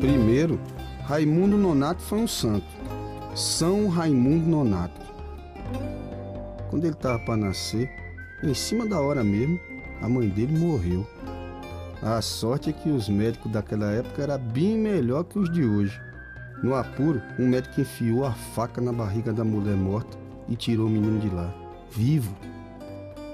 Primeiro, 0.00 0.58
Raimundo 1.04 1.58
Nonato 1.58 2.00
foi 2.02 2.18
um 2.18 2.26
santo. 2.26 2.66
São 3.34 3.88
Raimundo 3.88 4.46
Nonato. 4.46 5.00
Quando 6.70 6.84
ele 6.84 6.94
estava 6.94 7.18
para 7.18 7.36
nascer, 7.36 7.90
em 8.42 8.54
cima 8.54 8.86
da 8.86 9.00
hora 9.00 9.22
mesmo, 9.22 9.60
a 10.00 10.08
mãe 10.08 10.28
dele 10.28 10.58
morreu. 10.58 11.06
A 12.02 12.22
sorte 12.22 12.70
é 12.70 12.72
que 12.72 12.88
os 12.88 13.08
médicos 13.08 13.52
daquela 13.52 13.90
época 13.90 14.22
eram 14.22 14.38
bem 14.38 14.78
melhor 14.78 15.24
que 15.24 15.38
os 15.38 15.52
de 15.52 15.62
hoje. 15.62 16.00
No 16.62 16.74
apuro, 16.74 17.20
um 17.38 17.46
médico 17.48 17.80
enfiou 17.80 18.24
a 18.24 18.32
faca 18.32 18.80
na 18.80 18.92
barriga 18.92 19.32
da 19.32 19.44
mulher 19.44 19.76
morta 19.76 20.16
e 20.48 20.56
tirou 20.56 20.86
o 20.86 20.90
menino 20.90 21.20
de 21.20 21.28
lá, 21.28 21.52
vivo. 21.90 22.34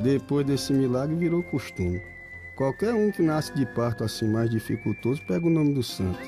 Depois 0.01 0.47
desse 0.47 0.73
milagre 0.73 1.17
virou 1.17 1.43
costume. 1.43 2.01
Qualquer 2.57 2.95
um 2.95 3.11
que 3.11 3.23
nasce 3.23 3.55
de 3.55 3.67
parto 3.67 4.05
assim 4.05 4.27
mais 4.27 4.51
dificultoso 4.51 5.23
pega 5.27 5.47
o 5.47 5.51
nome 5.51 5.75
do 5.75 5.83
santo. 5.83 6.19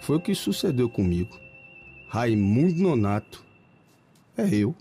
Foi 0.00 0.16
o 0.16 0.20
que 0.20 0.34
sucedeu 0.34 0.88
comigo. 0.88 1.36
Raimundo 2.08 2.82
Nonato. 2.82 3.44
É 4.36 4.54
eu. 4.54 4.74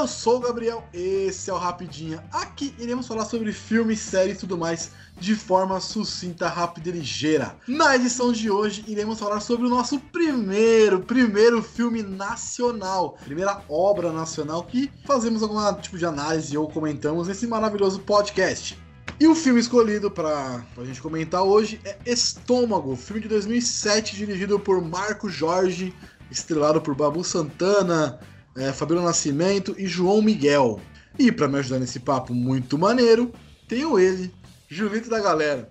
Eu 0.00 0.08
sou 0.08 0.38
o 0.38 0.40
Gabriel, 0.40 0.82
esse 0.94 1.50
é 1.50 1.52
o 1.52 1.58
Rapidinha. 1.58 2.24
Aqui 2.32 2.74
iremos 2.78 3.06
falar 3.06 3.26
sobre 3.26 3.52
filmes, 3.52 4.00
séries 4.00 4.38
e 4.38 4.40
tudo 4.40 4.56
mais 4.56 4.92
de 5.18 5.34
forma 5.34 5.78
sucinta, 5.78 6.48
rápida 6.48 6.88
e 6.88 6.92
ligeira. 6.92 7.54
Na 7.68 7.94
edição 7.96 8.32
de 8.32 8.50
hoje 8.50 8.82
iremos 8.88 9.20
falar 9.20 9.40
sobre 9.40 9.66
o 9.66 9.68
nosso 9.68 10.00
primeiro, 10.00 11.00
primeiro 11.00 11.62
filme 11.62 12.02
nacional, 12.02 13.18
primeira 13.22 13.62
obra 13.68 14.10
nacional 14.10 14.64
que 14.64 14.90
fazemos 15.04 15.42
algum 15.42 15.60
tipo 15.74 15.98
de 15.98 16.06
análise 16.06 16.56
ou 16.56 16.66
comentamos 16.66 17.28
nesse 17.28 17.46
maravilhoso 17.46 18.00
podcast. 18.00 18.78
E 19.20 19.26
o 19.26 19.34
filme 19.34 19.60
escolhido 19.60 20.10
para 20.10 20.64
a 20.78 20.84
gente 20.86 21.02
comentar 21.02 21.42
hoje 21.42 21.78
é 21.84 21.98
Estômago, 22.06 22.96
filme 22.96 23.20
de 23.20 23.28
2007 23.28 24.16
dirigido 24.16 24.58
por 24.58 24.80
Marco 24.80 25.28
Jorge, 25.28 25.94
estrelado 26.30 26.80
por 26.80 26.94
Babu 26.94 27.22
Santana, 27.22 28.18
é, 28.56 28.72
Fabíola 28.72 29.02
Nascimento 29.02 29.74
e 29.78 29.86
João 29.86 30.22
Miguel. 30.22 30.80
E 31.18 31.30
para 31.30 31.48
me 31.48 31.58
ajudar 31.58 31.78
nesse 31.78 32.00
papo 32.00 32.34
muito 32.34 32.78
maneiro, 32.78 33.32
tenho 33.68 33.98
ele, 33.98 34.32
Julito 34.68 35.10
da 35.10 35.20
galera. 35.20 35.68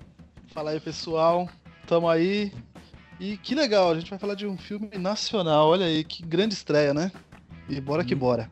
Fala 0.53 0.71
aí, 0.71 0.79
pessoal. 0.79 1.47
Tamo 1.87 2.09
aí. 2.09 2.51
E 3.19 3.37
que 3.37 3.55
legal, 3.55 3.91
a 3.91 3.95
gente 3.95 4.09
vai 4.09 4.19
falar 4.19 4.35
de 4.35 4.45
um 4.45 4.57
filme 4.57 4.89
nacional. 4.97 5.69
Olha 5.69 5.85
aí, 5.85 6.03
que 6.03 6.23
grande 6.23 6.53
estreia, 6.53 6.93
né? 6.93 7.11
E 7.67 7.79
bora 7.79 8.03
que 8.03 8.15
bora. 8.15 8.49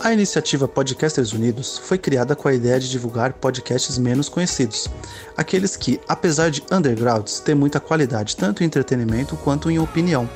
A 0.00 0.12
iniciativa 0.12 0.68
Podcasters 0.68 1.32
Unidos 1.32 1.76
foi 1.76 1.98
criada 1.98 2.36
com 2.36 2.46
a 2.46 2.54
ideia 2.54 2.78
de 2.78 2.88
divulgar 2.88 3.32
podcasts 3.32 3.98
menos 3.98 4.28
conhecidos, 4.28 4.88
aqueles 5.36 5.76
que, 5.76 6.00
apesar 6.08 6.50
de 6.50 6.62
undergrounds, 6.70 7.40
têm 7.40 7.54
muita 7.54 7.80
qualidade 7.80 8.36
tanto 8.36 8.62
em 8.62 8.66
entretenimento 8.66 9.36
quanto 9.38 9.68
em 9.68 9.78
opinião. 9.80 10.28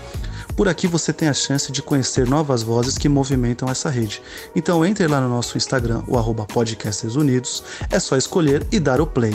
Por 0.56 0.69
aqui 0.69 0.86
você 0.86 1.12
tem 1.12 1.28
a 1.28 1.33
chance 1.33 1.72
de 1.72 1.83
conhecer 1.83 2.28
novas 2.28 2.62
vozes 2.62 2.98
que 2.98 3.08
movimentam 3.08 3.69
essa 3.69 3.89
rede. 3.89 4.22
Então 4.55 4.84
entre 4.84 5.06
lá 5.06 5.20
no 5.20 5.28
nosso 5.28 5.56
Instagram, 5.56 6.03
o 6.06 6.19
arroba 6.19 6.44
Podcasters 6.44 7.17
Unidos, 7.17 7.64
é 7.91 7.98
só 7.98 8.17
escolher 8.17 8.67
e 8.70 8.78
dar 8.78 9.00
o 9.00 9.06
play. 9.06 9.34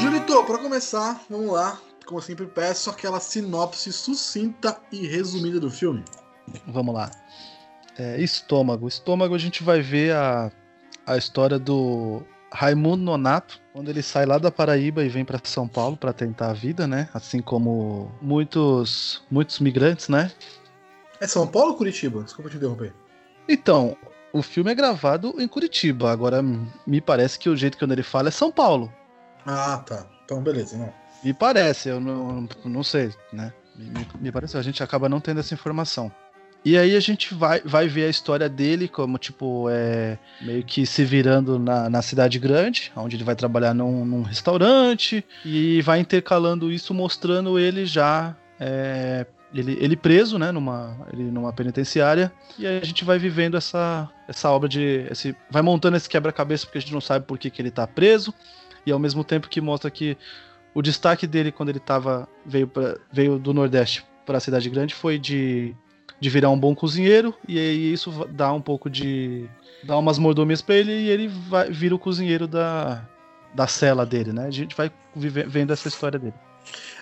Julito, 0.00 0.42
para 0.44 0.58
começar, 0.58 1.20
vamos 1.28 1.52
lá. 1.52 1.78
Como 2.06 2.18
eu 2.18 2.24
sempre 2.24 2.46
peço, 2.46 2.90
aquela 2.90 3.20
sinopse 3.20 3.92
sucinta 3.92 4.80
e 4.90 5.06
resumida 5.06 5.60
do 5.60 5.70
filme. 5.70 6.02
Vamos 6.66 6.94
lá. 6.94 7.10
É, 7.98 8.20
estômago. 8.20 8.88
Estômago 8.88 9.34
a 9.34 9.38
gente 9.38 9.62
vai 9.62 9.82
ver 9.82 10.14
a, 10.14 10.50
a 11.06 11.16
história 11.18 11.58
do 11.58 12.22
Raimundo 12.52 13.02
Nonato, 13.02 13.60
quando 13.72 13.88
ele 13.88 14.02
sai 14.02 14.26
lá 14.26 14.38
da 14.38 14.50
Paraíba 14.50 15.04
e 15.04 15.08
vem 15.08 15.24
para 15.24 15.40
São 15.44 15.68
Paulo 15.68 15.96
para 15.96 16.12
tentar 16.12 16.50
a 16.50 16.52
vida, 16.52 16.86
né? 16.86 17.08
Assim 17.14 17.40
como 17.40 18.10
muitos 18.20 19.22
muitos 19.30 19.60
migrantes, 19.60 20.08
né? 20.08 20.30
É 21.20 21.26
São 21.26 21.46
Paulo 21.46 21.72
ou 21.72 21.76
Curitiba? 21.76 22.22
Desculpa 22.22 22.50
te 22.50 22.56
interromper. 22.56 22.92
Então, 23.48 23.96
o 24.32 24.42
filme 24.42 24.70
é 24.70 24.74
gravado 24.74 25.34
em 25.38 25.46
Curitiba. 25.46 26.10
Agora, 26.10 26.42
me 26.86 27.00
parece 27.00 27.38
que 27.38 27.48
o 27.48 27.56
jeito 27.56 27.76
que 27.76 27.84
ele 27.84 28.02
fala 28.02 28.28
é 28.28 28.32
São 28.32 28.50
Paulo. 28.50 28.92
Ah, 29.46 29.78
tá. 29.78 30.06
Então, 30.24 30.42
beleza, 30.42 30.76
não. 30.76 30.92
Me 31.22 31.34
parece, 31.34 31.88
eu 31.88 32.00
não, 32.00 32.48
não 32.64 32.82
sei, 32.82 33.12
né? 33.32 33.52
Me, 33.76 34.06
me 34.20 34.32
parece, 34.32 34.56
a 34.56 34.62
gente 34.62 34.82
acaba 34.82 35.08
não 35.08 35.20
tendo 35.20 35.40
essa 35.40 35.54
informação. 35.54 36.10
E 36.64 36.76
aí 36.76 36.94
a 36.94 37.00
gente 37.00 37.32
vai, 37.34 37.60
vai 37.64 37.88
ver 37.88 38.04
a 38.04 38.08
história 38.08 38.48
dele 38.48 38.86
como, 38.86 39.16
tipo, 39.16 39.68
é 39.70 40.18
meio 40.42 40.62
que 40.62 40.84
se 40.84 41.04
virando 41.04 41.58
na, 41.58 41.88
na 41.88 42.02
cidade 42.02 42.38
grande, 42.38 42.92
onde 42.94 43.16
ele 43.16 43.24
vai 43.24 43.34
trabalhar 43.34 43.72
num, 43.72 44.04
num 44.04 44.22
restaurante, 44.22 45.24
e 45.44 45.80
vai 45.82 46.00
intercalando 46.00 46.70
isso, 46.70 46.92
mostrando 46.92 47.58
ele 47.58 47.86
já. 47.86 48.36
É, 48.58 49.26
ele, 49.54 49.76
ele 49.80 49.96
preso, 49.96 50.38
né, 50.38 50.52
numa, 50.52 50.96
ele 51.12 51.24
numa 51.24 51.52
penitenciária, 51.52 52.30
e 52.58 52.66
aí 52.66 52.78
a 52.78 52.84
gente 52.84 53.04
vai 53.04 53.18
vivendo 53.18 53.56
essa, 53.56 54.08
essa 54.28 54.50
obra 54.50 54.68
de. 54.68 55.06
Esse, 55.10 55.34
vai 55.50 55.62
montando 55.62 55.96
esse 55.96 56.08
quebra-cabeça, 56.08 56.66
porque 56.66 56.78
a 56.78 56.80
gente 56.80 56.92
não 56.92 57.00
sabe 57.00 57.24
por 57.24 57.38
que, 57.38 57.50
que 57.50 57.60
ele 57.60 57.70
tá 57.70 57.86
preso, 57.86 58.34
e 58.84 58.92
ao 58.92 58.98
mesmo 58.98 59.24
tempo 59.24 59.48
que 59.48 59.60
mostra 59.60 59.90
que 59.90 60.16
o 60.74 60.82
destaque 60.82 61.26
dele 61.26 61.50
quando 61.50 61.70
ele 61.70 61.80
tava, 61.80 62.28
veio, 62.44 62.68
pra, 62.68 62.96
veio 63.10 63.38
do 63.38 63.52
Nordeste 63.54 64.04
para 64.24 64.36
a 64.36 64.40
cidade 64.40 64.68
grande 64.70 64.94
foi 64.94 65.18
de 65.18 65.74
de 66.20 66.28
virar 66.28 66.50
um 66.50 66.58
bom 66.58 66.74
cozinheiro, 66.74 67.34
e 67.48 67.58
aí 67.58 67.92
isso 67.92 68.10
dá 68.30 68.52
um 68.52 68.60
pouco 68.60 68.90
de. 68.90 69.48
dá 69.82 69.96
umas 69.96 70.18
mordomias 70.18 70.60
para 70.60 70.74
ele 70.74 70.92
e 70.92 71.08
ele 71.08 71.28
vai, 71.28 71.70
vira 71.70 71.94
o 71.94 71.98
cozinheiro 71.98 72.46
da, 72.46 73.08
da 73.54 73.66
cela 73.66 74.04
dele, 74.04 74.32
né? 74.32 74.46
A 74.46 74.50
gente 74.50 74.76
vai 74.76 74.92
viver, 75.16 75.48
vendo 75.48 75.72
essa 75.72 75.88
história 75.88 76.18
dele. 76.18 76.34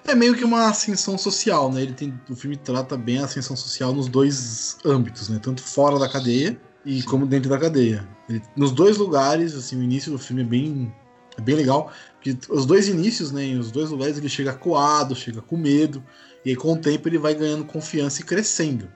É 0.07 0.15
meio 0.15 0.37
que 0.37 0.45
uma 0.45 0.69
ascensão 0.69 1.19
social, 1.19 1.71
né? 1.73 1.83
Ele 1.83 1.93
tem, 1.93 2.19
o 2.31 2.37
filme 2.37 2.57
trata 2.57 2.97
bem 2.97 3.19
a 3.19 3.25
ascensão 3.25 3.57
social 3.57 3.93
nos 3.93 4.07
dois 4.07 4.79
âmbitos, 4.85 5.29
né? 5.29 5.41
Tanto 5.43 5.63
fora 5.63 5.99
da 5.99 6.09
cadeia 6.09 6.59
e 6.87 7.03
Sim. 7.03 7.09
como 7.09 7.27
dentro 7.27 7.51
da 7.51 7.59
cadeia. 7.59 8.09
Ele, 8.29 8.41
nos 8.55 8.71
dois 8.71 8.97
lugares, 8.97 9.55
assim, 9.57 9.77
o 9.77 9.83
início 9.83 10.13
do 10.13 10.19
filme 10.19 10.43
é 10.43 10.45
bem, 10.45 10.95
é 11.37 11.41
bem 11.41 11.57
legal, 11.57 11.91
porque 12.15 12.39
os 12.49 12.65
dois 12.65 12.87
inícios, 12.87 13.33
né? 13.33 13.43
Em 13.43 13.59
os 13.59 13.73
dois 13.73 13.91
lugares 13.91 14.17
ele 14.17 14.29
chega 14.29 14.53
coado, 14.53 15.17
chega 15.17 15.43
com 15.43 15.57
medo, 15.57 16.05
e 16.45 16.51
aí 16.51 16.57
com 16.57 16.73
o 16.73 16.79
tempo 16.79 17.09
ele 17.09 17.19
vai 17.19 17.35
ganhando 17.35 17.65
confiança 17.65 18.21
e 18.21 18.25
crescendo 18.25 18.89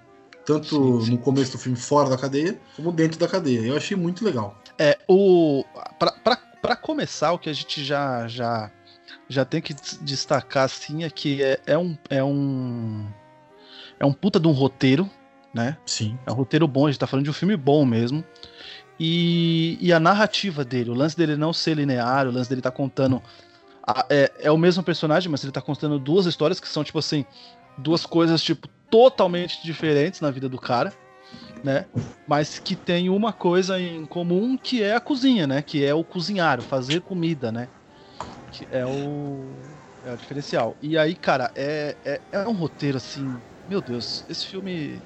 tanto 0.45 1.01
sim, 1.01 1.07
sim. 1.07 1.11
no 1.13 1.19
começo 1.19 1.53
do 1.53 1.59
filme 1.59 1.79
fora 1.79 2.11
da 2.11 2.19
cadeia, 2.19 2.59
como 2.77 2.93
dentro 2.93 3.19
da 3.19 3.29
cadeia. 3.29 3.61
Eu 3.61 3.77
achei 3.77 3.97
muito 3.97 4.25
legal. 4.25 4.57
É, 4.79 4.99
o. 5.09 5.65
para 6.61 6.77
começar, 6.77 7.33
o 7.33 7.39
que 7.39 7.49
a 7.49 7.53
gente 7.53 7.85
já, 7.85 8.27
já, 8.27 8.71
já 9.29 9.45
tem 9.45 9.61
que 9.61 9.75
destacar, 10.01 10.65
assim, 10.65 11.05
é 11.05 11.11
que 11.11 11.43
é, 11.43 11.61
é, 11.67 11.79
um. 11.79 11.97
É 12.09 12.23
um. 12.23 13.07
É 13.99 14.05
um 14.05 14.13
puta 14.13 14.41
de 14.41 14.49
um 14.49 14.53
roteiro, 14.53 15.09
né? 15.55 15.77
Sim. 15.87 16.19
É 16.27 16.33
um 16.33 16.35
roteiro 16.35 16.67
bom, 16.67 16.87
a 16.87 16.91
gente 16.91 16.99
tá 16.99 17.07
falando 17.07 17.25
de 17.25 17.31
um 17.31 17.35
filme 17.35 17.57
bom 17.57 17.85
mesmo. 17.85 18.25
E, 18.99 19.79
e 19.81 19.93
a 19.93 19.99
narrativa 19.99 20.65
dele, 20.65 20.91
o 20.91 20.95
lance 20.95 21.17
dele 21.17 21.37
não 21.37 21.53
ser 21.53 21.75
linear, 21.75 22.27
o 22.27 22.31
lance 22.31 22.49
dele 22.49 22.61
tá 22.61 22.71
contando. 22.71 23.23
A, 23.85 24.07
é, 24.09 24.31
é 24.41 24.51
o 24.51 24.59
mesmo 24.59 24.83
personagem, 24.83 25.31
mas 25.31 25.43
ele 25.43 25.53
tá 25.53 25.61
contando 25.61 25.99
duas 25.99 26.27
histórias 26.27 26.61
que 26.61 26.69
são, 26.69 26.85
tipo 26.85 26.99
assim, 26.99 27.25
duas 27.77 28.07
coisas, 28.07 28.43
tipo, 28.43 28.69
totalmente 28.93 29.63
diferentes 29.65 30.21
na 30.21 30.31
vida 30.31 30.51
do 30.51 30.61
cara, 30.61 30.93
né? 31.65 31.87
Mas 32.29 32.59
que 32.59 32.77
tem 32.77 33.09
uma 33.09 33.33
coisa 33.33 33.81
em 33.81 34.05
comum 34.05 34.59
que 34.59 34.83
é 34.83 34.95
a 34.95 35.01
cozinha, 35.01 35.47
né? 35.47 35.63
Que 35.63 35.83
é 35.83 35.95
o 35.95 36.05
cozinhar, 36.05 36.61
o 36.61 36.63
fazer 36.63 37.01
comida, 37.01 37.51
né? 37.51 37.69
Que 38.53 38.69
é 38.71 38.85
o, 38.85 39.47
é 40.07 40.13
o 40.13 40.17
diferencial. 40.19 40.77
E 40.83 40.99
aí, 40.99 41.15
cara, 41.15 41.51
é, 41.57 41.97
é, 42.05 42.21
é 42.31 42.47
um 42.47 42.53
roteiro 42.53 42.99
assim. 42.99 43.35
Meu 43.67 43.81
Deus, 43.81 44.27
esse 44.29 44.47
filme 44.47 45.01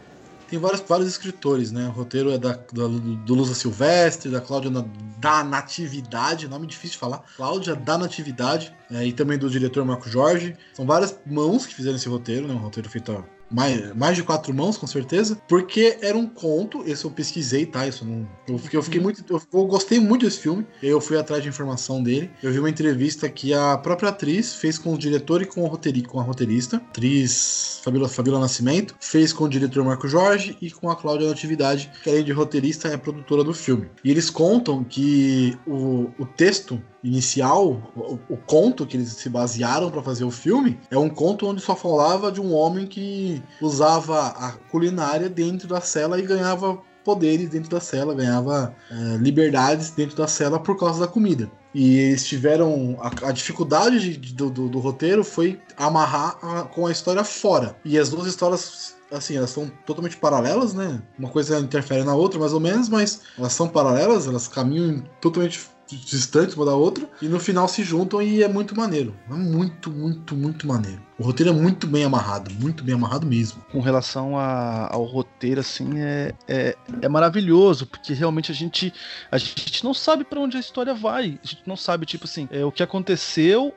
tem 0.49 0.59
vários, 0.59 0.81
vários 0.81 1.09
escritores, 1.09 1.71
né? 1.71 1.87
O 1.87 1.93
roteiro 1.93 2.33
é 2.33 2.39
da, 2.39 2.53
da 2.53 2.89
do 2.89 3.35
Lusa 3.35 3.55
Silvestre, 3.55 4.31
da 4.31 4.41
Cláudia 4.41 4.71
na, 4.71 4.85
da 5.19 5.45
Natividade, 5.45 6.49
nome 6.49 6.67
difícil 6.67 6.95
de 6.95 6.99
falar. 6.99 7.23
Cláudia 7.37 7.77
da 7.77 7.97
Natividade, 7.97 8.75
é, 8.91 9.05
e 9.05 9.13
também 9.13 9.39
do 9.39 9.49
diretor 9.49 9.85
Marco 9.85 10.09
Jorge. 10.09 10.57
São 10.73 10.85
várias 10.87 11.19
mãos 11.25 11.67
que 11.67 11.75
fizeram 11.75 11.97
esse 11.97 12.09
roteiro, 12.09 12.49
né? 12.49 12.55
Um 12.55 12.59
roteiro 12.59 12.89
feito 12.89 13.25
mais, 13.51 13.95
mais 13.95 14.17
de 14.17 14.23
quatro 14.23 14.53
mãos, 14.53 14.77
com 14.77 14.87
certeza, 14.87 15.41
porque 15.49 15.99
era 16.01 16.17
um 16.17 16.27
conto, 16.27 16.83
esse 16.87 17.05
eu 17.05 17.11
pesquisei, 17.11 17.67
tá? 17.67 17.87
Isso 17.87 18.05
não, 18.05 18.29
eu, 18.49 18.59
fiquei, 18.59 18.79
eu 18.79 18.83
fiquei 18.83 19.01
muito. 19.01 19.25
Eu, 19.29 19.41
eu, 19.53 19.67
gostei 19.67 20.01
muito 20.01 20.25
desse 20.25 20.41
filme, 20.41 20.67
eu 20.83 21.01
fui 21.01 21.19
atrás 21.19 21.43
de 21.43 21.49
informação 21.49 22.03
dele. 22.03 22.31
Eu 22.43 22.53
vi 22.53 22.59
uma 22.59 22.71
entrevista 22.71 23.29
que 23.29 23.55
a 23.55 23.77
própria 23.79 24.11
atriz 24.11 24.55
fez 24.55 24.79
com 24.79 24.95
o 24.95 24.99
diretor 24.99 25.43
e 25.43 25.47
com, 25.47 25.63
o 25.63 25.67
roteiri, 25.67 26.03
com 26.03 26.21
a 26.21 26.23
roteirista, 26.23 26.77
atriz 26.77 27.81
Fabiola, 27.83 28.09
Fabiola 28.09 28.41
Nascimento, 28.41 28.95
fez 29.01 29.33
com 29.33 29.45
o 29.45 29.49
diretor 29.49 29.85
Marco 29.85 30.09
Jorge 30.09 30.57
e 30.61 30.71
com 30.71 30.91
a 30.91 30.97
Cláudia 30.97 31.29
Natividade, 31.29 31.91
que 32.03 32.11
além 32.11 32.25
de 32.25 32.33
roteirista 32.33 32.89
é 32.89 32.97
produtora 32.97 33.45
do 33.45 33.55
filme. 33.55 33.89
E 34.05 34.11
eles 34.11 34.31
contam 34.31 34.83
que 34.85 35.57
o, 35.67 36.11
o 36.19 36.27
texto 36.27 36.83
inicial, 37.03 37.81
o, 37.95 38.19
o, 38.29 38.37
conto 38.37 38.87
que 38.87 38.97
eles 38.97 39.13
se 39.13 39.29
basearam 39.29 39.91
para 39.91 40.03
fazer 40.03 40.25
o 40.25 40.31
filme, 40.31 40.81
é 40.91 40.99
um 40.99 41.09
conto 41.09 41.47
onde 41.47 41.61
só 41.61 41.77
falava 41.77 42.33
de 42.33 42.41
um 42.41 42.53
homem 42.53 42.87
que 42.87 43.43
usava 43.61 44.29
a 44.29 44.53
culinária 44.71 45.29
dentro 45.29 45.69
da 45.69 45.81
cela 45.81 46.19
e 46.19 46.23
ganhava 46.23 46.79
poderes 47.05 47.51
dentro 47.51 47.71
da 47.71 47.81
cela, 47.81 48.15
ganhava 48.15 48.75
é, 48.91 49.17
liberdades 49.19 49.91
dentro 49.91 50.17
da 50.17 50.27
cela 50.27 50.59
por 50.59 50.77
causa 50.77 50.99
da 50.99 51.07
comida. 51.07 51.49
E 51.73 51.99
eles 51.99 52.27
tiveram. 52.27 52.97
A, 53.01 53.29
a 53.29 53.33
dificuldade 53.33 54.01
de, 54.01 54.17
de, 54.17 54.35
do, 54.35 54.51
do, 54.51 54.79
roteiro 54.81 55.23
foi 55.23 55.61
amarrar 55.77 56.37
a, 56.43 56.63
com 56.63 56.87
a 56.87 56.91
história 56.91 57.23
fora. 57.23 57.77
E 57.85 57.97
as 57.97 58.11
duas 58.11 58.27
histórias 58.27 58.97
assim, 59.11 59.37
elas 59.37 59.51
são 59.51 59.71
totalmente 59.85 60.17
paralelas, 60.17 60.75
né? 60.75 61.01
Uma 61.19 61.29
coisa 61.29 61.61
interfere 61.61 62.03
na 62.03 62.15
outra, 62.15 62.41
mais 62.41 62.53
ou 62.53 62.59
menos, 62.59 62.89
mas 62.89 63.21
elas 63.39 63.53
são 63.53 63.69
paralelas, 63.69 64.27
elas 64.27 64.49
caminham 64.49 65.05
totalmente 65.21 65.61
distantes 65.95 66.57
uma 66.57 66.65
da 66.65 66.75
outra, 66.75 67.09
e 67.23 67.29
no 67.29 67.39
final 67.39 67.69
se 67.69 67.85
juntam 67.85 68.21
e 68.21 68.43
é 68.43 68.49
muito 68.49 68.77
maneiro. 68.77 69.15
É 69.31 69.35
muito, 69.35 69.91
muito, 69.91 70.35
muito 70.35 70.67
maneiro. 70.67 71.01
O 71.19 71.23
roteiro 71.23 71.51
é 71.51 71.55
muito 71.55 71.87
bem 71.87 72.05
amarrado, 72.05 72.51
muito 72.61 72.83
bem 72.83 72.95
amarrado 72.95 73.27
mesmo. 73.27 73.65
Com 73.71 73.81
relação 73.81 74.39
a, 74.39 74.93
ao 74.93 75.05
roteiro, 75.05 75.61
assim, 75.61 76.01
é, 76.01 76.33
é, 76.49 76.77
é, 77.01 77.09
maravilhoso, 77.09 77.87
porque 77.87 78.13
realmente 78.13 78.51
a 78.51 78.55
gente, 78.55 78.93
a 79.31 79.39
gente 79.39 79.85
não 79.85 79.95
sabe 79.95 80.25
para 80.25 80.41
onde 80.41 80.57
a 80.57 80.61
história 80.61 80.95
vai. 80.95 81.39
A 81.43 81.47
gente 81.47 81.63
não 81.67 81.77
sabe, 81.77 82.05
tipo 82.05 82.25
assim, 82.25 82.49
é, 82.51 82.65
o 82.65 82.73
que 82.73 82.83
aconteceu 82.83 83.73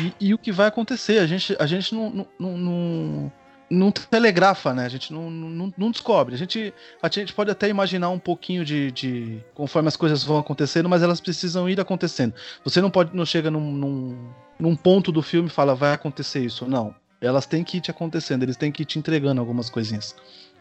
e, 0.00 0.28
e, 0.28 0.34
o 0.34 0.38
que 0.38 0.52
vai 0.52 0.66
acontecer. 0.66 1.18
A 1.18 1.26
gente, 1.26 1.56
a 1.58 1.66
gente 1.66 1.94
não, 1.94 2.10
não, 2.10 2.26
não, 2.38 2.58
não 2.58 3.32
não 3.74 3.90
telegrafa, 3.90 4.72
né? 4.72 4.86
A 4.86 4.88
gente 4.88 5.12
não, 5.12 5.30
não, 5.30 5.72
não, 5.76 5.90
descobre. 5.90 6.34
A 6.34 6.38
gente, 6.38 6.72
a 7.02 7.08
gente 7.08 7.32
pode 7.32 7.50
até 7.50 7.68
imaginar 7.68 8.10
um 8.10 8.18
pouquinho 8.18 8.64
de, 8.64 8.90
de, 8.90 9.40
conforme 9.54 9.88
as 9.88 9.96
coisas 9.96 10.22
vão 10.22 10.38
acontecendo, 10.38 10.88
mas 10.88 11.02
elas 11.02 11.20
precisam 11.20 11.68
ir 11.68 11.80
acontecendo. 11.80 12.34
Você 12.64 12.80
não 12.80 12.90
pode, 12.90 13.14
não 13.14 13.26
chega 13.26 13.50
num, 13.50 13.72
num, 13.72 14.30
num 14.58 14.76
ponto 14.76 15.10
do 15.12 15.22
filme 15.22 15.48
e 15.48 15.52
fala 15.52 15.74
vai 15.74 15.92
acontecer 15.92 16.44
isso. 16.44 16.66
Não. 16.66 16.94
Elas 17.20 17.46
têm 17.46 17.64
que 17.64 17.78
ir 17.78 17.80
te 17.80 17.90
acontecendo, 17.90 18.42
eles 18.42 18.56
têm 18.56 18.70
que 18.70 18.82
ir 18.82 18.86
te 18.86 18.98
entregando 18.98 19.40
algumas 19.40 19.70
coisinhas. 19.70 20.14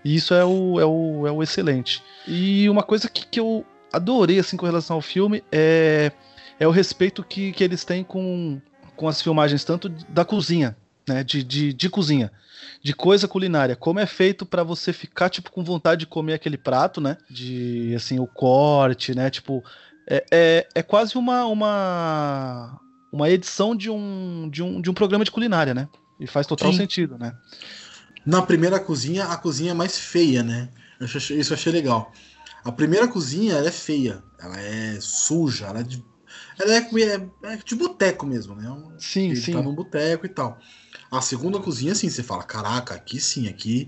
E 0.04 0.16
isso 0.16 0.34
é 0.34 0.44
o, 0.44 0.80
é 0.80 0.86
o, 0.86 1.28
é 1.28 1.32
o 1.32 1.42
excelente. 1.42 2.04
E 2.28 2.70
uma 2.70 2.84
coisa 2.84 3.10
que, 3.10 3.26
que 3.26 3.40
eu 3.40 3.66
adorei 3.92 4.40
assim 4.40 4.58
com 4.58 4.66
relação 4.66 4.96
ao 4.96 5.02
filme 5.02 5.44
é, 5.52 6.12
é 6.60 6.68
o 6.68 6.72
respeito 6.72 7.24
que, 7.24 7.52
que 7.52 7.64
eles 7.64 7.86
têm 7.86 8.04
com, 8.04 8.60
com 8.96 9.08
as 9.08 9.22
filmagens 9.22 9.64
tanto 9.64 9.90
da 10.10 10.26
cozinha, 10.26 10.76
né? 11.08 11.24
De, 11.24 11.44
de, 11.44 11.74
de 11.74 11.90
cozinha 11.90 12.32
de 12.84 12.94
coisa 12.94 13.30
culinária, 13.30 13.78
como 13.78 14.00
é 14.00 14.06
feito 14.06 14.46
para 14.46 14.62
você 14.62 14.92
ficar 14.92 15.30
tipo 15.30 15.50
com 15.50 15.64
vontade 15.64 16.02
de 16.02 16.06
comer 16.06 16.34
aquele 16.34 16.58
prato, 16.58 17.00
né? 17.00 17.18
De 17.30 17.94
assim 17.96 18.20
o 18.20 18.28
corte, 18.28 19.16
né? 19.16 19.30
Tipo 19.30 19.64
é, 20.06 20.26
é, 20.30 20.68
é 20.76 20.84
quase 20.84 21.18
uma, 21.18 21.46
uma 21.46 22.80
uma 23.10 23.30
edição 23.30 23.74
de 23.74 23.90
um, 23.90 24.50
de 24.52 24.62
um 24.62 24.82
de 24.82 24.90
um 24.90 24.94
programa 24.94 25.24
de 25.24 25.32
culinária, 25.32 25.74
né? 25.74 25.88
E 26.20 26.28
faz 26.28 26.46
total 26.46 26.74
Sim. 26.74 26.80
sentido, 26.80 27.18
né? 27.18 27.34
Na 28.26 28.42
primeira 28.42 28.80
cozinha, 28.80 29.26
a 29.26 29.38
cozinha 29.38 29.72
é 29.72 29.74
mais 29.74 29.98
feia, 29.98 30.44
né? 30.44 30.70
Isso 31.00 31.54
eu 31.54 31.56
achei 31.56 31.72
legal. 31.72 32.12
A 32.66 32.72
primeira 32.72 33.08
cozinha, 33.08 33.56
ela 33.56 33.68
é 33.68 33.72
feia. 33.72 34.24
Ela 34.40 34.60
é 34.60 34.98
suja, 35.02 35.68
ela 35.68 35.80
é 35.80 35.84
de, 35.84 36.04
ela 36.60 36.74
é, 36.74 36.80
é, 36.80 37.54
é 37.54 37.58
de 37.58 37.76
boteco 37.76 38.26
mesmo, 38.26 38.56
né? 38.56 38.70
Sim, 38.98 39.32
Ele 39.32 39.36
sim. 39.42 39.52
tá 39.54 39.62
num 39.62 39.76
boteco 39.76 40.26
e 40.26 40.30
tal. 40.30 40.60
A 41.14 41.22
segunda 41.22 41.60
cozinha, 41.60 41.92
assim, 41.92 42.10
você 42.10 42.24
fala, 42.24 42.44
caraca, 42.44 42.96
aqui 42.96 43.22
sim, 43.22 43.48
aqui 43.48 43.88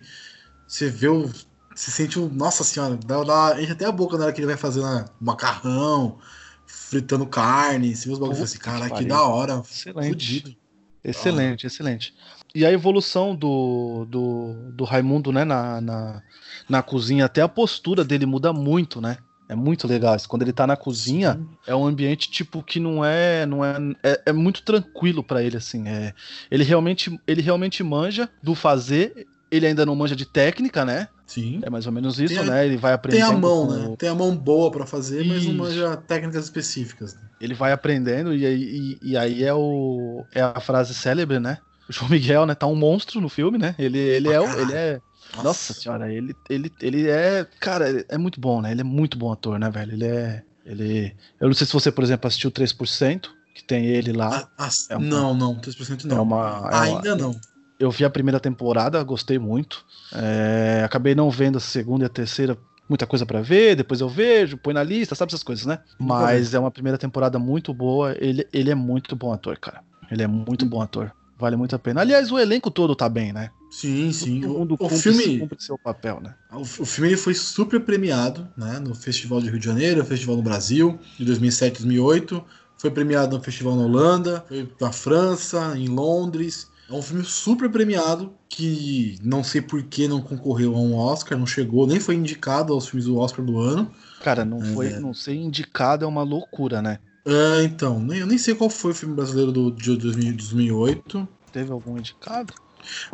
você 0.68 0.90
vê 0.90 1.08
o. 1.08 1.28
Você 1.74 1.92
sente 1.92 2.20
o. 2.20 2.30
Nossa 2.30 2.64
senhora, 2.64 2.96
dá, 2.98 3.24
dá, 3.24 3.62
enche 3.62 3.72
até 3.72 3.86
a 3.86 3.92
boca 3.92 4.18
na 4.18 4.26
hora 4.26 4.34
que 4.34 4.40
ele 4.40 4.48
vai 4.48 4.58
fazer 4.58 4.82
né, 4.82 5.06
macarrão, 5.20 6.20
fritando 6.66 7.26
carne, 7.26 7.96
você 7.96 8.08
vê 8.08 8.14
os 8.14 8.20
bagulhos 8.20 8.42
assim, 8.42 8.60
cara, 8.60 8.90
que 8.90 9.06
da 9.06 9.24
hora. 9.24 9.62
Excelente. 9.70 10.10
Fudido. 10.10 10.56
Excelente, 11.04 11.66
ah. 11.66 11.68
excelente. 11.68 12.14
E 12.54 12.66
a 12.66 12.72
evolução 12.72 13.36
do, 13.36 14.06
do, 14.06 14.72
do 14.72 14.84
Raimundo, 14.84 15.32
né, 15.32 15.44
na, 15.44 15.82
na, 15.82 16.24
na 16.70 16.84
cozinha, 16.84 17.26
até 17.26 17.42
a 17.42 17.50
postura 17.50 18.04
dele 18.04 18.26
muda 18.26 18.54
muito, 18.54 19.02
né? 19.02 19.18
É 19.48 19.56
muito 19.56 19.88
legal 19.88 20.16
isso. 20.16 20.28
Quando 20.28 20.42
ele 20.42 20.54
tá 20.54 20.66
na 20.66 20.76
cozinha, 20.76 21.34
Sim. 21.34 21.48
é 21.68 21.76
um 21.76 21.86
ambiente 21.86 22.30
tipo 22.30 22.64
que 22.64 22.80
não 22.80 23.06
é, 23.06 23.46
não 23.46 23.64
é, 23.64 23.78
é, 24.04 24.22
é 24.28 24.34
muito 24.34 24.64
tranquilo 24.64 25.24
para 25.24 25.44
ele 25.44 25.58
assim. 25.58 25.88
É, 25.88 26.14
ele 26.50 26.64
realmente, 26.64 27.20
ele 27.28 27.42
realmente 27.42 27.84
manja 27.84 28.30
do 28.42 28.56
fazer. 28.56 29.28
Ele 29.52 29.68
ainda 29.68 29.86
não 29.86 29.96
manja 29.96 30.16
de 30.16 30.26
técnica, 30.26 30.84
né? 30.84 31.08
Sim. 31.28 31.60
É 31.64 31.70
mais 31.70 31.86
ou 31.86 31.92
menos 31.92 32.20
isso, 32.20 32.44
né? 32.44 32.66
Ele 32.66 32.78
vai 32.78 32.94
aprendendo. 32.94 33.28
Tem 33.28 33.36
a 33.36 33.38
mão, 33.38 33.70
né? 33.70 33.96
Tem 33.98 34.10
a 34.10 34.16
mão 34.16 34.36
boa 34.36 34.72
para 34.72 34.86
fazer, 34.86 35.22
isso. 35.22 35.34
mas 35.34 35.46
não 35.46 35.54
manja 35.54 35.98
técnicas 35.98 36.44
específicas. 36.44 37.16
Né? 37.16 37.22
Ele 37.40 37.54
vai 37.54 37.72
aprendendo 37.72 38.34
e 38.36 38.46
aí, 38.46 38.98
e, 39.02 39.12
e 39.12 39.18
aí 39.18 39.44
é 39.44 39.54
o 39.54 40.24
é 40.34 40.42
a 40.42 40.60
frase 40.60 40.94
célebre, 40.94 41.40
né? 41.40 41.60
O 41.88 41.94
João 41.94 42.10
Miguel, 42.10 42.46
né? 42.46 42.56
Tá 42.56 42.68
um 42.68 42.76
monstro 42.76 43.22
no 43.22 43.30
filme, 43.30 43.58
né? 43.58 43.76
Ele, 43.78 44.00
ele, 44.00 44.34
ah, 44.34 44.42
é, 44.42 44.62
ele 44.62 44.74
é 44.74 45.02
nossa. 45.34 45.44
Nossa 45.44 45.74
senhora, 45.74 46.12
ele, 46.12 46.36
ele, 46.50 46.72
ele 46.82 47.10
é. 47.10 47.46
Cara, 47.60 48.06
é 48.08 48.18
muito 48.18 48.40
bom, 48.40 48.62
né? 48.62 48.72
Ele 48.72 48.82
é 48.82 48.84
muito 48.84 49.18
bom 49.18 49.32
ator, 49.32 49.60
né, 49.60 49.70
velho? 49.70 49.94
Ele 49.94 50.06
é. 50.06 50.44
Ele. 50.66 51.16
Eu 51.40 51.48
não 51.48 51.54
sei 51.54 51.68
se 51.68 51.74
você, 51.74 51.92
por 51.92 52.04
exemplo, 52.04 52.28
assistiu 52.28 52.52
3%, 52.52 53.28
que 53.54 53.64
tem 53.64 53.86
ele 53.86 54.12
lá. 54.12 54.50
Ah, 54.58 54.66
ah, 54.66 54.70
é 54.90 54.98
uma, 54.98 55.08
não, 55.08 55.34
não, 55.34 55.56
3% 55.56 56.06
não. 56.06 56.18
É 56.18 56.22
uma, 56.22 56.70
é 56.72 56.76
Ainda 56.76 57.16
não. 57.16 57.40
Eu 57.80 57.92
vi 57.92 58.06
a 58.06 58.10
primeira 58.10 58.40
temporada, 58.40 59.04
gostei 59.04 59.38
muito. 59.38 59.86
É, 60.14 60.82
acabei 60.86 61.14
não 61.14 61.30
vendo 61.30 61.58
a 61.58 61.62
segunda 61.62 62.06
e 62.06 62.08
a 62.08 62.10
terceira, 62.10 62.58
muita 62.88 63.06
coisa 63.06 63.26
para 63.26 63.42
ver, 63.42 63.76
depois 63.76 64.00
eu 64.00 64.08
vejo, 64.08 64.58
põe 64.58 64.74
na 64.74 64.82
lista, 64.82 65.14
sabe 65.14 65.30
essas 65.32 65.44
coisas, 65.44 65.66
né? 65.66 65.80
Mas 66.00 66.54
é 66.54 66.60
uma 66.60 66.72
primeira 66.72 66.98
temporada 66.98 67.38
muito 67.38 67.74
boa. 67.74 68.16
Ele, 68.18 68.48
ele 68.54 68.72
é 68.72 68.76
muito 68.76 69.16
bom 69.16 69.34
ator, 69.34 69.58
cara. 69.60 69.84
Ele 70.10 70.24
é 70.24 70.28
muito 70.28 70.66
bom 70.66 70.82
ator. 70.82 71.12
Vale 71.38 71.58
muito 71.58 71.76
a 71.76 71.80
pena. 71.80 72.02
Aliás, 72.02 72.32
o 72.32 72.40
elenco 72.40 72.72
todo 72.72 72.96
tá 72.96 73.10
bem, 73.10 73.34
né? 73.34 73.50
Sim, 73.76 74.14
sim. 74.14 74.40
Todo 74.40 74.54
mundo 74.54 74.78
o, 74.80 74.86
o 74.86 74.90
filme 74.90 75.38
cumpre 75.38 75.62
seu 75.62 75.78
papel, 75.78 76.22
né? 76.22 76.34
O, 76.50 76.62
o, 76.62 76.86
filme 76.86 77.10
ele 77.10 77.18
foi 77.18 77.34
super 77.34 77.82
premiado, 77.82 78.48
né? 78.56 78.80
No 78.80 78.96
Festival 78.96 79.42
de 79.42 79.50
Rio 79.50 79.60
de 79.60 79.66
Janeiro, 79.66 80.00
no 80.00 80.06
Festival 80.06 80.38
no 80.38 80.42
Brasil, 80.42 80.98
de 81.20 81.26
2007 81.26 81.84
2008. 81.84 82.42
Foi 82.78 82.90
premiado 82.90 83.36
no 83.36 83.44
Festival 83.44 83.76
na 83.76 83.84
Holanda, 83.84 84.46
foi 84.48 84.66
na 84.80 84.94
França, 84.94 85.78
em 85.78 85.90
Londres. 85.90 86.72
É 86.90 86.94
um 86.94 87.02
filme 87.02 87.26
super 87.26 87.70
premiado 87.70 88.34
que 88.48 89.18
não 89.22 89.44
sei 89.44 89.62
por 89.62 89.84
que 89.84 90.08
não 90.08 90.22
concorreu 90.22 90.74
a 90.74 90.80
um 90.80 90.96
Oscar, 90.96 91.38
não 91.38 91.48
chegou, 91.48 91.86
nem 91.86 92.00
foi 92.00 92.16
indicado 92.16 92.72
aos 92.72 92.88
filmes 92.88 93.06
do 93.08 93.18
Oscar 93.18 93.44
do 93.44 93.60
ano. 93.60 93.92
Cara, 94.24 94.46
não 94.46 94.62
foi, 94.62 94.88
é. 94.88 95.00
não 95.02 95.14
ser 95.14 95.36
indicado 95.36 96.06
é 96.06 96.08
uma 96.08 96.24
loucura, 96.24 96.82
né? 96.82 97.00
É, 97.26 97.64
então, 97.64 98.08
eu 98.14 98.26
nem 98.26 98.38
sei 98.38 98.56
qual 98.56 98.70
foi 98.70 98.92
o 98.92 98.96
filme 98.96 99.16
brasileiro 99.16 99.52
do, 99.52 99.70
de 99.70 99.98
2008. 99.98 101.28
Teve 101.52 101.74
algum 101.74 101.98
indicado? 101.98 102.54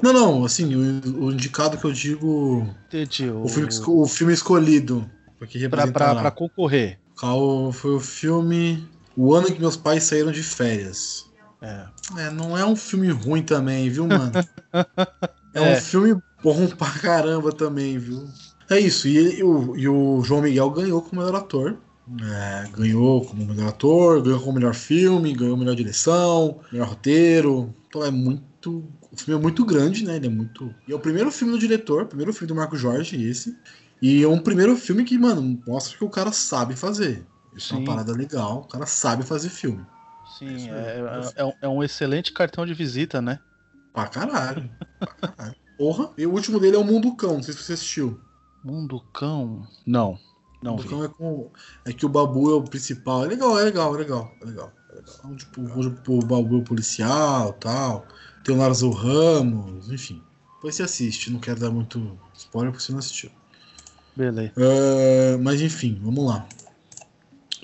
Não, 0.02 0.14
não, 0.14 0.46
assim, 0.46 0.76
o, 0.76 1.26
o 1.26 1.32
indicado 1.32 1.78
que 1.78 1.86
eu 1.86 1.92
digo. 1.92 2.68
Entendi. 2.88 3.30
O, 3.30 3.44
o, 3.44 3.48
filme, 3.48 3.70
o 3.88 4.08
filme 4.08 4.34
escolhido. 4.34 5.10
Pra 6.22 6.32
concorrer. 6.32 7.00
Qual 7.20 7.72
foi 7.72 7.96
o 7.96 8.00
filme. 8.00 8.88
O 9.16 9.34
ano 9.34 9.48
que 9.48 9.60
meus 9.60 9.76
pais 9.76 10.04
saíram 10.04 10.32
de 10.32 10.42
férias. 10.42 11.26
É. 11.62 11.86
É, 12.18 12.30
não 12.32 12.58
é 12.58 12.66
um 12.66 12.76
filme 12.76 13.10
ruim 13.12 13.44
também, 13.44 13.90
viu, 13.90 14.08
mano? 14.08 14.32
é, 14.74 14.84
é, 15.54 15.62
um 15.62 15.76
filme 15.80 16.20
bom 16.44 16.68
pra 16.68 16.90
caramba 16.90 17.52
também, 17.52 17.98
viu? 18.00 18.28
É 18.70 18.80
isso, 18.80 19.08
e, 19.08 19.40
e, 19.40 19.44
o, 19.44 19.78
e 19.78 19.88
o 19.88 20.24
João 20.24 20.42
Miguel 20.42 20.70
ganhou 20.72 21.02
como 21.02 21.22
melhor 21.22 21.38
ator. 21.38 21.78
É, 22.20 22.70
ganhou 22.76 23.24
como 23.24 23.46
melhor 23.46 23.70
ator, 23.70 24.22
ganhou 24.22 24.40
como 24.40 24.54
melhor 24.54 24.74
filme, 24.74 25.34
ganhou 25.34 25.56
melhor 25.56 25.76
direção, 25.76 26.60
melhor 26.72 26.90
roteiro. 26.90 27.74
Então 27.88 28.04
é 28.04 28.10
muito. 28.10 28.84
O 29.12 29.18
filme 29.18 29.40
é 29.40 29.42
muito 29.42 29.66
grande, 29.66 30.06
né? 30.06 30.16
Ele 30.16 30.28
é 30.28 30.30
muito. 30.30 30.74
E 30.88 30.92
é 30.92 30.96
o 30.96 31.00
primeiro 31.00 31.32
filme 31.32 31.52
do 31.52 31.60
diretor, 31.60 32.06
primeiro 32.06 32.32
filme 32.34 32.48
do 32.48 32.56
Marco 32.56 32.78
Jorge, 32.78 33.22
esse. 33.22 33.58
E 34.02 34.24
é 34.24 34.28
um 34.28 34.40
primeiro 34.40 34.76
filme 34.76 35.04
que, 35.04 35.18
mano, 35.18 35.62
mostra 35.68 35.98
que 35.98 36.04
o 36.04 36.10
cara 36.10 36.32
sabe 36.32 36.76
fazer. 36.76 37.26
Isso 37.56 37.70
Sim. 37.70 37.76
é 37.76 37.78
uma 37.80 37.86
parada 37.86 38.14
legal, 38.14 38.60
o 38.60 38.68
cara 38.68 38.86
sabe 38.86 39.24
fazer 39.24 39.50
filme. 39.50 39.86
Sim, 40.40 40.70
é, 40.70 40.74
é, 41.36 41.44
é, 41.44 41.54
é, 41.62 41.68
um 41.68 41.84
excelente 41.84 42.32
cartão 42.32 42.66
de 42.66 42.74
visita, 42.74 43.22
né? 43.22 43.40
Pra 43.94 44.08
caralho. 44.08 44.72
pra 44.98 45.08
caralho. 45.08 45.56
Porra. 45.78 46.12
E 46.18 46.26
o 46.26 46.32
último 46.32 46.60
dele 46.60 46.78
é 46.78 46.80
o 46.80 46.84
Mundo 46.84 47.16
Cão, 47.16 47.36
não 47.36 47.44
sei 47.44 47.54
se 47.54 47.62
você 47.62 47.74
assistiu. 47.74 48.20
Mundo 48.64 49.02
Cão? 49.14 49.68
Não. 49.86 50.18
Não 50.62 50.76
o 50.76 50.84
Cão 50.84 51.04
é, 51.04 51.08
com, 51.10 51.52
é 51.86 51.92
que 51.92 52.06
o 52.06 52.10
Babu 52.10 52.52
é 52.52 52.56
o 52.56 52.64
principal. 52.64 53.26
É 53.26 53.28
legal, 53.28 53.60
é 53.60 53.64
legal, 53.64 53.94
é 53.94 53.98
legal. 53.98 54.32
É 54.42 54.46
legal. 54.46 54.72
É 54.92 54.96
legal. 54.96 55.14
Então, 55.20 55.36
tipo, 55.36 55.62
o 55.62 56.26
Babu 56.26 56.56
é 56.56 56.60
o 56.60 56.64
policial 56.64 57.54
tal. 57.54 58.06
Tem 58.44 58.56
o 58.56 58.58
Narzo 58.58 58.90
Ramos, 58.90 59.92
enfim. 59.92 60.22
Depois 60.56 60.76
você 60.76 60.84
assiste, 60.84 61.32
não 61.32 61.40
quero 61.40 61.60
dar 61.60 61.72
muito 61.72 62.20
spoiler 62.36 62.72
porque 62.72 62.86
você 62.86 62.92
não 62.92 63.00
assistiu. 63.00 63.32
Beleza. 64.16 64.54
Uh, 64.58 65.42
mas 65.42 65.62
enfim, 65.62 66.00
vamos 66.04 66.26
lá. 66.26 66.48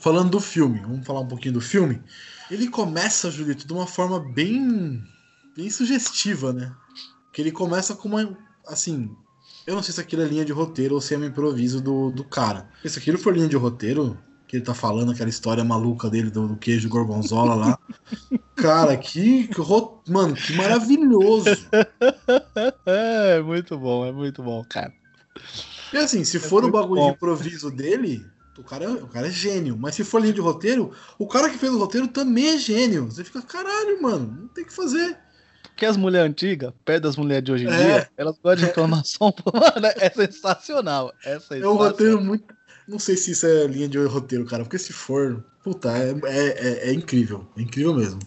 Falando 0.01 0.31
do 0.31 0.39
filme, 0.39 0.79
vamos 0.79 1.05
falar 1.05 1.21
um 1.21 1.27
pouquinho 1.27 1.55
do 1.55 1.61
filme. 1.61 2.01
Ele 2.49 2.69
começa, 2.69 3.29
Julito, 3.29 3.67
de 3.67 3.73
uma 3.73 3.85
forma 3.85 4.19
bem, 4.19 5.03
bem 5.55 5.69
sugestiva, 5.69 6.53
né? 6.53 6.73
Que 7.33 7.41
ele 7.41 7.51
começa 7.51 7.93
com 7.95 8.07
uma. 8.07 8.37
Assim, 8.65 9.09
eu 9.65 9.75
não 9.75 9.83
sei 9.83 9.93
se 9.93 9.99
aquilo 9.99 10.21
é 10.21 10.25
linha 10.25 10.45
de 10.45 10.53
roteiro 10.53 10.95
ou 10.95 11.01
se 11.01 11.13
é 11.13 11.17
um 11.17 11.25
improviso 11.25 11.81
do, 11.81 12.09
do 12.11 12.23
cara. 12.23 12.69
Se 12.85 12.97
aquilo 12.97 13.17
for 13.17 13.35
linha 13.35 13.47
de 13.47 13.57
roteiro, 13.57 14.17
que 14.47 14.55
ele 14.55 14.65
tá 14.65 14.73
falando, 14.73 15.11
aquela 15.11 15.29
história 15.29 15.63
maluca 15.63 16.09
dele 16.09 16.29
do, 16.29 16.47
do 16.47 16.55
queijo 16.55 16.87
gorgonzola 16.87 17.53
lá. 17.53 17.79
cara, 18.55 18.95
que, 18.95 19.47
que. 19.47 19.61
Mano, 20.09 20.33
que 20.35 20.53
maravilhoso! 20.53 21.49
É 22.85 23.41
muito 23.41 23.77
bom, 23.77 24.05
é 24.05 24.11
muito 24.11 24.41
bom, 24.41 24.63
cara. 24.67 24.91
E 25.93 25.97
assim, 25.97 26.23
se 26.23 26.37
é 26.37 26.39
for 26.39 26.63
o 26.63 26.71
bagulho 26.71 27.01
bom. 27.01 27.07
de 27.09 27.15
improviso 27.15 27.69
dele, 27.69 28.25
o 28.57 28.63
cara, 28.63 28.85
é, 28.85 28.89
o 28.89 29.07
cara 29.07 29.27
é 29.27 29.31
gênio. 29.31 29.77
Mas 29.77 29.95
se 29.95 30.03
for 30.03 30.21
linha 30.21 30.33
de 30.33 30.41
roteiro, 30.41 30.91
o 31.19 31.27
cara 31.27 31.49
que 31.49 31.57
fez 31.57 31.71
o 31.71 31.77
roteiro 31.77 32.07
também 32.07 32.55
é 32.55 32.57
gênio. 32.57 33.05
Você 33.05 33.23
fica, 33.23 33.41
caralho, 33.41 34.01
mano, 34.01 34.37
não 34.41 34.47
tem 34.47 34.65
que 34.65 34.73
fazer. 34.73 35.17
Porque 35.63 35.85
as 35.85 35.97
mulheres 35.97 36.31
antigas, 36.31 36.73
perto 36.83 37.03
das 37.03 37.15
mulheres 37.15 37.43
de 37.43 37.51
hoje 37.51 37.65
em 37.65 37.71
é. 37.71 37.77
dia, 37.77 38.09
elas 38.17 38.35
gostam 38.41 38.55
de 38.55 38.65
reclamação. 38.65 39.33
Mano, 39.53 39.87
é 39.97 40.09
sensacional. 40.09 41.13
É 41.23 41.39
sensacional. 41.39 41.69
É 41.69 41.73
um 41.73 41.77
roteiro 41.77 42.21
muito. 42.21 42.57
Não 42.87 42.99
sei 42.99 43.17
se 43.17 43.31
isso 43.31 43.45
é 43.45 43.67
linha 43.67 43.87
de 43.87 43.97
roteiro, 44.05 44.45
cara. 44.45 44.63
Porque 44.63 44.77
se 44.77 44.93
for, 44.93 45.43
puta, 45.63 45.89
é, 45.97 46.11
é, 46.23 46.47
é, 46.47 46.89
é 46.89 46.93
incrível. 46.93 47.45
É 47.57 47.61
incrível 47.61 47.93
mesmo. 47.93 48.19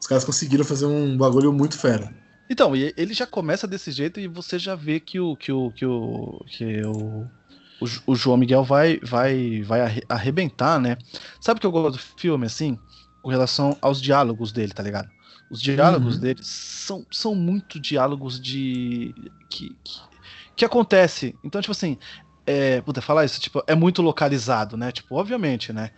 Os 0.00 0.06
caras 0.06 0.24
conseguiram 0.24 0.64
fazer 0.64 0.86
um 0.86 1.16
bagulho 1.16 1.52
muito 1.52 1.78
fera. 1.78 2.14
Então, 2.48 2.74
ele 2.74 3.14
já 3.14 3.26
começa 3.26 3.66
desse 3.66 3.92
jeito 3.92 4.18
e 4.18 4.26
você 4.26 4.58
já 4.58 4.74
vê 4.74 4.98
que 4.98 5.20
o 5.20 5.36
que 5.36 5.52
o 5.52 5.70
que 5.70 5.86
o 5.86 6.44
que 6.48 6.82
o, 6.82 7.26
o, 7.80 7.86
o 8.06 8.16
João 8.16 8.36
Miguel 8.36 8.64
vai 8.64 8.98
vai 9.04 9.62
vai 9.62 10.02
arrebentar, 10.08 10.80
né? 10.80 10.98
Sabe 11.40 11.58
o 11.58 11.60
que 11.60 11.66
eu 11.66 11.70
gosto 11.70 11.92
do 11.92 12.02
filme 12.18 12.46
assim, 12.46 12.76
com 13.22 13.28
relação 13.28 13.76
aos 13.80 14.02
diálogos 14.02 14.50
dele, 14.50 14.72
tá 14.72 14.82
ligado? 14.82 15.08
Os 15.50 15.60
diálogos 15.60 16.14
uhum. 16.14 16.20
dele 16.20 16.40
são, 16.42 17.04
são 17.10 17.34
muito 17.34 17.80
diálogos 17.80 18.40
de 18.40 19.12
que, 19.48 19.76
que, 19.84 20.00
que 20.56 20.64
acontece. 20.64 21.36
Então, 21.42 21.60
tipo 21.60 21.72
assim, 21.72 21.98
é, 22.46 22.80
puta, 22.80 23.00
falar 23.00 23.24
isso, 23.24 23.40
tipo, 23.40 23.62
é 23.66 23.74
muito 23.74 24.02
localizado, 24.02 24.76
né? 24.76 24.92
Tipo, 24.92 25.16
obviamente, 25.16 25.72
né? 25.72 25.90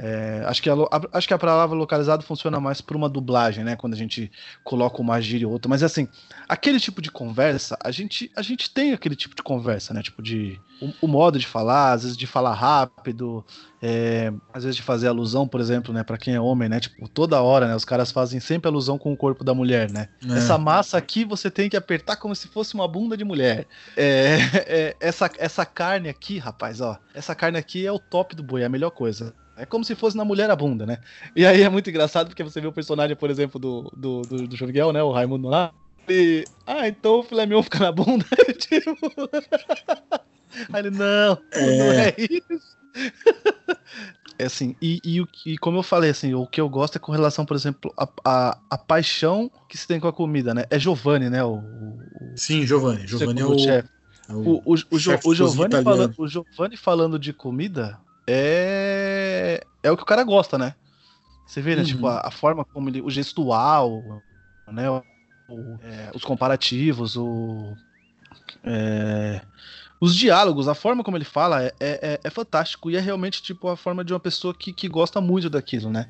É, 0.00 0.44
acho, 0.46 0.62
que 0.62 0.70
a, 0.70 0.74
acho 1.12 1.26
que 1.26 1.34
a 1.34 1.38
palavra 1.38 1.76
localizado 1.76 2.22
funciona 2.22 2.60
mais 2.60 2.80
para 2.80 2.96
uma 2.96 3.08
dublagem, 3.08 3.64
né? 3.64 3.74
Quando 3.74 3.94
a 3.94 3.96
gente 3.96 4.30
coloca 4.62 5.02
uma 5.02 5.20
gíria 5.20 5.46
ou 5.46 5.52
outra. 5.52 5.68
Mas 5.68 5.82
assim, 5.82 6.06
aquele 6.48 6.78
tipo 6.78 7.02
de 7.02 7.10
conversa, 7.10 7.76
a 7.82 7.90
gente, 7.90 8.30
a 8.36 8.42
gente 8.42 8.70
tem 8.70 8.92
aquele 8.92 9.16
tipo 9.16 9.34
de 9.34 9.42
conversa, 9.42 9.92
né? 9.92 10.00
Tipo 10.00 10.22
de. 10.22 10.60
O, 10.80 11.06
o 11.06 11.08
modo 11.08 11.36
de 11.36 11.46
falar, 11.46 11.92
às 11.92 12.02
vezes 12.02 12.16
de 12.16 12.28
falar 12.28 12.54
rápido, 12.54 13.44
é, 13.82 14.32
às 14.54 14.62
vezes 14.62 14.76
de 14.76 14.82
fazer 14.82 15.08
alusão, 15.08 15.48
por 15.48 15.60
exemplo, 15.60 15.92
né? 15.92 16.04
Para 16.04 16.16
quem 16.16 16.34
é 16.34 16.40
homem, 16.40 16.68
né? 16.68 16.78
Tipo, 16.78 17.08
toda 17.08 17.42
hora, 17.42 17.66
né? 17.66 17.74
Os 17.74 17.84
caras 17.84 18.12
fazem 18.12 18.38
sempre 18.38 18.68
alusão 18.68 18.98
com 18.98 19.12
o 19.12 19.16
corpo 19.16 19.42
da 19.42 19.52
mulher, 19.52 19.90
né? 19.90 20.08
É. 20.28 20.38
Essa 20.38 20.56
massa 20.56 20.96
aqui 20.96 21.24
você 21.24 21.50
tem 21.50 21.68
que 21.68 21.76
apertar 21.76 22.14
como 22.16 22.36
se 22.36 22.46
fosse 22.46 22.74
uma 22.74 22.86
bunda 22.86 23.16
de 23.16 23.24
mulher. 23.24 23.66
É, 23.96 24.38
é, 24.54 24.96
essa, 25.00 25.28
essa 25.38 25.66
carne 25.66 26.08
aqui, 26.08 26.38
rapaz, 26.38 26.80
ó. 26.80 26.96
Essa 27.12 27.34
carne 27.34 27.58
aqui 27.58 27.84
é 27.84 27.90
o 27.90 27.98
top 27.98 28.36
do 28.36 28.44
boi, 28.44 28.62
é 28.62 28.66
a 28.66 28.68
melhor 28.68 28.90
coisa. 28.90 29.34
É 29.58 29.66
como 29.66 29.84
se 29.84 29.94
fosse 29.94 30.16
na 30.16 30.24
Mulher 30.24 30.50
a 30.50 30.56
Bunda, 30.56 30.86
né? 30.86 30.98
E 31.34 31.44
aí 31.44 31.62
é 31.62 31.68
muito 31.68 31.90
engraçado 31.90 32.28
porque 32.28 32.44
você 32.44 32.60
vê 32.60 32.66
o 32.66 32.72
personagem, 32.72 33.16
por 33.16 33.28
exemplo, 33.28 33.58
do, 33.58 33.92
do, 33.96 34.22
do, 34.22 34.48
do 34.48 34.56
João 34.56 34.68
Miguel, 34.68 34.92
né? 34.92 35.02
O 35.02 35.10
Raimundo 35.10 35.48
lá. 35.48 35.72
E, 36.08 36.44
ah, 36.66 36.88
então 36.88 37.20
o 37.20 37.22
filé 37.22 37.44
mignon 37.44 37.62
fica 37.62 37.80
na 37.80 37.92
bunda? 37.92 38.24
tipo... 38.58 39.10
Aí 40.72 40.80
ele, 40.80 40.90
não, 40.90 41.38
é... 41.52 41.78
não 41.78 41.92
é 41.92 42.14
isso. 42.18 42.78
É 44.38 44.44
assim, 44.44 44.76
e, 44.80 45.00
e, 45.04 45.24
e, 45.44 45.58
como 45.58 45.78
eu 45.78 45.82
falei, 45.82 46.10
assim, 46.10 46.32
o 46.32 46.46
que 46.46 46.60
eu 46.60 46.68
gosto 46.68 46.96
é 46.96 46.98
com 47.00 47.10
relação, 47.10 47.44
por 47.44 47.56
exemplo, 47.56 47.92
a, 47.96 48.08
a, 48.24 48.58
a 48.70 48.78
paixão 48.78 49.50
que 49.68 49.76
se 49.76 49.86
tem 49.86 49.98
com 49.98 50.06
a 50.06 50.12
comida, 50.12 50.54
né? 50.54 50.64
É 50.70 50.78
Giovanni, 50.78 51.28
né? 51.28 51.42
O, 51.42 51.56
o 51.56 52.34
Sim, 52.36 52.64
Giovanni. 52.64 53.06
Giovanni 53.06 53.40
é 53.40 53.44
o, 53.44 53.58
chefe. 53.58 53.88
É 54.28 54.32
o, 54.32 54.38
o, 54.38 54.62
o, 54.64 54.74
o, 54.74 54.74
o, 55.24 55.34
Giovanni 55.34 55.82
falando, 55.82 56.14
o 56.16 56.28
Giovanni 56.28 56.76
falando 56.76 57.18
de 57.18 57.32
comida, 57.32 57.98
é 58.28 59.64
é 59.82 59.90
o 59.90 59.96
que 59.96 60.02
o 60.02 60.06
cara 60.06 60.22
gosta, 60.22 60.58
né? 60.58 60.74
Você 61.46 61.62
vê, 61.62 61.74
né? 61.74 61.82
Tipo, 61.82 62.06
uhum. 62.06 62.12
Tipo, 62.12 62.26
a, 62.26 62.28
a, 62.28 62.30
forma 62.30 62.64
como 62.64 62.88
ele. 62.88 63.00
O 63.00 63.10
gestual, 63.10 64.22
né? 64.66 64.90
O, 64.90 65.02
o, 65.48 65.78
é, 65.82 66.10
os 66.14 66.22
comparativos, 66.24 67.16
o. 67.16 67.74
É, 68.62 69.40
os 70.00 70.14
diálogos, 70.14 70.68
a 70.68 70.74
forma 70.74 71.02
como 71.02 71.16
ele 71.16 71.24
fala 71.24 71.64
é, 71.64 71.72
é, 71.80 72.20
é, 72.22 72.30
fantástico. 72.30 72.90
E 72.90 72.96
é 72.96 73.00
realmente, 73.00 73.42
tipo, 73.42 73.68
a 73.68 73.76
forma 73.76 74.04
de 74.04 74.12
uma 74.12 74.20
pessoa 74.20 74.54
que, 74.54 74.72
que 74.72 74.88
gosta 74.88 75.20
muito 75.20 75.48
daquilo, 75.48 75.90
né? 75.90 76.08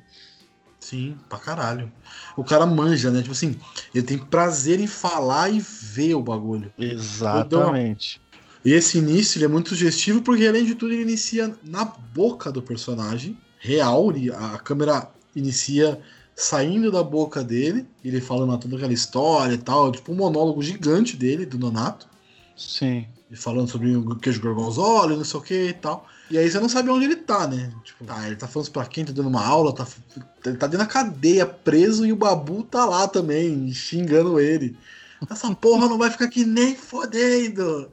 Sim, 0.80 1.16
pra 1.28 1.38
caralho. 1.38 1.90
O 2.36 2.44
cara 2.44 2.66
manja, 2.66 3.10
né? 3.10 3.20
Tipo 3.20 3.32
assim, 3.32 3.58
ele 3.94 4.04
tem 4.04 4.18
prazer 4.18 4.80
em 4.80 4.86
falar 4.86 5.50
e 5.50 5.60
ver 5.60 6.14
o 6.14 6.22
bagulho. 6.22 6.72
Exatamente. 6.78 8.20
E 8.64 8.72
esse 8.72 8.98
início 8.98 9.38
ele 9.38 9.44
é 9.44 9.48
muito 9.48 9.70
sugestivo 9.70 10.22
porque, 10.22 10.46
além 10.46 10.64
de 10.64 10.74
tudo, 10.74 10.92
ele 10.92 11.02
inicia 11.02 11.54
na 11.62 11.84
boca 11.84 12.50
do 12.50 12.60
personagem 12.60 13.38
real, 13.58 14.12
a 14.36 14.58
câmera 14.58 15.10
inicia 15.34 16.00
saindo 16.34 16.90
da 16.90 17.02
boca 17.02 17.42
dele, 17.42 17.86
ele 18.04 18.20
falando 18.20 18.58
toda 18.58 18.76
aquela 18.76 18.92
história 18.92 19.54
e 19.54 19.58
tal, 19.58 19.90
tipo 19.90 20.12
um 20.12 20.16
monólogo 20.16 20.62
gigante 20.62 21.16
dele, 21.16 21.44
do 21.44 21.58
Nonato. 21.58 22.06
Sim. 22.56 23.06
E 23.30 23.36
falando 23.36 23.68
sobre 23.68 23.94
o 23.94 24.16
queijo 24.16 24.40
gorgonzola 24.40 25.12
e 25.12 25.16
não 25.16 25.24
sei 25.24 25.40
o 25.40 25.42
que 25.42 25.68
e 25.68 25.72
tal. 25.72 26.06
E 26.30 26.38
aí 26.38 26.48
você 26.48 26.60
não 26.60 26.68
sabe 26.68 26.90
onde 26.90 27.06
ele 27.06 27.16
tá, 27.16 27.46
né? 27.46 27.72
Tipo, 27.82 28.04
tá, 28.04 28.26
ele 28.26 28.36
tá 28.36 28.46
falando 28.46 28.70
pra 28.70 28.86
quem, 28.86 29.04
tá 29.04 29.12
dando 29.12 29.28
uma 29.28 29.44
aula, 29.44 29.74
tá, 29.74 29.86
ele 30.44 30.56
tá 30.56 30.66
dentro 30.66 30.86
da 30.86 30.86
cadeia, 30.86 31.46
preso, 31.46 32.06
e 32.06 32.12
o 32.12 32.16
Babu 32.16 32.62
tá 32.62 32.84
lá 32.84 33.08
também, 33.08 33.72
xingando 33.72 34.38
ele. 34.38 34.76
Essa 35.28 35.52
porra 35.54 35.88
não 35.88 35.98
vai 35.98 36.10
ficar 36.10 36.26
aqui 36.26 36.44
nem 36.44 36.76
fodendo. 36.76 37.90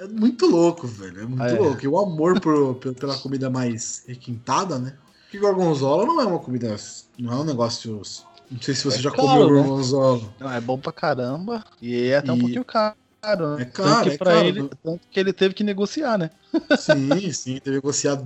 É 0.00 0.08
muito 0.08 0.46
louco, 0.46 0.86
velho. 0.86 1.20
É 1.20 1.26
muito 1.26 1.42
é. 1.42 1.58
louco. 1.58 1.84
E 1.84 1.86
o 1.86 1.98
amor 1.98 2.40
por, 2.40 2.74
pela 2.94 3.18
comida 3.18 3.50
mais 3.50 4.02
requintada, 4.06 4.78
né? 4.78 4.94
Que 5.30 5.38
gorgonzola 5.38 6.06
não 6.06 6.20
é 6.22 6.24
uma 6.24 6.38
comida. 6.38 6.74
Não 7.18 7.32
é 7.32 7.36
um 7.36 7.44
negócio. 7.44 8.00
Não 8.50 8.62
sei 8.62 8.74
se 8.74 8.82
você 8.82 8.98
é 8.98 9.02
já 9.02 9.10
caro, 9.10 9.28
comeu 9.28 9.46
né? 9.46 9.62
gorgonzola. 9.62 10.22
Não, 10.40 10.50
é 10.50 10.60
bom 10.60 10.78
pra 10.78 10.90
caramba. 10.90 11.62
E 11.82 12.06
é 12.06 12.16
até 12.16 12.28
e... 12.28 12.32
um 12.32 12.38
pouquinho 12.38 12.64
caro. 12.64 12.96
Né? 13.22 13.62
É 13.62 13.64
caro, 13.66 13.90
tanto 13.90 14.04
que 14.04 14.10
é 14.10 14.16
caro. 14.16 14.46
Ele, 14.46 14.70
tanto 14.82 15.00
que 15.10 15.20
ele 15.20 15.32
teve 15.34 15.54
que 15.54 15.62
negociar, 15.62 16.16
né? 16.16 16.30
Sim, 16.78 17.30
sim. 17.30 17.52
Teve 17.52 17.60
que 17.60 17.70
negociar, 17.70 18.22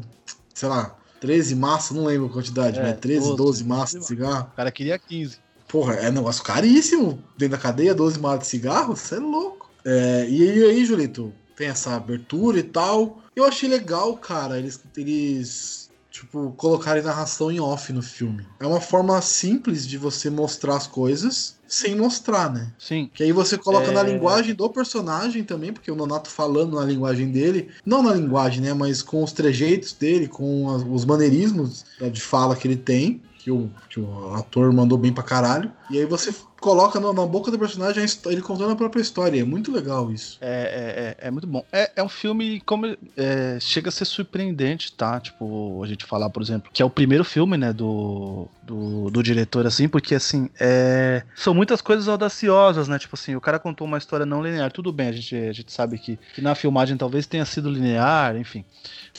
sei 0.55 0.69
lá, 0.69 0.97
13 1.21 1.57
massas, 1.57 1.97
não 1.97 2.05
lembro 2.05 2.29
a 2.29 2.33
quantidade, 2.33 2.79
é, 2.79 2.83
mas 2.83 3.01
13, 3.01 3.27
12, 3.27 3.37
12 3.37 3.65
massas 3.65 4.01
de 4.01 4.07
cigarro. 4.07 4.49
O 4.53 4.57
cara 4.57 4.71
queria 4.71 4.97
15. 4.97 5.39
Porra, 5.67 5.95
é 5.95 6.11
negócio 6.11 6.45
caríssimo 6.45 7.19
dentro 7.37 7.57
da 7.57 7.63
cadeia, 7.63 7.93
12 7.93 8.21
massas 8.21 8.41
de 8.41 8.47
cigarro? 8.47 8.97
Você 8.97 9.17
é 9.17 9.19
louco. 9.19 9.69
É, 9.85 10.27
e 10.31 10.63
aí, 10.63 10.87
Julito, 10.87 11.33
tem 11.57 11.69
essa 11.69 11.95
abertura 11.95 12.59
e 12.59 12.63
tal. 12.63 13.23
Eu 13.35 13.45
achei 13.45 13.69
legal, 13.69 14.17
cara, 14.17 14.59
eles, 14.59 14.81
eles 14.97 15.91
tipo, 16.11 16.55
colocarem 16.57 17.03
narração 17.03 17.51
em 17.51 17.59
off 17.59 17.93
no 17.93 18.01
filme. 18.03 18.47
É 18.61 18.67
uma 18.67 18.81
forma 18.81 19.21
simples 19.21 19.87
de 19.87 19.99
você 19.99 20.31
mostrar 20.31 20.77
as 20.77 20.87
coisas 20.87 21.57
sem 21.67 21.97
mostrar, 21.97 22.53
né? 22.53 22.73
Sim. 22.79 23.11
Que 23.13 23.25
aí 23.25 23.33
você 23.33 23.59
coloca 23.59 23.89
é... 23.89 23.91
na 23.91 24.03
linguagem 24.03 24.55
do 24.55 24.71
personagem 24.71 25.43
também, 25.43 25.73
porque 25.73 25.91
o 25.91 25.97
Nonato 25.97 26.31
falando 26.31 26.77
na 26.77 26.85
linguagem 26.85 27.33
dele, 27.33 27.69
não 27.85 28.01
na 28.01 28.15
linguagem, 28.15 28.61
né, 28.61 28.73
mas 28.73 29.03
com 29.03 29.25
os 29.25 29.33
trejeitos 29.33 29.93
dele, 29.93 30.29
com 30.29 30.71
as, 30.71 30.85
os 30.89 31.05
maneirismos 31.05 31.85
de 32.13 32.21
fala 32.21 32.55
que 32.55 32.69
ele 32.69 32.77
tem, 32.77 33.21
que 33.39 33.51
o, 33.51 33.69
que 33.91 33.99
o 33.99 34.35
ator 34.35 34.73
mandou 34.73 34.97
bem 34.97 35.13
pra 35.13 35.23
caralho. 35.23 35.73
E 35.91 35.99
aí 35.99 36.07
você 36.07 36.33
coloca 36.65 36.99
no, 36.99 37.13
na 37.13 37.27
boca 37.27 37.51
do 37.51 37.59
personagem 37.59 38.07
ele 38.25 38.41
contando 38.41 38.71
a 38.71 38.77
própria 38.77 39.03
história. 39.03 39.39
É 39.39 39.45
muito 39.45 39.71
legal 39.71 40.11
isso. 40.11 40.39
É, 40.41 41.17
é, 41.21 41.27
é, 41.27 41.29
é 41.29 41.31
muito 41.31 41.47
bom. 41.47 41.63
É, 41.71 41.93
é 41.97 42.03
um 42.03 42.09
filme 42.09 42.59
como 42.61 42.87
é, 43.19 43.59
chega 43.61 43.91
a 43.91 43.93
ser 43.93 44.07
surpreendente, 44.07 44.91
tá? 44.91 45.21
Tipo, 45.21 45.83
a 45.85 45.87
gente 45.87 46.07
falar, 46.07 46.31
por 46.31 46.43
exemplo, 46.43 46.71
que 46.73 46.81
é 46.81 46.85
o 46.85 46.89
primeiro 46.89 47.23
filme, 47.23 47.59
né, 47.59 47.71
do, 47.71 48.49
do, 48.63 49.11
do 49.11 49.23
diretor, 49.23 49.67
assim, 49.67 49.87
porque 49.87 50.15
assim, 50.15 50.49
é, 50.59 51.23
são 51.37 51.53
muitas 51.53 51.83
coisas 51.83 52.09
audaciosas, 52.09 52.89
né? 52.89 52.99
Tipo 52.99 53.15
assim, 53.15 53.37
o 53.37 53.43
cara 53.43 53.59
contou 53.59 53.87
uma 53.87 53.99
história 53.99 54.25
não 54.25 54.43
linear. 54.43 54.73
Tudo 54.73 54.91
bem, 54.91 55.09
a 55.09 55.13
gente, 55.13 55.37
a 55.37 55.53
gente 55.53 55.71
sabe 55.71 55.99
que, 55.99 56.19
que 56.35 56.41
na 56.41 56.55
filmagem 56.55 56.97
talvez 56.97 57.27
tenha 57.27 57.45
sido 57.45 57.69
linear, 57.69 58.37
enfim. 58.37 58.65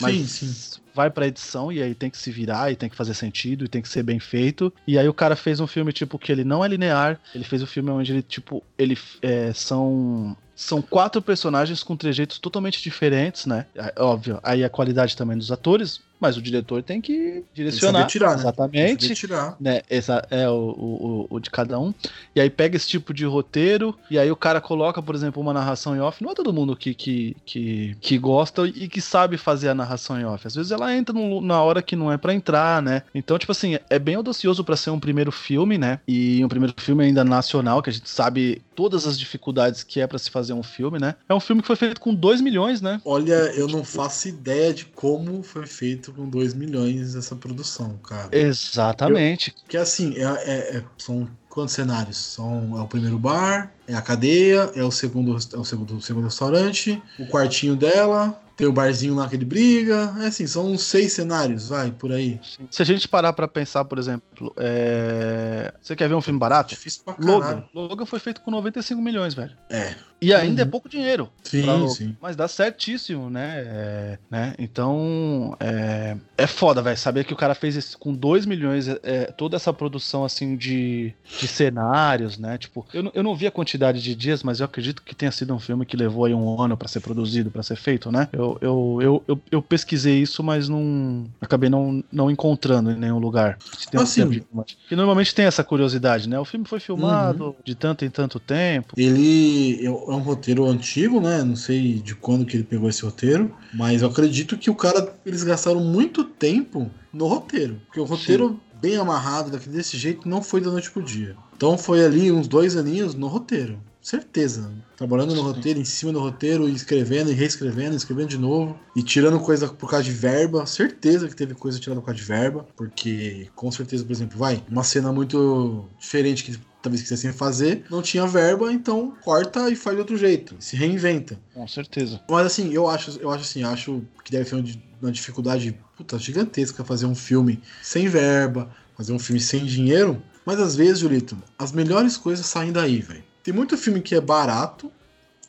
Mas 0.01 0.15
sim, 0.15 0.47
sim 0.47 0.84
vai 0.95 1.09
pra 1.09 1.27
edição 1.27 1.71
e 1.71 1.83
aí 1.83 1.93
tem 1.93 2.09
que 2.09 2.17
se 2.17 2.31
virar 2.31 2.71
e 2.71 2.75
tem 2.75 2.89
que 2.89 2.95
fazer 2.95 3.13
sentido 3.13 3.65
e 3.65 3.67
tem 3.67 3.81
que 3.81 3.89
ser 3.89 4.01
bem 4.01 4.17
feito. 4.17 4.73
E 4.87 4.97
aí 4.97 5.07
o 5.09 5.13
cara 5.13 5.35
fez 5.35 5.59
um 5.59 5.67
filme, 5.67 5.91
tipo, 5.91 6.17
que 6.17 6.31
ele 6.31 6.45
não 6.45 6.63
é 6.63 6.67
linear. 6.69 7.19
Ele 7.35 7.43
fez 7.43 7.61
um 7.61 7.67
filme 7.67 7.91
onde 7.91 8.13
ele, 8.13 8.21
tipo, 8.21 8.63
ele 8.77 8.97
é, 9.21 9.51
são 9.53 10.37
São 10.55 10.81
quatro 10.81 11.21
personagens 11.21 11.83
com 11.83 11.95
trejeitos 11.95 12.39
totalmente 12.39 12.81
diferentes, 12.81 13.45
né? 13.45 13.65
É, 13.75 13.93
óbvio, 13.97 14.39
aí 14.41 14.63
a 14.63 14.69
qualidade 14.69 15.15
também 15.15 15.37
dos 15.37 15.51
atores, 15.51 15.99
mas 16.19 16.37
o 16.37 16.41
diretor 16.41 16.81
tem 16.81 17.01
que 17.01 17.43
direcionar. 17.53 17.99
Tem 17.99 18.07
que 18.07 18.11
tirar, 18.13 18.31
né? 18.31 18.41
Exatamente. 18.41 18.99
Tem 18.99 19.09
que 19.09 19.15
tirar. 19.15 19.55
Né, 19.59 19.81
essa 19.89 20.25
é 20.29 20.49
o, 20.49 20.53
o, 20.53 21.27
o, 21.29 21.39
de 21.39 21.49
cada 21.49 21.79
um. 21.79 21.93
E 22.33 22.41
aí 22.41 22.49
pega 22.49 22.75
esse 22.75 22.87
tipo 22.87 23.13
de 23.13 23.25
roteiro, 23.25 23.95
e 24.09 24.17
aí 24.17 24.31
o 24.31 24.35
cara 24.35 24.61
coloca, 24.61 25.01
por 25.01 25.13
exemplo, 25.13 25.41
uma 25.41 25.53
narração 25.53 25.95
em 25.95 25.99
off. 25.99 26.23
Não 26.23 26.31
é 26.31 26.35
todo 26.35 26.53
mundo 26.53 26.75
que, 26.75 26.93
que, 26.93 27.35
que, 27.45 27.97
que 27.99 28.17
gosta 28.17 28.65
e 28.67 28.87
que 28.87 29.01
sabe 29.01 29.37
fazer 29.37 29.69
a 29.69 29.75
narração 29.75 30.19
em 30.19 30.25
off. 30.25 30.47
Às 30.47 30.55
vezes 30.55 30.71
ela 30.71 30.95
entra 30.95 31.13
no, 31.13 31.41
na 31.41 31.61
hora 31.61 31.81
que 31.81 31.95
não 31.95 32.11
é 32.11 32.17
para 32.17 32.33
entrar, 32.33 32.81
né? 32.81 33.03
Então, 33.13 33.37
tipo 33.37 33.51
assim, 33.51 33.77
é 33.89 33.99
bem 33.99 34.15
audacioso 34.15 34.63
para 34.63 34.77
ser 34.77 34.91
um 34.91 34.99
primeiro 34.99 35.31
filme, 35.31 35.77
né? 35.77 35.99
E 36.07 36.43
um 36.43 36.49
primeiro 36.49 36.73
filme 36.77 37.03
ainda 37.03 37.23
nacional, 37.23 37.81
que 37.81 37.89
a 37.89 37.93
gente 37.93 38.09
sabe 38.09 38.61
todas 38.75 39.05
as 39.05 39.17
dificuldades 39.17 39.83
que 39.83 39.99
é 39.99 40.07
para 40.07 40.17
se 40.17 40.29
fazer 40.29 40.44
um 40.53 40.63
filme, 40.63 40.99
né? 40.99 41.15
É 41.27 41.33
um 41.33 41.39
filme 41.39 41.61
que 41.61 41.67
foi 41.67 41.75
feito 41.75 41.99
com 41.99 42.13
2 42.13 42.41
milhões, 42.41 42.81
né? 42.81 43.01
Olha, 43.05 43.33
eu 43.55 43.67
não 43.67 43.83
faço 43.83 44.27
ideia 44.27 44.73
de 44.73 44.85
como 44.85 45.43
foi 45.43 45.65
feito 45.65 46.11
com 46.13 46.29
2 46.29 46.53
milhões 46.53 47.15
essa 47.15 47.35
produção, 47.35 47.97
cara. 47.97 48.29
Exatamente. 48.31 49.53
Eu, 49.55 49.69
que 49.69 49.77
assim, 49.77 50.15
é, 50.17 50.23
é, 50.23 50.77
é, 50.77 50.83
são 50.97 51.27
quantos 51.49 51.73
cenários? 51.73 52.17
São, 52.17 52.77
é 52.77 52.81
o 52.81 52.87
primeiro 52.87 53.17
bar, 53.17 53.73
é 53.87 53.93
a 53.93 54.01
cadeia, 54.01 54.71
é 54.75 54.83
o 54.83 54.91
segundo, 54.91 55.31
é 55.31 55.57
o 55.57 55.63
segundo, 55.63 55.97
o 55.97 56.01
segundo 56.01 56.25
restaurante, 56.25 57.01
o 57.19 57.27
quartinho 57.27 57.75
dela, 57.75 58.39
tem 58.55 58.67
o 58.67 58.71
barzinho 58.71 59.15
lá 59.15 59.27
que 59.27 59.35
ele 59.35 59.45
briga. 59.45 60.15
É 60.21 60.27
assim, 60.27 60.47
são 60.47 60.71
uns 60.71 60.83
seis 60.83 61.13
cenários, 61.13 61.67
vai, 61.69 61.91
por 61.91 62.11
aí. 62.11 62.39
Se 62.69 62.81
a 62.81 62.85
gente 62.85 63.07
parar 63.07 63.33
pra 63.33 63.47
pensar, 63.47 63.83
por 63.85 63.97
exemplo, 63.97 64.53
é... 64.57 65.73
você 65.81 65.95
quer 65.95 66.07
ver 66.07 66.15
um 66.15 66.21
filme 66.21 66.39
barato? 66.39 66.69
Difícil 66.69 67.03
pra 67.03 67.15
Logan. 67.19 67.63
Logan 67.73 68.05
foi 68.05 68.19
feito 68.19 68.41
com 68.41 68.51
95 68.51 69.01
milhões, 69.01 69.33
velho. 69.33 69.51
É. 69.69 69.95
E 70.21 70.33
ainda 70.33 70.63
uhum. 70.63 70.67
é 70.67 70.71
pouco 70.71 70.87
dinheiro. 70.87 71.29
Sim, 71.43 71.87
sim. 71.89 72.17
Mas 72.21 72.35
dá 72.35 72.47
certíssimo, 72.47 73.29
né? 73.29 73.63
É, 73.67 74.19
né? 74.31 74.55
Então, 74.57 75.55
é, 75.59 76.15
é 76.37 76.47
foda, 76.47 76.81
velho. 76.81 76.97
Saber 76.97 77.25
que 77.25 77.33
o 77.33 77.35
cara 77.35 77.53
fez 77.53 77.75
isso 77.75 77.97
com 77.99 78.13
2 78.13 78.45
milhões, 78.45 78.87
é, 78.87 79.25
toda 79.25 79.57
essa 79.57 79.73
produção, 79.73 80.23
assim, 80.23 80.55
de, 80.55 81.13
de 81.39 81.47
cenários, 81.47 82.37
né? 82.37 82.57
Tipo, 82.57 82.85
eu, 82.93 83.11
eu 83.13 83.21
não 83.21 83.35
vi 83.35 83.45
a 83.45 83.51
quantidade 83.51 83.74
de 83.77 84.15
dias, 84.15 84.41
mas 84.43 84.59
eu 84.59 84.65
acredito 84.65 85.01
que 85.03 85.13
tenha 85.13 85.31
sido 85.31 85.53
um 85.53 85.59
filme 85.59 85.85
que 85.85 85.95
levou 85.95 86.25
aí 86.25 86.33
um 86.33 86.61
ano 86.61 86.75
para 86.75 86.87
ser 86.87 86.99
produzido, 86.99 87.51
para 87.51 87.61
ser 87.61 87.75
feito, 87.75 88.11
né? 88.11 88.27
Eu 88.31 88.45
eu, 88.61 88.99
eu, 89.01 89.23
eu, 89.27 89.41
eu, 89.51 89.61
pesquisei 89.61 90.21
isso, 90.21 90.43
mas 90.43 90.69
não. 90.69 91.25
Acabei 91.41 91.69
não, 91.69 92.03
não 92.11 92.29
encontrando 92.29 92.91
em 92.91 92.95
nenhum 92.95 93.19
lugar. 93.19 93.57
Assim, 93.95 94.43
que 94.87 94.95
normalmente 94.95 95.33
tem 95.33 95.45
essa 95.45 95.63
curiosidade, 95.63 96.27
né? 96.29 96.39
O 96.39 96.45
filme 96.45 96.65
foi 96.67 96.79
filmado 96.79 97.45
uhum. 97.45 97.55
de 97.63 97.75
tanto 97.75 98.05
em 98.05 98.09
tanto 98.09 98.39
tempo. 98.39 98.93
Ele 98.97 99.79
é, 99.81 99.85
é 99.85 99.89
um 99.89 100.19
roteiro 100.19 100.65
antigo, 100.65 101.19
né? 101.19 101.43
Não 101.43 101.55
sei 101.55 101.93
de 101.93 102.15
quando 102.15 102.45
que 102.45 102.57
ele 102.57 102.63
pegou 102.63 102.89
esse 102.89 103.03
roteiro, 103.03 103.55
mas 103.73 104.01
eu 104.01 104.09
acredito 104.09 104.57
que 104.57 104.69
o 104.69 104.75
cara. 104.75 105.13
Eles 105.25 105.43
gastaram 105.43 105.83
muito 105.83 106.23
tempo 106.23 106.89
no 107.13 107.27
roteiro. 107.27 107.81
Porque 107.85 107.99
o 107.99 108.05
roteiro. 108.05 108.49
Sim 108.49 108.64
bem 108.81 108.97
amarrado 108.97 109.57
desse 109.57 109.97
jeito 109.97 110.27
não 110.27 110.41
foi 110.41 110.61
da 110.61 110.71
noite 110.71 110.91
pro 110.91 111.03
dia. 111.03 111.35
Então 111.55 111.77
foi 111.77 112.03
ali 112.03 112.31
uns 112.31 112.47
dois 112.47 112.75
aninhos 112.75 113.15
no 113.15 113.27
roteiro. 113.27 113.79
Certeza. 114.05 114.71
Trabalhando 114.95 115.33
no 115.33 115.41
roteiro, 115.41 115.79
em 115.79 115.83
cima 115.83 116.13
do 116.13 116.19
roteiro, 116.19 116.69
e 116.69 116.75
escrevendo 116.75 117.31
e 117.31 117.33
reescrevendo, 117.33 117.95
escrevendo 117.95 118.27
de 118.29 118.37
novo. 118.37 118.79
E 118.95 119.01
tirando 119.01 119.39
coisa 119.39 119.67
por 119.67 119.89
causa 119.89 120.03
de 120.03 120.11
verba. 120.11 120.63
Certeza 120.67 121.27
que 121.27 121.35
teve 121.35 121.55
coisa 121.55 121.79
tirada 121.79 121.99
por 121.99 122.05
causa 122.05 122.21
de 122.21 122.27
verba. 122.27 122.67
Porque, 122.75 123.49
com 123.55 123.71
certeza, 123.71 124.05
por 124.05 124.11
exemplo, 124.11 124.37
vai, 124.37 124.63
uma 124.69 124.83
cena 124.83 125.11
muito 125.11 125.89
diferente 125.97 126.43
que 126.43 126.55
talvez 126.83 127.01
quisessem 127.01 127.33
fazer, 127.33 127.83
não 127.89 128.03
tinha 128.03 128.27
verba, 128.27 128.71
então 128.71 129.15
corta 129.23 129.71
e 129.71 129.75
faz 129.75 129.95
de 129.95 130.01
outro 130.01 130.17
jeito. 130.17 130.55
Se 130.59 130.75
reinventa. 130.75 131.39
Com 131.51 131.67
certeza. 131.67 132.21
Mas 132.29 132.45
assim, 132.45 132.71
eu 132.71 132.87
acho, 132.87 133.17
eu 133.19 133.31
acho 133.31 133.43
assim, 133.43 133.63
acho 133.63 134.03
que 134.23 134.31
deve 134.31 134.47
ser 134.47 134.63
uma 135.05 135.11
dificuldade 135.11 135.77
puta, 135.95 136.17
gigantesca 136.17 136.83
fazer 136.83 137.05
um 137.05 137.15
filme 137.15 137.61
sem 137.81 138.07
verba, 138.07 138.69
fazer 138.97 139.13
um 139.13 139.19
filme 139.19 139.39
sem 139.39 139.65
dinheiro. 139.65 140.21
Mas 140.45 140.59
às 140.59 140.75
vezes, 140.75 140.99
Julito, 140.99 141.37
as 141.57 141.71
melhores 141.71 142.17
coisas 142.17 142.45
saem 142.45 142.71
daí, 142.71 143.01
velho. 143.01 143.23
Tem 143.43 143.53
muito 143.53 143.77
filme 143.77 144.01
que 144.01 144.15
é 144.15 144.21
barato 144.21 144.91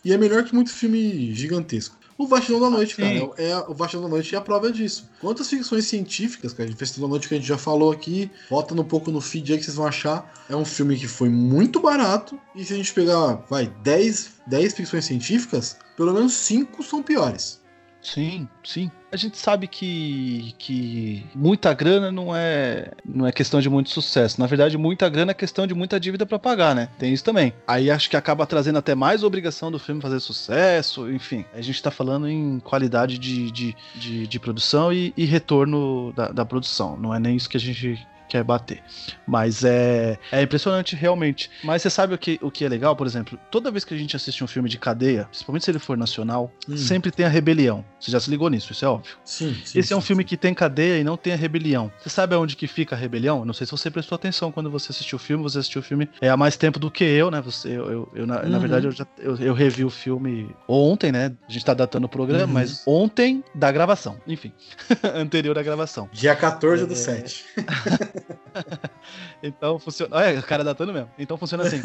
e 0.04 0.12
é 0.12 0.18
melhor 0.18 0.44
que 0.44 0.54
muito 0.54 0.72
filme 0.72 1.34
gigantesco. 1.34 1.96
O 2.18 2.26
Vastidão 2.26 2.58
da 2.58 2.70
Noite, 2.70 2.96
cara, 2.96 3.30
é, 3.36 3.58
o 3.68 3.74
Vastidão 3.74 4.04
da 4.04 4.08
Noite 4.08 4.34
é 4.34 4.38
a 4.38 4.40
prova 4.40 4.72
disso. 4.72 5.06
Quantas 5.20 5.50
ficções 5.50 5.84
científicas, 5.84 6.54
cara, 6.54 6.68
de 6.68 6.74
Vastidão 6.74 7.08
da 7.08 7.10
Noite 7.10 7.28
que 7.28 7.34
a 7.34 7.36
gente 7.36 7.46
já 7.46 7.58
falou 7.58 7.92
aqui, 7.92 8.30
volta 8.48 8.72
um 8.72 8.82
pouco 8.82 9.10
no 9.10 9.20
feed 9.20 9.52
aí 9.52 9.58
que 9.58 9.64
vocês 9.64 9.76
vão 9.76 9.86
achar. 9.86 10.32
É 10.48 10.56
um 10.56 10.64
filme 10.64 10.96
que 10.96 11.06
foi 11.06 11.28
muito 11.28 11.78
barato 11.78 12.40
e 12.54 12.64
se 12.64 12.72
a 12.72 12.76
gente 12.76 12.94
pegar, 12.94 13.44
vai, 13.50 13.66
10, 13.82 14.30
10 14.46 14.74
ficções 14.74 15.04
científicas, 15.04 15.76
pelo 15.94 16.14
menos 16.14 16.32
5 16.32 16.82
são 16.82 17.02
piores. 17.02 17.60
Sim, 18.06 18.48
sim. 18.62 18.88
A 19.10 19.16
gente 19.16 19.36
sabe 19.36 19.66
que, 19.66 20.54
que 20.58 21.26
muita 21.34 21.74
grana 21.74 22.12
não 22.12 22.34
é, 22.34 22.92
não 23.04 23.26
é 23.26 23.32
questão 23.32 23.60
de 23.60 23.68
muito 23.68 23.90
sucesso. 23.90 24.38
Na 24.38 24.46
verdade, 24.46 24.78
muita 24.78 25.08
grana 25.08 25.32
é 25.32 25.34
questão 25.34 25.66
de 25.66 25.74
muita 25.74 25.98
dívida 25.98 26.24
para 26.24 26.38
pagar, 26.38 26.72
né? 26.72 26.88
Tem 27.00 27.12
isso 27.12 27.24
também. 27.24 27.52
Aí 27.66 27.90
acho 27.90 28.08
que 28.08 28.16
acaba 28.16 28.46
trazendo 28.46 28.78
até 28.78 28.94
mais 28.94 29.24
obrigação 29.24 29.72
do 29.72 29.78
filme 29.78 30.00
fazer 30.00 30.20
sucesso, 30.20 31.10
enfim. 31.10 31.44
A 31.52 31.60
gente 31.60 31.82
tá 31.82 31.90
falando 31.90 32.28
em 32.28 32.60
qualidade 32.60 33.18
de, 33.18 33.50
de, 33.50 33.76
de, 33.96 34.26
de 34.28 34.38
produção 34.38 34.92
e, 34.92 35.12
e 35.16 35.24
retorno 35.24 36.12
da, 36.14 36.28
da 36.28 36.44
produção. 36.44 36.96
Não 36.96 37.12
é 37.12 37.18
nem 37.18 37.34
isso 37.34 37.48
que 37.48 37.56
a 37.56 37.60
gente 37.60 38.06
quer 38.28 38.42
bater. 38.42 38.82
Mas 39.26 39.64
é, 39.64 40.18
é 40.30 40.42
impressionante 40.42 40.94
realmente. 40.94 41.50
Mas 41.62 41.82
você 41.82 41.90
sabe 41.90 42.14
o 42.14 42.18
que, 42.18 42.38
o 42.42 42.50
que 42.50 42.64
é 42.64 42.68
legal, 42.68 42.94
por 42.96 43.06
exemplo? 43.06 43.38
Toda 43.50 43.70
vez 43.70 43.84
que 43.84 43.94
a 43.94 43.96
gente 43.96 44.16
assiste 44.16 44.42
um 44.42 44.46
filme 44.46 44.68
de 44.68 44.78
cadeia, 44.78 45.24
principalmente 45.24 45.64
se 45.64 45.70
ele 45.70 45.78
for 45.78 45.96
nacional, 45.96 46.50
hum. 46.68 46.76
sempre 46.76 47.10
tem 47.10 47.26
a 47.26 47.28
rebelião. 47.28 47.84
Você 47.98 48.10
já 48.10 48.20
se 48.20 48.30
ligou 48.30 48.48
nisso, 48.48 48.72
isso 48.72 48.84
é 48.84 48.88
óbvio. 48.88 49.16
Sim, 49.24 49.54
sim 49.64 49.78
Esse 49.78 49.88
sim, 49.88 49.94
é 49.94 49.96
um 49.96 50.00
filme 50.00 50.24
que 50.24 50.36
tem 50.36 50.54
cadeia 50.54 50.98
e 50.98 51.04
não 51.04 51.16
tem 51.16 51.32
a 51.32 51.36
rebelião. 51.36 51.90
Você 52.00 52.10
sabe 52.10 52.34
aonde 52.34 52.56
que 52.56 52.66
fica 52.66 52.94
a 52.94 52.98
rebelião? 52.98 53.44
Não 53.44 53.54
sei 53.54 53.66
se 53.66 53.72
você 53.72 53.90
prestou 53.90 54.16
atenção 54.16 54.52
quando 54.52 54.70
você 54.70 54.92
assistiu 54.92 55.16
o 55.16 55.18
filme. 55.18 55.42
Você 55.42 55.58
assistiu 55.58 55.80
o 55.80 55.84
filme 55.84 56.08
é, 56.20 56.28
há 56.28 56.36
mais 56.36 56.56
tempo 56.56 56.78
do 56.78 56.90
que 56.90 57.04
eu, 57.04 57.30
né? 57.30 57.40
Você, 57.40 57.68
eu, 57.68 57.90
eu, 57.90 58.12
eu 58.14 58.26
na, 58.26 58.42
uhum. 58.42 58.48
na, 58.48 58.58
verdade, 58.58 58.86
eu, 58.86 58.92
já, 58.92 59.06
eu, 59.18 59.36
eu, 59.36 59.54
revi 59.54 59.84
o 59.84 59.90
filme 59.90 60.54
ontem, 60.68 61.12
né? 61.12 61.32
A 61.48 61.52
gente 61.52 61.64
tá 61.64 61.74
datando 61.74 62.06
o 62.06 62.08
programa, 62.08 62.46
uhum. 62.46 62.52
mas 62.52 62.82
ontem 62.86 63.42
da 63.54 63.70
gravação. 63.70 64.16
Enfim, 64.26 64.52
anterior 65.14 65.58
à 65.58 65.62
gravação. 65.62 66.08
Dia 66.12 66.34
14 66.34 66.82
é... 66.82 66.86
do 66.86 66.94
7. 66.94 67.44
então 69.42 69.78
funciona. 69.78 70.24
É, 70.24 70.38
o 70.38 70.42
cara 70.42 70.64
datando 70.64 70.92
mesmo. 70.92 71.10
Então 71.18 71.36
funciona 71.36 71.64
assim. 71.64 71.80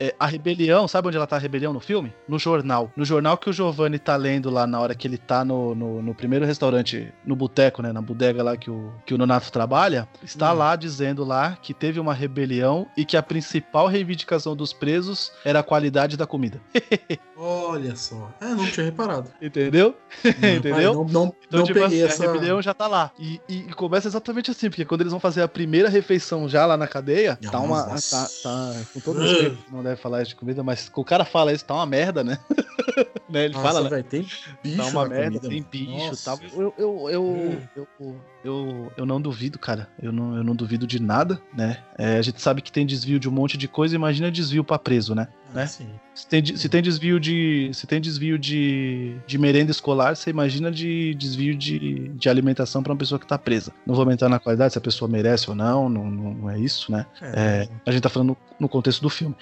É, 0.00 0.14
a 0.18 0.26
rebelião, 0.26 0.86
sabe 0.86 1.08
onde 1.08 1.16
ela 1.16 1.26
tá 1.26 1.36
a 1.36 1.38
rebelião 1.38 1.72
no 1.72 1.80
filme? 1.80 2.12
No 2.28 2.38
jornal. 2.38 2.90
No 2.96 3.04
jornal 3.04 3.36
que 3.36 3.50
o 3.50 3.52
Giovanni 3.52 3.98
tá 3.98 4.16
lendo 4.16 4.50
lá 4.50 4.66
na 4.66 4.80
hora 4.80 4.94
que 4.94 5.06
ele 5.06 5.18
tá 5.18 5.44
no, 5.44 5.74
no, 5.74 6.02
no 6.02 6.14
primeiro 6.14 6.44
restaurante, 6.44 7.12
no 7.24 7.34
boteco, 7.34 7.82
né? 7.82 7.92
Na 7.92 8.00
bodega 8.00 8.42
lá 8.42 8.56
que 8.56 8.70
o, 8.70 8.92
que 9.04 9.14
o 9.14 9.18
Nonato 9.18 9.50
trabalha, 9.50 10.08
está 10.22 10.52
hum. 10.52 10.56
lá 10.56 10.76
dizendo 10.76 11.24
lá 11.24 11.56
que 11.60 11.74
teve 11.74 12.00
uma 12.00 12.14
rebelião 12.14 12.86
e 12.96 13.04
que 13.04 13.16
a 13.16 13.22
principal 13.22 13.86
reivindicação 13.86 14.54
dos 14.54 14.72
presos 14.72 15.32
era 15.44 15.60
a 15.60 15.62
qualidade 15.62 16.16
da 16.16 16.26
comida. 16.26 16.60
Olha 17.40 17.94
só. 17.94 18.32
É, 18.40 18.46
não 18.46 18.66
tinha 18.66 18.84
reparado. 18.84 19.30
Entendeu? 19.40 19.94
Não, 20.24 20.48
Entendeu? 20.56 20.94
Não, 20.94 21.04
não, 21.04 21.34
então, 21.46 21.60
não 21.60 21.62
tipo 21.62 21.82
assim, 21.84 22.02
essa... 22.02 22.24
a 22.24 22.32
rebelião 22.32 22.60
já 22.60 22.74
tá 22.74 22.88
lá. 22.88 23.12
E, 23.16 23.40
e, 23.48 23.58
e 23.58 23.72
começa 23.74 24.08
exatamente 24.08 24.50
assim, 24.50 24.68
porque 24.68 24.84
quando 24.84 25.02
eles 25.02 25.12
vão 25.12 25.20
fazer 25.20 25.42
a 25.42 25.48
primeira 25.48 25.88
refeição 25.88 26.48
já 26.48 26.66
lá 26.66 26.76
na 26.76 26.88
cadeia, 26.88 27.38
tá 27.50 27.60
uma. 27.60 27.84
Tá, 27.84 28.28
tá, 28.42 28.74
com 28.92 28.98
todo 28.98 29.20
respeito, 29.20 29.58
não 29.70 29.84
deve 29.84 30.00
falar 30.00 30.22
isso 30.22 30.30
de 30.30 30.36
comida, 30.36 30.64
mas 30.64 30.90
o 30.92 31.04
cara 31.04 31.24
fala 31.24 31.52
isso, 31.52 31.64
tá 31.64 31.74
uma 31.74 31.86
merda, 31.86 32.24
né? 32.24 32.38
né? 33.28 33.44
Ele 33.44 33.54
Nossa, 33.54 33.66
fala, 33.66 33.82
né? 33.82 33.90
Véio, 33.90 34.04
tem 34.04 34.26
bicho 34.62 34.76
tá 34.76 34.86
uma 34.86 35.08
merda, 35.08 35.40
comida, 35.40 35.48
tem 35.48 35.62
bicho 35.62 36.14
e 36.14 36.24
tal. 36.24 36.38
Eu, 36.52 36.74
eu, 36.78 37.10
eu, 37.10 37.62
eu, 37.76 38.16
eu, 38.44 38.92
eu 38.96 39.06
não 39.06 39.20
duvido, 39.20 39.58
cara. 39.58 39.88
Eu 40.00 40.12
não, 40.12 40.36
eu 40.36 40.44
não 40.44 40.54
duvido 40.54 40.86
de 40.86 41.00
nada, 41.00 41.40
né? 41.52 41.82
É, 41.96 42.18
a 42.18 42.22
gente 42.22 42.40
sabe 42.40 42.62
que 42.62 42.72
tem 42.72 42.86
desvio 42.86 43.18
de 43.18 43.28
um 43.28 43.32
monte 43.32 43.56
de 43.56 43.68
coisa, 43.68 43.94
imagina 43.94 44.30
desvio 44.30 44.64
para 44.64 44.78
preso, 44.78 45.14
né? 45.14 45.28
Ah, 45.50 45.54
né? 45.54 45.66
Sim. 45.66 45.88
Se 46.14 46.26
tem, 46.26 46.44
se 46.44 46.68
tem 46.68 46.82
desvio 46.82 47.20
de. 47.20 47.70
Se 47.72 47.86
tem 47.86 48.00
desvio 48.00 48.38
de, 48.38 49.16
de 49.26 49.38
merenda 49.38 49.70
escolar, 49.70 50.16
você 50.16 50.30
imagina 50.30 50.70
de 50.70 51.14
desvio 51.14 51.54
de, 51.54 52.08
de 52.08 52.28
alimentação 52.28 52.82
para 52.82 52.92
uma 52.92 52.98
pessoa 52.98 53.20
que 53.20 53.26
tá 53.26 53.38
presa. 53.38 53.72
Não 53.86 53.94
vou 53.94 54.02
aumentar 54.02 54.28
na 54.28 54.40
qualidade 54.40 54.72
se 54.72 54.78
a 54.78 54.80
pessoa 54.80 55.08
merece 55.08 55.48
ou 55.48 55.54
não, 55.54 55.88
não, 55.88 56.10
não, 56.10 56.34
não 56.34 56.50
é 56.50 56.58
isso, 56.58 56.90
né? 56.90 57.06
É. 57.22 57.26
É, 57.36 57.68
a 57.86 57.92
gente 57.92 58.02
tá 58.02 58.08
falando 58.08 58.30
no, 58.30 58.36
no 58.58 58.68
contexto 58.68 59.00
do 59.00 59.08
filme. 59.08 59.36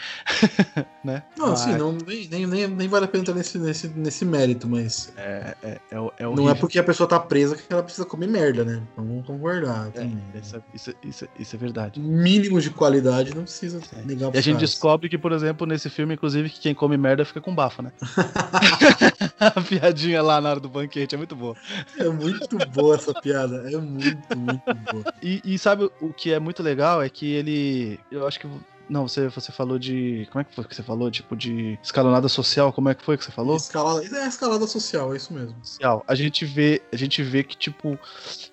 né? 1.02 1.22
Não, 1.36 1.50
mas... 1.50 1.62
assim, 1.62 1.76
não, 1.76 1.92
nem, 1.92 2.46
nem, 2.46 2.66
nem 2.66 2.88
vale 2.88 3.06
a 3.06 3.08
pena 3.08 3.22
entrar 3.22 3.34
nesse, 3.34 3.58
nesse, 3.58 3.75
nesse 3.94 4.24
mérito, 4.24 4.68
mas. 4.68 5.12
É, 5.16 5.54
é, 5.62 5.68
é, 5.90 5.96
é 6.18 6.24
não 6.24 6.48
é 6.48 6.54
porque 6.54 6.78
a 6.78 6.84
pessoa 6.84 7.08
tá 7.08 7.18
presa 7.18 7.56
que 7.56 7.62
ela 7.70 7.82
precisa 7.82 8.06
comer 8.06 8.28
merda, 8.28 8.64
né? 8.64 8.82
Vamos 8.96 9.26
concordar. 9.26 9.90
É, 9.94 10.38
isso, 10.38 10.62
isso, 10.74 10.94
isso, 11.02 11.28
isso, 11.38 11.56
é 11.56 11.58
verdade. 11.58 12.00
Mínimo 12.00 12.60
de 12.60 12.70
qualidade 12.70 13.34
não 13.34 13.42
precisa 13.42 13.80
é. 13.96 14.02
negar 14.02 14.34
E 14.34 14.38
a 14.38 14.40
gente 14.40 14.54
caras. 14.54 14.70
descobre 14.70 15.08
que, 15.08 15.18
por 15.18 15.32
exemplo, 15.32 15.66
nesse 15.66 15.90
filme, 15.90 16.14
inclusive, 16.14 16.48
que 16.50 16.60
quem 16.60 16.74
come 16.74 16.96
merda 16.96 17.24
fica 17.24 17.40
com 17.40 17.54
bafo, 17.54 17.82
né? 17.82 17.92
a 19.38 19.60
piadinha 19.60 20.22
lá 20.22 20.40
na 20.40 20.50
hora 20.50 20.60
do 20.60 20.68
banquete 20.68 21.14
é 21.14 21.18
muito 21.18 21.36
boa. 21.36 21.56
É 21.98 22.08
muito 22.08 22.58
boa 22.68 22.94
essa 22.94 23.12
piada. 23.14 23.70
É 23.70 23.76
muito, 23.76 24.36
muito 24.36 24.74
boa. 24.92 25.14
E, 25.22 25.40
e 25.44 25.58
sabe 25.58 25.90
o 26.00 26.12
que 26.12 26.32
é 26.32 26.38
muito 26.38 26.62
legal? 26.62 27.02
É 27.02 27.08
que 27.08 27.30
ele. 27.32 28.00
Eu 28.10 28.26
acho 28.26 28.40
que 28.40 28.48
Não, 28.88 29.06
você, 29.08 29.28
você 29.28 29.50
falou 29.52 29.78
de. 29.78 30.28
Como 30.30 30.40
é 30.40 30.44
que 30.44 30.54
foi 30.54 30.64
que 30.64 30.74
você 30.74 30.82
falou? 30.82 31.10
Tipo, 31.10 31.36
de 31.36 31.78
escalonada 31.82 32.28
social, 32.28 32.72
como 32.72 32.88
é 32.88 32.94
que 32.94 33.04
foi 33.04 33.16
que 33.16 33.24
você 33.24 33.32
falou? 33.32 33.56
Escalada, 33.56 34.04
é 34.04 34.26
escalada 34.26 34.66
social, 34.66 35.12
é 35.12 35.16
isso 35.16 35.32
mesmo. 35.32 35.54
Social. 35.62 36.04
A 36.06 36.14
gente 36.14 36.44
vê, 36.44 36.82
a 36.92 36.96
gente 36.96 37.22
vê 37.22 37.42
que, 37.42 37.56
tipo, 37.56 37.98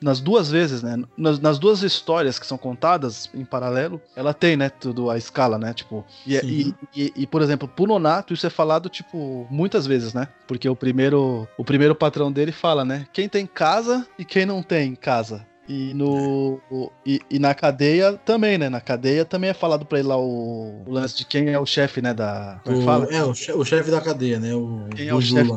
nas 0.01 0.19
duas 0.19 0.49
vezes, 0.49 0.81
né? 0.81 1.01
Nas, 1.17 1.39
nas 1.39 1.59
duas 1.59 1.83
histórias 1.83 2.39
que 2.39 2.47
são 2.47 2.57
contadas 2.57 3.29
em 3.33 3.45
paralelo, 3.45 4.01
ela 4.15 4.33
tem, 4.33 4.57
né, 4.57 4.69
tudo 4.69 5.09
a 5.09 5.17
escala, 5.17 5.57
né? 5.57 5.73
Tipo, 5.73 6.05
e, 6.25 6.35
e, 6.37 6.75
e, 6.95 7.13
e, 7.15 7.27
por 7.27 7.41
exemplo, 7.41 7.67
pro 7.67 7.85
Nonato, 7.85 8.33
isso 8.33 8.47
é 8.47 8.49
falado, 8.49 8.89
tipo, 8.89 9.47
muitas 9.49 9.85
vezes, 9.85 10.13
né? 10.13 10.27
Porque 10.47 10.67
o 10.67 10.75
primeiro, 10.75 11.47
o 11.57 11.63
primeiro 11.63 11.95
patrão 11.95 12.31
dele 12.31 12.51
fala, 12.51 12.83
né? 12.83 13.07
Quem 13.13 13.29
tem 13.29 13.45
casa 13.45 14.07
e 14.17 14.25
quem 14.25 14.45
não 14.45 14.63
tem 14.63 14.95
casa. 14.95 15.45
E, 15.67 15.93
no, 15.93 16.59
e, 17.05 17.21
e, 17.29 17.39
na 17.39 17.55
cadeia 17.55 18.19
também, 18.25 18.57
né? 18.57 18.67
Na 18.67 18.81
cadeia 18.81 19.23
também 19.23 19.49
é 19.49 19.53
falado 19.53 19.85
pra 19.85 19.99
ele 19.99 20.09
lá 20.09 20.17
o, 20.17 20.83
o 20.85 20.91
lance 20.91 21.15
de 21.15 21.25
quem 21.25 21.49
é 21.49 21.59
o 21.59 21.65
chefe, 21.65 22.01
né? 22.01 22.13
Da. 22.13 22.59
É 22.65 22.81
fala? 22.81 23.05
É, 23.05 23.23
o, 23.23 23.33
chefe 23.33 23.89
da 23.89 24.01
cadeia, 24.01 24.39
né? 24.39 24.53
O, 24.53 24.89
quem 24.93 25.07
é 25.07 25.13
o 25.13 25.21
chefe 25.21 25.51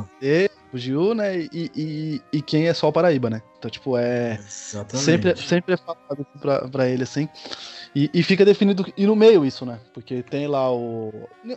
o 0.72 0.78
Giu, 0.78 1.14
né? 1.14 1.38
E, 1.38 1.70
e, 1.74 2.20
e, 2.32 2.42
quem 2.42 2.68
é 2.68 2.74
só 2.74 2.88
o 2.88 2.92
Paraíba, 2.92 3.30
né? 3.30 3.42
Então, 3.58 3.70
tipo, 3.70 3.96
é. 3.96 4.38
Exatamente. 4.38 5.04
Sempre, 5.04 5.36
sempre 5.36 5.74
é 5.74 5.76
falado 5.76 6.26
pra, 6.40 6.68
pra 6.68 6.88
ele 6.88 7.02
assim. 7.02 7.28
E, 7.98 8.10
e, 8.12 8.22
fica 8.22 8.44
definido 8.44 8.84
e 8.94 9.06
no 9.06 9.16
meio 9.16 9.42
isso, 9.42 9.64
né? 9.64 9.80
Porque 9.94 10.22
tem 10.22 10.46
lá 10.46 10.70
o. 10.70 11.14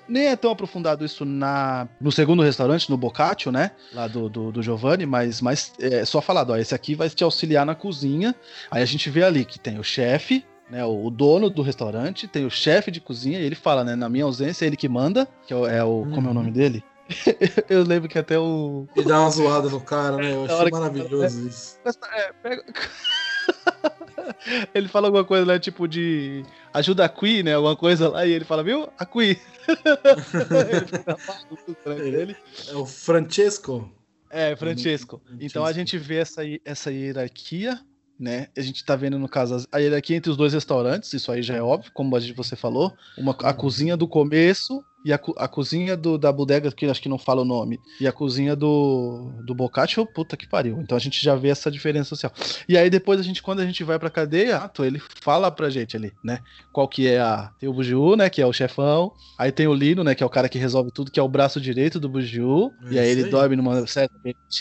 Nem 0.07 0.27
é 0.27 0.37
tão 0.37 0.51
aprofundado 0.51 1.03
isso 1.03 1.25
na 1.25 1.85
no 1.99 2.13
segundo 2.13 2.41
restaurante, 2.41 2.89
no 2.89 2.95
Boccaccio, 2.95 3.51
né? 3.51 3.71
Lá 3.93 4.07
do, 4.07 4.29
do, 4.29 4.49
do 4.49 4.63
Giovanni, 4.63 5.05
mas, 5.05 5.41
mas 5.41 5.73
é 5.81 6.05
só 6.05 6.21
falado, 6.21 6.51
ó, 6.51 6.55
esse 6.55 6.73
aqui 6.73 6.95
vai 6.95 7.09
te 7.09 7.25
auxiliar 7.25 7.65
na 7.65 7.75
cozinha. 7.75 8.33
Aí 8.71 8.81
a 8.81 8.85
gente 8.85 9.09
vê 9.09 9.21
ali 9.21 9.43
que 9.43 9.59
tem 9.59 9.79
o 9.79 9.83
chefe, 9.83 10.45
né, 10.71 10.85
o 10.85 11.09
dono 11.09 11.49
do 11.49 11.61
restaurante, 11.61 12.25
tem 12.25 12.45
o 12.45 12.49
chefe 12.49 12.89
de 12.89 13.01
cozinha, 13.01 13.37
e 13.37 13.43
ele 13.43 13.55
fala, 13.55 13.83
né, 13.83 13.97
na 13.97 14.07
minha 14.07 14.23
ausência, 14.23 14.63
é 14.63 14.67
ele 14.67 14.77
que 14.77 14.87
manda, 14.87 15.27
que 15.45 15.51
é 15.51 15.57
o, 15.57 15.67
é 15.67 15.83
o 15.83 16.07
como 16.13 16.29
é 16.29 16.31
o 16.31 16.33
nome 16.33 16.47
uhum. 16.47 16.53
dele? 16.53 16.81
eu 17.69 17.83
lembro 17.83 18.07
que 18.07 18.17
até 18.17 18.39
o. 18.39 18.87
E 18.95 19.03
dá 19.03 19.19
uma 19.19 19.29
zoada 19.29 19.67
no 19.67 19.81
cara, 19.81 20.15
né? 20.15 20.31
Eu 20.31 20.45
achei 20.45 20.69
maravilhoso 20.71 21.41
que... 21.41 21.47
isso. 21.49 21.77
É, 22.13 22.31
pega... 22.41 22.63
ele 24.73 24.87
fala 24.87 25.07
alguma 25.07 25.23
coisa 25.23 25.45
lá, 25.45 25.59
tipo 25.59 25.87
de 25.87 26.43
ajuda 26.73 27.05
a 27.05 27.09
Qui, 27.09 27.43
né? 27.43 27.53
Alguma 27.53 27.75
coisa 27.75 28.09
lá, 28.09 28.25
e 28.25 28.31
ele 28.31 28.45
fala, 28.45 28.63
viu? 28.63 28.89
A 28.97 29.05
Qui. 29.05 29.39
ele, 32.03 32.35
é 32.67 32.75
o 32.75 32.85
Francesco. 32.85 33.91
É, 34.29 34.55
Francesco. 34.55 35.21
Então 35.39 35.65
a 35.65 35.73
gente 35.73 35.97
vê 35.97 36.17
essa, 36.17 36.41
essa 36.63 36.91
hierarquia, 36.91 37.79
né? 38.19 38.47
A 38.55 38.61
gente 38.61 38.85
tá 38.85 38.95
vendo, 38.95 39.17
no 39.17 39.27
caso, 39.27 39.67
a 39.71 39.79
hierarquia 39.79 40.17
entre 40.17 40.29
os 40.29 40.37
dois 40.37 40.53
restaurantes, 40.53 41.11
isso 41.13 41.31
aí 41.31 41.41
já 41.41 41.55
é 41.55 41.61
óbvio, 41.61 41.91
como 41.93 42.15
você 42.35 42.55
falou. 42.55 42.93
Uma, 43.17 43.35
a 43.43 43.53
cozinha 43.53 43.97
do 43.97 44.07
começo 44.07 44.83
e 45.03 45.13
a, 45.13 45.19
a 45.37 45.47
cozinha 45.47 45.95
do, 45.95 46.17
da 46.17 46.31
bodega, 46.31 46.71
que 46.71 46.85
acho 46.85 47.01
que 47.01 47.09
não 47.09 47.17
fala 47.17 47.41
o 47.41 47.45
nome, 47.45 47.79
e 47.99 48.07
a 48.07 48.11
cozinha 48.11 48.55
do, 48.55 49.31
do 49.43 49.55
Boccaccio, 49.55 50.05
puta 50.05 50.35
que 50.35 50.47
pariu. 50.47 50.79
Então 50.81 50.97
a 50.97 50.99
gente 50.99 51.23
já 51.23 51.35
vê 51.35 51.49
essa 51.49 51.71
diferença 51.71 52.09
social. 52.09 52.31
E 52.67 52.77
aí 52.77 52.89
depois 52.89 53.19
a 53.19 53.23
gente, 53.23 53.41
quando 53.41 53.59
a 53.61 53.65
gente 53.65 53.83
vai 53.83 53.97
pra 53.97 54.09
cadeia, 54.09 54.69
ele 54.79 55.01
fala 55.21 55.49
pra 55.51 55.69
gente 55.69 55.95
ali, 55.95 56.11
né? 56.23 56.39
Qual 56.71 56.87
que 56.87 57.07
é 57.07 57.19
a. 57.19 57.51
Tem 57.59 57.69
o 57.69 57.73
Bugiu, 57.73 58.15
né? 58.15 58.29
Que 58.29 58.41
é 58.41 58.45
o 58.45 58.53
chefão. 58.53 59.11
Aí 59.37 59.51
tem 59.51 59.67
o 59.67 59.73
Lino, 59.73 60.03
né? 60.03 60.15
Que 60.15 60.23
é 60.23 60.25
o 60.25 60.29
cara 60.29 60.49
que 60.49 60.57
resolve 60.57 60.91
tudo, 60.91 61.11
que 61.11 61.19
é 61.19 61.23
o 61.23 61.27
braço 61.27 61.61
direito 61.61 61.99
do 61.99 62.09
Bugiu. 62.09 62.71
É 62.89 62.93
e 62.93 62.99
aí 62.99 63.09
ele 63.09 63.25
aí. 63.25 63.29
dorme 63.29 63.55
numa 63.55 63.85
certa 63.87 64.13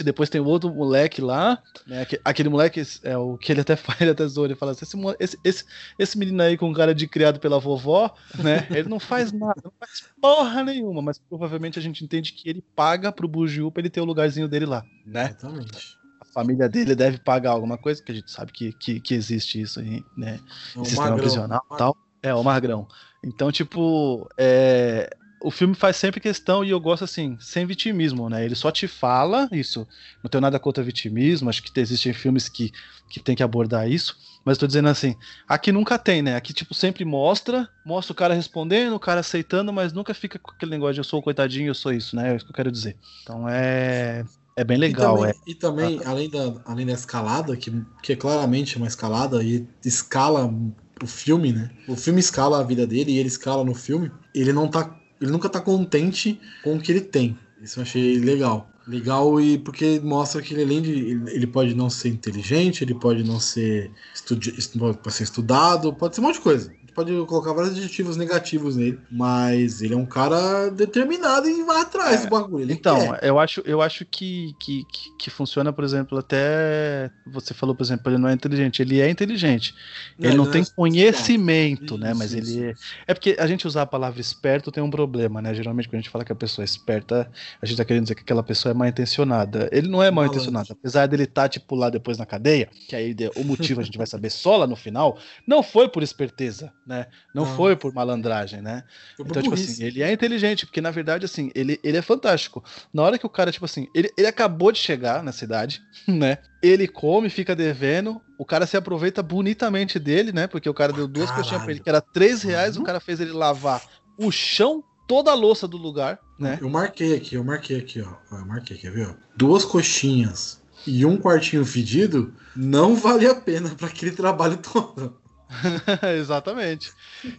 Depois 0.04 0.28
tem 0.28 0.40
o 0.40 0.46
outro 0.46 0.72
moleque 0.72 1.20
lá, 1.20 1.60
né? 1.86 2.06
Aquele 2.24 2.48
moleque 2.48 2.82
é 3.02 3.16
o 3.16 3.36
que 3.36 3.52
ele 3.52 3.60
até 3.60 3.74
faz, 3.76 4.00
ele 4.00 4.10
até 4.10 4.26
zoa, 4.26 4.46
ele 4.46 4.54
fala 4.54 4.72
assim: 4.72 4.84
esse, 4.84 4.96
esse, 5.18 5.38
esse, 5.44 5.64
esse 5.98 6.18
menino 6.18 6.42
aí 6.42 6.56
com 6.56 6.72
cara 6.72 6.94
de 6.94 7.06
criado 7.06 7.40
pela 7.40 7.58
vovó, 7.58 8.14
né? 8.38 8.66
Ele 8.70 8.88
não 8.88 9.00
faz 9.00 9.32
nada, 9.32 9.60
não 9.64 9.72
faz 9.78 10.02
porra 10.36 10.62
nenhuma, 10.62 11.00
mas 11.00 11.18
provavelmente 11.18 11.78
a 11.78 11.82
gente 11.82 12.04
entende 12.04 12.32
que 12.32 12.48
ele 12.48 12.62
paga 12.74 13.10
pro 13.10 13.28
Bugiu 13.28 13.70
pra 13.70 13.80
ele 13.80 13.90
ter 13.90 14.00
o 14.00 14.04
lugarzinho 14.04 14.48
dele 14.48 14.66
lá, 14.66 14.84
né? 15.06 15.26
Exatamente. 15.26 15.96
A 16.20 16.24
família 16.24 16.68
dele 16.68 16.94
deve 16.94 17.18
pagar 17.18 17.50
alguma 17.52 17.78
coisa, 17.78 18.02
que 18.02 18.12
a 18.12 18.14
gente 18.14 18.30
sabe 18.30 18.52
que, 18.52 18.72
que, 18.72 19.00
que 19.00 19.14
existe 19.14 19.60
isso 19.60 19.80
aí, 19.80 20.04
né? 20.16 20.38
É 20.76 20.84
sistema 20.84 21.10
magrão, 21.10 21.18
prisional 21.18 21.62
e 21.72 21.76
tal. 21.76 21.96
É, 22.22 22.34
o 22.34 22.42
Magrão. 22.42 22.86
Então, 23.24 23.50
tipo, 23.50 24.28
é, 24.36 25.08
o 25.40 25.50
filme 25.50 25.74
faz 25.74 25.96
sempre 25.96 26.20
questão, 26.20 26.64
e 26.64 26.70
eu 26.70 26.80
gosto 26.80 27.04
assim, 27.04 27.36
sem 27.40 27.64
vitimismo, 27.64 28.28
né? 28.28 28.44
Ele 28.44 28.54
só 28.54 28.70
te 28.70 28.88
fala 28.88 29.48
isso. 29.52 29.86
Não 30.22 30.28
tenho 30.28 30.42
nada 30.42 30.58
contra 30.58 30.82
vitimismo, 30.82 31.48
acho 31.48 31.62
que 31.62 31.80
existem 31.80 32.12
filmes 32.12 32.48
que, 32.48 32.72
que 33.08 33.20
tem 33.20 33.36
que 33.36 33.42
abordar 33.42 33.88
isso. 33.88 34.16
Mas 34.44 34.58
tô 34.58 34.66
dizendo 34.66 34.88
assim, 34.88 35.14
aqui 35.46 35.70
nunca 35.70 35.98
tem, 35.98 36.22
né? 36.22 36.34
Aqui, 36.34 36.52
tipo, 36.52 36.74
sempre 36.74 37.04
mostra, 37.04 37.68
mostra 37.84 38.12
o 38.12 38.16
cara 38.16 38.34
respondendo, 38.34 38.94
o 38.94 39.00
cara 39.00 39.20
aceitando, 39.20 39.72
mas 39.72 39.92
nunca 39.92 40.14
fica 40.14 40.38
com 40.38 40.50
aquele 40.50 40.70
negócio 40.70 40.94
de 40.94 41.00
eu 41.00 41.04
sou 41.04 41.20
o 41.20 41.22
coitadinho, 41.22 41.68
eu 41.68 41.74
sou 41.74 41.92
isso, 41.92 42.16
né? 42.16 42.32
É 42.32 42.36
isso 42.36 42.44
que 42.44 42.50
eu 42.50 42.56
quero 42.56 42.72
dizer. 42.72 42.96
Então 43.22 43.48
é. 43.48 44.24
É 44.56 44.64
bem 44.64 44.76
legal, 44.76 45.18
e 45.18 45.18
também, 45.18 45.30
é. 45.30 45.50
E 45.50 45.54
também, 45.54 46.00
além 46.04 46.28
da, 46.28 46.60
além 46.64 46.84
da 46.84 46.92
escalada, 46.92 47.56
que, 47.56 47.72
que 48.02 48.14
é 48.14 48.16
claramente 48.16 48.76
uma 48.76 48.88
escalada, 48.88 49.40
e 49.40 49.64
escala 49.84 50.52
o 51.00 51.06
filme, 51.06 51.52
né? 51.52 51.70
O 51.86 51.94
filme 51.94 52.18
escala 52.18 52.58
a 52.58 52.64
vida 52.64 52.84
dele 52.84 53.12
e 53.12 53.18
ele 53.18 53.28
escala 53.28 53.64
no 53.64 53.74
filme. 53.74 54.10
Ele 54.34 54.52
não 54.52 54.66
tá 54.66 54.97
ele 55.20 55.30
nunca 55.30 55.48
tá 55.48 55.60
contente 55.60 56.40
com 56.62 56.76
o 56.76 56.80
que 56.80 56.92
ele 56.92 57.00
tem. 57.00 57.38
Isso 57.60 57.78
eu 57.78 57.82
achei 57.82 58.18
legal. 58.18 58.70
Legal 58.86 59.38
e 59.40 59.58
porque 59.58 60.00
mostra 60.00 60.40
que 60.40 60.54
ele 60.54 60.62
além 60.62 60.80
de 60.80 60.92
ele 61.30 61.46
pode 61.46 61.74
não 61.74 61.90
ser 61.90 62.08
inteligente, 62.08 62.82
ele 62.82 62.94
pode 62.94 63.22
não 63.22 63.38
ser, 63.38 63.90
estudi 64.14 64.52
pode 64.78 65.14
ser 65.14 65.24
estudado, 65.24 65.92
pode 65.92 66.14
ser 66.14 66.22
um 66.22 66.24
monte 66.24 66.36
de 66.36 66.40
coisa 66.40 66.78
pode 66.98 67.12
colocar 67.26 67.52
vários 67.52 67.74
adjetivos 67.74 68.16
negativos 68.16 68.74
nele, 68.74 68.98
mas 69.08 69.80
ele 69.82 69.94
é 69.94 69.96
um 69.96 70.04
cara 70.04 70.68
determinado 70.68 71.48
e 71.48 71.62
vai 71.62 71.82
atrás 71.82 72.22
é, 72.22 72.24
do 72.24 72.30
bagulho. 72.30 72.64
Ele 72.64 72.72
então, 72.72 73.12
quer. 73.12 73.24
eu 73.24 73.38
acho, 73.38 73.62
eu 73.64 73.80
acho 73.80 74.04
que, 74.04 74.52
que, 74.58 74.82
que, 74.92 75.16
que, 75.16 75.30
funciona, 75.30 75.72
por 75.72 75.84
exemplo, 75.84 76.18
até 76.18 77.08
você 77.24 77.54
falou, 77.54 77.72
por 77.72 77.84
exemplo, 77.84 78.10
ele 78.10 78.18
não 78.18 78.28
é 78.28 78.32
inteligente, 78.32 78.82
ele 78.82 79.00
é 79.00 79.08
inteligente. 79.08 79.76
Ele 80.18 80.34
não, 80.34 80.44
não 80.44 80.50
tem 80.50 80.62
é 80.62 80.66
conhecimento, 80.74 81.96
né? 81.96 82.12
Mas 82.14 82.32
isso, 82.32 82.58
ele 82.58 82.70
é... 82.70 82.74
é 83.06 83.14
porque 83.14 83.36
a 83.38 83.46
gente 83.46 83.64
usar 83.64 83.82
a 83.82 83.86
palavra 83.86 84.20
esperto 84.20 84.72
tem 84.72 84.82
um 84.82 84.90
problema, 84.90 85.40
né? 85.40 85.54
Geralmente 85.54 85.88
quando 85.88 85.94
a 85.94 86.00
gente 86.00 86.10
fala 86.10 86.24
que 86.24 86.32
a 86.32 86.36
pessoa 86.36 86.64
é 86.64 86.66
esperta, 86.66 87.30
a 87.62 87.66
gente 87.66 87.76
tá 87.76 87.84
querendo 87.84 88.02
dizer 88.02 88.16
que 88.16 88.22
aquela 88.22 88.42
pessoa 88.42 88.72
é 88.72 88.74
mal 88.74 88.88
intencionada. 88.88 89.68
Ele 89.70 89.86
não 89.86 90.02
é 90.02 90.10
mal 90.10 90.26
intencionado, 90.26 90.72
apesar 90.72 91.06
dele 91.06 91.24
estar 91.24 91.42
tá, 91.42 91.48
tipo 91.48 91.76
lá 91.76 91.90
depois 91.90 92.18
na 92.18 92.26
cadeia, 92.26 92.68
que 92.88 92.96
aí 92.96 93.14
o 93.36 93.44
motivo 93.44 93.80
a 93.80 93.84
gente 93.84 93.96
vai 93.96 94.06
saber 94.06 94.30
só 94.30 94.56
lá 94.56 94.66
no 94.66 94.74
final, 94.74 95.16
não 95.46 95.62
foi 95.62 95.88
por 95.88 96.02
esperteza, 96.02 96.72
né? 96.88 97.06
Não, 97.34 97.44
não. 97.44 97.54
foi 97.54 97.76
por 97.76 97.92
malandragem, 97.92 98.62
né? 98.62 98.82
Então, 99.20 99.42
tipo 99.42 99.54
assim, 99.54 99.84
ele 99.84 100.02
é 100.02 100.10
inteligente, 100.10 100.64
porque 100.64 100.80
na 100.80 100.90
verdade, 100.90 101.26
assim, 101.26 101.52
ele, 101.54 101.78
ele 101.84 101.98
é 101.98 102.02
fantástico. 102.02 102.64
Na 102.92 103.02
hora 103.02 103.18
que 103.18 103.26
o 103.26 103.28
cara, 103.28 103.52
tipo 103.52 103.66
assim, 103.66 103.86
ele, 103.94 104.10
ele 104.16 104.26
acabou 104.26 104.72
de 104.72 104.78
chegar 104.78 105.22
na 105.22 105.30
cidade, 105.30 105.82
né? 106.08 106.38
Ele 106.62 106.88
come, 106.88 107.28
fica 107.28 107.54
devendo, 107.54 108.20
o 108.38 108.44
cara 108.44 108.66
se 108.66 108.76
aproveita 108.76 109.22
bonitamente 109.22 109.98
dele, 109.98 110.32
né? 110.32 110.46
Porque 110.46 110.68
o 110.68 110.74
cara 110.74 110.92
deu 110.92 111.06
duas 111.06 111.30
coxinhas 111.30 111.62
pra 111.62 111.70
ele, 111.70 111.80
que 111.80 111.88
era 111.88 112.00
três 112.00 112.42
reais, 112.42 112.76
uhum. 112.76 112.82
o 112.82 112.86
cara 112.86 112.98
fez 112.98 113.20
ele 113.20 113.32
lavar 113.32 113.82
o 114.16 114.32
chão 114.32 114.82
toda 115.06 115.30
a 115.30 115.34
louça 115.34 115.68
do 115.68 115.76
lugar, 115.76 116.18
né? 116.38 116.58
Eu 116.60 116.70
marquei 116.70 117.14
aqui, 117.14 117.34
eu 117.34 117.44
marquei 117.44 117.78
aqui, 117.78 118.00
ó. 118.00 118.36
Eu 118.36 118.46
marquei, 118.46 118.78
quer 118.78 118.90
ver? 118.90 119.08
Ó? 119.08 119.14
Duas 119.36 119.64
coxinhas 119.64 120.60
e 120.86 121.04
um 121.04 121.18
quartinho 121.18 121.64
fedido 121.64 122.32
não 122.56 122.94
vale 122.94 123.26
a 123.26 123.34
pena 123.34 123.70
para 123.70 123.88
aquele 123.88 124.12
trabalho 124.12 124.56
todo. 124.56 125.16
Exatamente, 126.18 126.92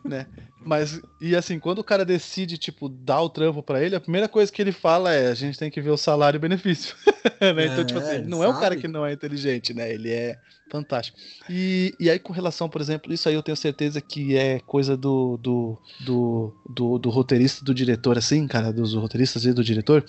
né? 0.04 0.26
Mas 0.66 1.00
e 1.22 1.36
assim, 1.36 1.60
quando 1.60 1.80
o 1.80 1.84
cara 1.84 2.04
decide 2.04 2.58
tipo 2.58 2.90
dar 2.90 3.22
o 3.22 3.30
trampo 3.30 3.62
para 3.62 3.84
ele, 3.84 3.96
a 3.96 4.00
primeira 4.00 4.28
coisa 4.28 4.52
que 4.52 4.62
ele 4.62 4.72
fala 4.72 5.14
é: 5.14 5.30
a 5.30 5.36
gente 5.36 5.58
tem 5.58 5.70
que 5.70 5.82
ver 5.82 5.92
o 5.92 5.98
salário 5.98 6.38
e 6.38 6.42
benefício. 6.42 6.96
né? 7.40 7.68
Então, 7.68 7.86
tipo 7.86 8.00
assim, 8.00 8.20
não 8.24 8.40
sabe? 8.40 8.52
é 8.52 8.56
o 8.56 8.60
cara 8.60 8.76
que 8.76 8.88
não 8.88 9.06
é 9.06 9.14
inteligente, 9.14 9.74
né? 9.74 9.94
Ele 9.94 10.10
é 10.12 10.38
fantástico. 10.72 11.18
E, 11.50 11.94
e 12.00 12.10
aí, 12.10 12.20
com 12.20 12.34
relação, 12.34 12.68
por 12.68 12.82
exemplo, 12.82 13.14
isso 13.14 13.30
aí 13.30 13.36
eu 13.36 13.44
tenho 13.44 13.56
certeza 13.56 14.02
que 14.02 14.36
é 14.36 14.60
coisa 14.60 14.98
do 14.98 15.38
do, 15.38 15.78
do, 16.02 16.54
do, 16.70 16.98
do 16.98 17.10
roteirista 17.10 17.64
do 17.64 17.74
diretor, 17.74 18.18
assim, 18.18 18.48
cara, 18.48 18.74
dos 18.74 18.94
roteiristas 18.94 19.46
e 19.46 19.54
do 19.54 19.64
diretor, 19.64 20.04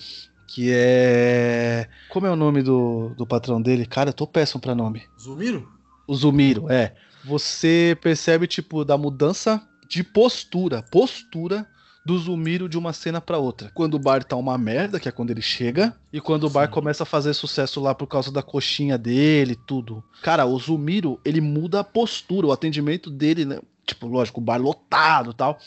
que 0.47 0.71
é. 0.73 1.87
Como 2.09 2.25
é 2.25 2.31
o 2.31 2.35
nome 2.35 2.61
do, 2.63 3.13
do 3.15 3.25
patrão 3.27 3.61
dele? 3.61 3.85
Cara, 3.85 4.09
eu 4.09 4.13
tô 4.13 4.25
péssimo 4.27 4.59
pra 4.59 4.75
nome. 4.75 5.03
Zumiro? 5.19 5.71
O 6.07 6.15
Zumiro, 6.15 6.69
é 6.69 6.93
você 7.23 7.97
percebe, 8.01 8.47
tipo, 8.47 8.83
da 8.83 8.97
mudança 8.97 9.61
de 9.87 10.03
postura, 10.03 10.81
postura 10.83 11.67
do 12.05 12.17
Zumiro 12.17 12.67
de 12.67 12.77
uma 12.77 12.93
cena 12.93 13.21
para 13.21 13.37
outra. 13.37 13.71
Quando 13.73 13.95
o 13.95 13.99
bar 13.99 14.23
tá 14.23 14.35
uma 14.35 14.57
merda, 14.57 14.99
que 14.99 15.07
é 15.07 15.11
quando 15.11 15.31
ele 15.31 15.41
chega, 15.41 15.95
e 16.11 16.19
quando 16.19 16.45
o 16.45 16.49
bar 16.49 16.67
Sim. 16.67 16.73
começa 16.73 17.03
a 17.03 17.05
fazer 17.05 17.33
sucesso 17.33 17.79
lá 17.79 17.93
por 17.93 18.07
causa 18.07 18.31
da 18.31 18.41
coxinha 18.41 18.97
dele, 18.97 19.55
tudo. 19.55 20.03
Cara, 20.21 20.45
o 20.45 20.57
Zumiro, 20.57 21.19
ele 21.23 21.41
muda 21.41 21.81
a 21.81 21.83
postura, 21.83 22.47
o 22.47 22.51
atendimento 22.51 23.09
dele, 23.09 23.45
né? 23.45 23.59
Tipo, 23.85 24.07
lógico, 24.07 24.39
o 24.39 24.43
bar 24.43 24.57
lotado 24.57 25.33
tal. 25.33 25.59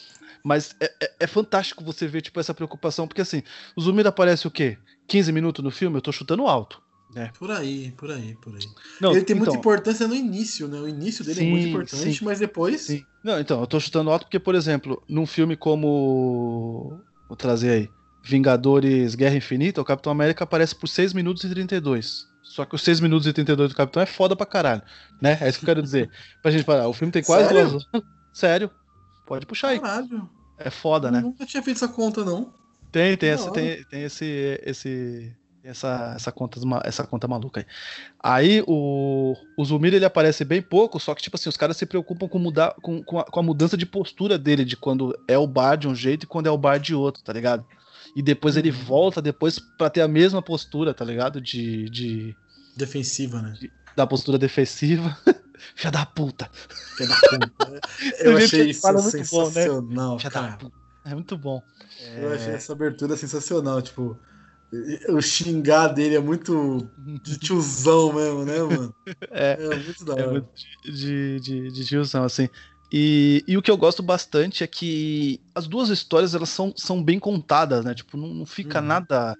Mas 0.42 0.74
é, 0.80 0.92
é, 1.02 1.12
é, 1.20 1.26
fantástico 1.26 1.84
você 1.84 2.06
ver, 2.06 2.22
tipo, 2.22 2.38
essa 2.38 2.54
preocupação, 2.54 3.06
porque 3.06 3.22
assim, 3.22 3.42
o 3.76 3.80
Zumiro 3.80 4.08
aparece 4.08 4.46
o 4.46 4.50
quê? 4.50 4.76
15 5.06 5.32
minutos 5.32 5.64
no 5.64 5.70
filme? 5.70 5.96
Eu 5.96 6.02
tô 6.02 6.12
chutando 6.12 6.46
alto. 6.46 6.82
É. 7.14 7.30
Por 7.38 7.50
aí, 7.50 7.92
por 7.96 8.10
aí, 8.10 8.36
por 8.40 8.54
aí. 8.54 8.66
Não, 9.00 9.12
ele 9.12 9.24
tem 9.24 9.36
então, 9.36 9.46
muita 9.46 9.58
importância 9.58 10.08
no 10.08 10.14
início, 10.14 10.66
né? 10.66 10.78
O 10.78 10.88
início 10.88 11.24
dele 11.24 11.40
Sim, 11.40 11.46
é 11.46 11.50
muito 11.50 11.68
importante, 11.68 12.18
sim. 12.18 12.24
mas 12.24 12.38
depois. 12.38 12.80
Sim. 12.80 13.04
Não, 13.22 13.38
então, 13.38 13.60
eu 13.60 13.66
tô 13.66 13.78
chutando 13.78 14.10
alto 14.10 14.24
porque, 14.24 14.38
por 14.38 14.54
exemplo, 14.54 15.02
num 15.08 15.26
filme 15.26 15.56
como. 15.56 17.00
Vou 17.28 17.36
trazer 17.36 17.70
aí. 17.70 17.90
Vingadores 18.24 19.14
Guerra 19.14 19.36
Infinita, 19.36 19.80
o 19.80 19.84
Capitão 19.84 20.10
América 20.10 20.44
aparece 20.44 20.74
por 20.74 20.88
6 20.88 21.12
minutos 21.12 21.44
e 21.44 21.48
32. 21.50 22.26
Só 22.42 22.64
que 22.64 22.74
os 22.74 22.82
6 22.82 23.00
minutos 23.00 23.26
e 23.26 23.32
32 23.32 23.70
do 23.70 23.76
Capitão 23.76 24.02
é 24.02 24.06
foda 24.06 24.34
pra 24.34 24.46
caralho. 24.46 24.82
Né? 25.20 25.36
É 25.40 25.48
isso 25.48 25.58
que 25.58 25.64
eu 25.64 25.68
quero 25.68 25.82
dizer. 25.82 26.10
pra 26.42 26.50
gente 26.50 26.64
parar. 26.64 26.88
O 26.88 26.92
filme 26.92 27.12
tem 27.12 27.22
quase 27.22 27.48
Sério? 27.48 27.70
duas 27.70 27.86
horas. 27.92 28.06
Sério. 28.32 28.70
Pode 29.26 29.46
puxar 29.46 29.68
aí. 29.68 29.80
Caralho. 29.80 30.28
É 30.58 30.70
foda, 30.70 31.08
Eu 31.08 31.12
né? 31.12 31.20
nunca 31.20 31.44
tinha 31.44 31.62
feito 31.62 31.76
essa 31.76 31.88
conta, 31.88 32.24
não. 32.24 32.52
Tem, 32.92 33.16
tem, 33.16 33.30
essa, 33.30 33.50
tem, 33.50 33.82
tem 33.84 34.04
esse, 34.04 34.60
esse, 34.64 35.34
essa, 35.64 36.12
essa, 36.14 36.30
conta, 36.30 36.60
essa 36.84 37.06
conta 37.06 37.26
maluca 37.26 37.60
aí. 37.60 37.66
Aí 38.22 38.64
o, 38.66 39.34
o 39.56 39.64
Zumir 39.64 39.94
ele 39.94 40.04
aparece 40.04 40.44
bem 40.44 40.60
pouco, 40.60 41.00
só 41.00 41.14
que 41.14 41.22
tipo 41.22 41.36
assim, 41.36 41.48
os 41.48 41.56
caras 41.56 41.76
se 41.76 41.86
preocupam 41.86 42.28
com, 42.28 42.38
mudar, 42.38 42.74
com, 42.82 43.02
com, 43.02 43.18
a, 43.18 43.24
com 43.24 43.40
a 43.40 43.42
mudança 43.42 43.76
de 43.76 43.86
postura 43.86 44.38
dele, 44.38 44.64
de 44.64 44.76
quando 44.76 45.18
é 45.26 45.38
o 45.38 45.46
bar 45.46 45.76
de 45.76 45.88
um 45.88 45.94
jeito 45.94 46.24
e 46.24 46.26
quando 46.26 46.46
é 46.46 46.50
o 46.50 46.58
bar 46.58 46.78
de 46.78 46.94
outro, 46.94 47.22
tá 47.22 47.32
ligado? 47.32 47.64
E 48.14 48.22
depois 48.22 48.56
ele 48.56 48.70
Uhum. 48.70 48.76
volta 48.84 49.22
depois 49.22 49.58
pra 49.58 49.90
ter 49.90 50.02
a 50.02 50.08
mesma 50.08 50.40
postura, 50.42 50.92
tá 50.94 51.04
ligado? 51.04 51.40
De, 51.40 51.88
de 51.90 52.36
Defensiva, 52.76 53.40
né? 53.40 53.54
da 53.96 54.06
postura 54.06 54.38
defensiva. 54.38 55.16
Filha 55.74 55.90
da 55.90 56.04
puta. 56.04 56.50
Filha 56.96 57.08
da 57.08 57.16
puta. 57.16 57.80
Eu 58.20 58.36
achei 58.36 58.70
isso 58.70 58.80
fala 58.80 59.00
muito 59.00 59.16
bom, 59.30 59.44
né? 59.46 59.52
sensacional, 59.52 60.18
cara. 60.30 60.58
É 61.06 61.14
muito 61.14 61.38
bom. 61.38 61.62
Eu 62.16 62.32
achei 62.32 62.52
essa 62.52 62.72
abertura 62.72 63.16
sensacional, 63.16 63.80
tipo. 63.80 64.18
O 65.10 65.20
xingar 65.20 65.88
dele 65.88 66.16
é 66.16 66.20
muito 66.20 66.90
de 66.96 67.38
tiozão 67.38 68.12
mesmo, 68.12 68.44
né, 68.44 68.58
mano? 68.62 68.94
É. 69.30 69.58
É 69.58 69.76
muito 69.76 70.04
da 70.04 70.14
É 70.16 70.22
hora. 70.22 70.30
muito 70.30 70.48
de, 70.84 71.40
de, 71.40 71.70
de 71.72 71.84
tiozão, 71.86 72.24
assim. 72.24 72.48
E, 72.92 73.44
e 73.48 73.56
o 73.56 73.62
que 73.62 73.70
eu 73.70 73.76
gosto 73.76 74.02
bastante 74.02 74.62
é 74.62 74.66
que 74.66 75.42
as 75.54 75.66
duas 75.66 75.88
histórias 75.88 76.34
elas 76.34 76.50
são, 76.50 76.72
são 76.76 77.02
bem 77.02 77.18
contadas, 77.18 77.84
né? 77.84 77.94
Tipo, 77.94 78.16
não, 78.16 78.28
não 78.28 78.46
fica 78.46 78.80
Uhum. 78.80 78.86
nada 78.86 79.36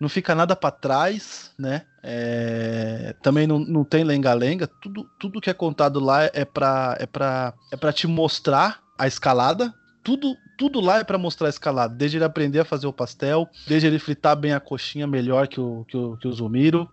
não 0.00 0.08
fica 0.08 0.34
nada 0.34 0.56
para 0.56 0.70
trás, 0.72 1.52
né? 1.58 1.86
É, 2.02 3.14
também 3.22 3.46
não, 3.46 3.58
não 3.58 3.84
tem 3.84 4.04
lenga-lenga. 4.04 4.66
Tudo, 4.80 5.10
tudo 5.18 5.40
que 5.40 5.50
é 5.50 5.54
contado 5.54 6.00
lá 6.00 6.24
é 6.24 6.44
pra, 6.44 6.96
é 7.00 7.06
pra, 7.06 7.54
é 7.72 7.76
pra 7.76 7.92
te 7.92 8.06
mostrar 8.06 8.82
a 8.98 9.06
escalada. 9.06 9.74
Tudo, 10.02 10.36
tudo 10.56 10.80
lá 10.80 10.98
é 10.98 11.04
pra 11.04 11.18
mostrar 11.18 11.48
a 11.48 11.50
escalada. 11.50 11.94
Desde 11.94 12.16
ele 12.16 12.24
aprender 12.24 12.60
a 12.60 12.64
fazer 12.64 12.86
o 12.86 12.92
pastel, 12.92 13.48
desde 13.66 13.86
ele 13.86 13.98
fritar 13.98 14.36
bem 14.36 14.52
a 14.52 14.60
coxinha 14.60 15.06
melhor 15.06 15.46
que 15.48 15.60
o, 15.60 15.84
que 15.86 15.96
o, 15.96 16.16
que 16.16 16.26
o 16.26 16.32
Zumiro. 16.32 16.88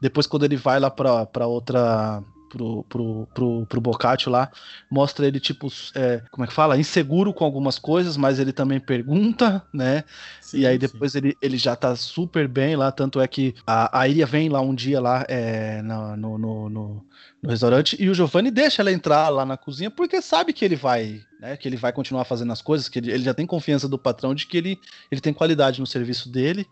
Depois, 0.00 0.26
quando 0.26 0.44
ele 0.44 0.56
vai 0.56 0.80
lá 0.80 0.90
pra, 0.90 1.26
pra 1.26 1.46
outra. 1.46 2.22
Pro, 2.52 2.84
pro, 2.86 3.26
pro, 3.32 3.64
pro 3.64 3.80
Bocaccio 3.80 4.30
lá, 4.30 4.50
mostra 4.90 5.26
ele, 5.26 5.40
tipo, 5.40 5.68
é, 5.94 6.20
como 6.30 6.44
é 6.44 6.46
que 6.46 6.52
fala? 6.52 6.76
Inseguro 6.76 7.32
com 7.32 7.46
algumas 7.46 7.78
coisas, 7.78 8.14
mas 8.14 8.38
ele 8.38 8.52
também 8.52 8.78
pergunta, 8.78 9.62
né? 9.72 10.04
Sim, 10.38 10.58
e 10.58 10.66
aí 10.66 10.74
sim. 10.74 10.80
depois 10.80 11.14
ele, 11.14 11.34
ele 11.40 11.56
já 11.56 11.74
tá 11.74 11.96
super 11.96 12.46
bem 12.46 12.76
lá, 12.76 12.92
tanto 12.92 13.22
é 13.22 13.26
que 13.26 13.54
a, 13.66 14.00
a 14.00 14.06
Iria 14.06 14.26
vem 14.26 14.50
lá 14.50 14.60
um 14.60 14.74
dia 14.74 15.00
lá 15.00 15.24
é, 15.30 15.80
no, 15.80 16.14
no, 16.14 16.38
no, 16.38 17.06
no 17.42 17.48
restaurante 17.48 17.96
e 17.98 18.10
o 18.10 18.14
Giovanni 18.14 18.50
deixa 18.50 18.82
ela 18.82 18.92
entrar 18.92 19.30
lá 19.30 19.46
na 19.46 19.56
cozinha 19.56 19.90
porque 19.90 20.20
sabe 20.20 20.52
que 20.52 20.62
ele 20.62 20.76
vai, 20.76 21.22
né, 21.42 21.56
que 21.56 21.68
ele 21.68 21.76
vai 21.76 21.92
continuar 21.92 22.24
fazendo 22.24 22.52
as 22.52 22.62
coisas, 22.62 22.88
que 22.88 23.00
ele, 23.00 23.10
ele 23.10 23.24
já 23.24 23.34
tem 23.34 23.44
confiança 23.44 23.88
do 23.88 23.98
patrão 23.98 24.32
de 24.32 24.46
que 24.46 24.56
ele, 24.56 24.80
ele 25.10 25.20
tem 25.20 25.34
qualidade 25.34 25.80
no 25.80 25.86
serviço 25.88 26.28
dele, 26.30 26.68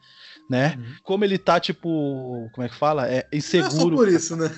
né? 0.49 0.77
Uhum. 0.79 0.95
Como 1.03 1.25
ele 1.25 1.37
tá, 1.39 1.59
tipo, 1.59 2.49
como 2.53 2.65
é 2.65 2.69
que 2.69 2.77
fala? 2.77 3.09
É 3.09 3.27
Não 3.33 3.39
é 3.39 3.41
só 3.41 3.57
inseguro. 3.59 3.97
por 3.97 4.09
isso, 4.09 4.37
né? 4.37 4.49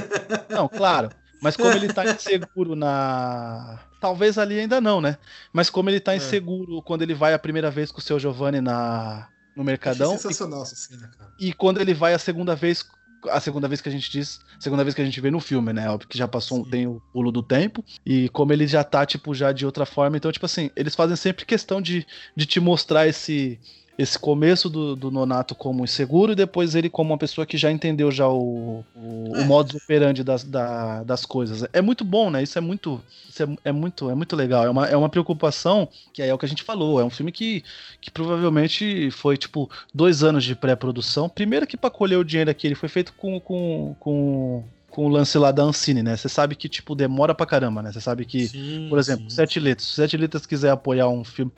Não, 0.50 0.68
claro. 0.68 1.08
Mas 1.40 1.56
como 1.56 1.72
ele 1.72 1.90
tá 1.90 2.04
inseguro 2.12 2.76
na. 2.76 3.80
Talvez 3.98 4.36
ali 4.36 4.60
ainda 4.60 4.80
não, 4.80 5.00
né? 5.00 5.16
Mas 5.52 5.70
como 5.70 5.88
ele 5.88 6.00
tá 6.00 6.12
É. 6.12 6.16
inseguro 6.16 6.82
quando 6.82 7.02
ele 7.02 7.14
vai 7.14 7.32
a 7.34 7.38
primeira 7.38 7.70
vez 7.70 7.90
com 7.90 7.98
o 7.98 8.02
seu 8.02 8.18
Giovanni 8.18 8.60
na... 8.60 9.28
no 9.56 9.64
Mercadão. 9.64 10.10
Achei 10.10 10.22
sensacional 10.22 10.62
essa 10.62 10.76
cena, 10.76 11.08
cara. 11.16 11.32
E 11.40 11.52
quando 11.52 11.80
ele 11.80 11.94
vai 11.94 12.12
a 12.14 12.18
segunda 12.18 12.54
vez, 12.54 12.84
a 13.28 13.40
segunda 13.40 13.68
vez 13.68 13.80
que 13.80 13.88
a 13.88 13.92
gente 13.92 14.10
diz, 14.10 14.40
segunda 14.58 14.82
vez 14.82 14.94
que 14.94 15.02
a 15.02 15.04
gente 15.04 15.20
vê 15.20 15.30
no 15.30 15.40
filme, 15.40 15.72
né? 15.72 15.88
Óbvio 15.88 16.08
que 16.08 16.18
já 16.18 16.26
passou 16.28 16.58
um, 16.60 16.64
tem 16.64 16.86
o 16.86 17.00
pulo 17.12 17.30
do 17.30 17.42
tempo. 17.42 17.84
E 18.04 18.28
como 18.30 18.52
ele 18.52 18.66
já 18.66 18.82
tá, 18.84 19.04
tipo, 19.06 19.34
já 19.34 19.52
de 19.52 19.66
outra 19.66 19.86
forma. 19.86 20.16
Então, 20.16 20.32
tipo 20.32 20.46
assim, 20.46 20.70
eles 20.76 20.94
fazem 20.94 21.16
sempre 21.16 21.44
questão 21.44 21.80
de, 21.80 22.06
de 22.36 22.46
te 22.46 22.60
mostrar 22.60 23.06
esse. 23.06 23.58
Esse 24.02 24.18
começo 24.18 24.68
do, 24.68 24.96
do 24.96 25.10
Nonato 25.10 25.54
como 25.54 25.84
inseguro 25.84 26.32
e 26.32 26.34
depois 26.34 26.74
ele 26.74 26.90
como 26.90 27.12
uma 27.12 27.18
pessoa 27.18 27.46
que 27.46 27.56
já 27.56 27.70
entendeu 27.70 28.10
já 28.10 28.26
o, 28.28 28.84
o, 28.96 29.32
É. 29.36 29.40
o 29.42 29.44
modus 29.44 29.74
operandi 29.76 30.24
das, 30.24 30.42
da- 30.44 31.02
das 31.04 31.24
coisas. 31.24 31.64
É 31.72 31.80
muito 31.80 32.04
bom, 32.04 32.30
né? 32.30 32.42
Isso 32.42 32.58
é 32.58 32.60
muito, 32.60 33.00
isso 33.28 33.42
é, 33.42 33.46
é 33.66 33.72
muito, 33.72 34.10
é 34.10 34.14
muito 34.14 34.34
legal. 34.34 34.64
É 34.64 34.70
uma, 34.70 34.86
é 34.88 34.96
uma 34.96 35.08
preocupação 35.08 35.88
que 36.12 36.20
aí 36.22 36.28
é 36.28 36.34
o 36.34 36.38
que 36.38 36.46
a 36.46 36.48
gente 36.48 36.62
falou. 36.62 37.00
É 37.00 37.04
um 37.04 37.10
filme 37.10 37.30
que, 37.30 37.62
que 38.00 38.10
provavelmente 38.10 39.10
foi 39.10 39.36
tipo 39.36 39.70
dois 39.94 40.22
anos 40.22 40.42
de 40.44 40.54
pré-produção. 40.56 41.28
Primeiro 41.28 41.66
que 41.66 41.76
para 41.76 41.90
colher 41.90 42.16
o 42.18 42.24
dinheiro 42.24 42.50
aqui, 42.50 42.66
ele 42.66 42.74
foi 42.74 42.88
feito 42.88 43.12
com, 43.14 43.38
com, 43.40 43.94
com, 44.00 44.64
com 44.92 45.06
o 45.06 45.08
lance 45.08 45.36
lá 45.38 45.50
da 45.50 45.62
Ancine, 45.62 46.02
né? 46.02 46.16
Você 46.16 46.28
sabe 46.28 46.54
que 46.54 46.68
tipo 46.68 46.94
demora 46.94 47.34
pra 47.34 47.46
caramba, 47.46 47.82
né? 47.82 47.90
Você 47.90 48.00
sabe 48.00 48.24
que 48.26 48.46
Sim, 48.46 48.86
por 48.90 48.98
exemplo, 48.98 49.24
sim. 49.28 49.36
Sete 49.36 49.58
Letras. 49.58 49.88
Se 49.88 49.94
Sete 49.94 50.16
Letras 50.16 50.44
quiser 50.46 50.70
apoiar 50.70 51.08
um 51.08 51.24
filme. 51.24 51.50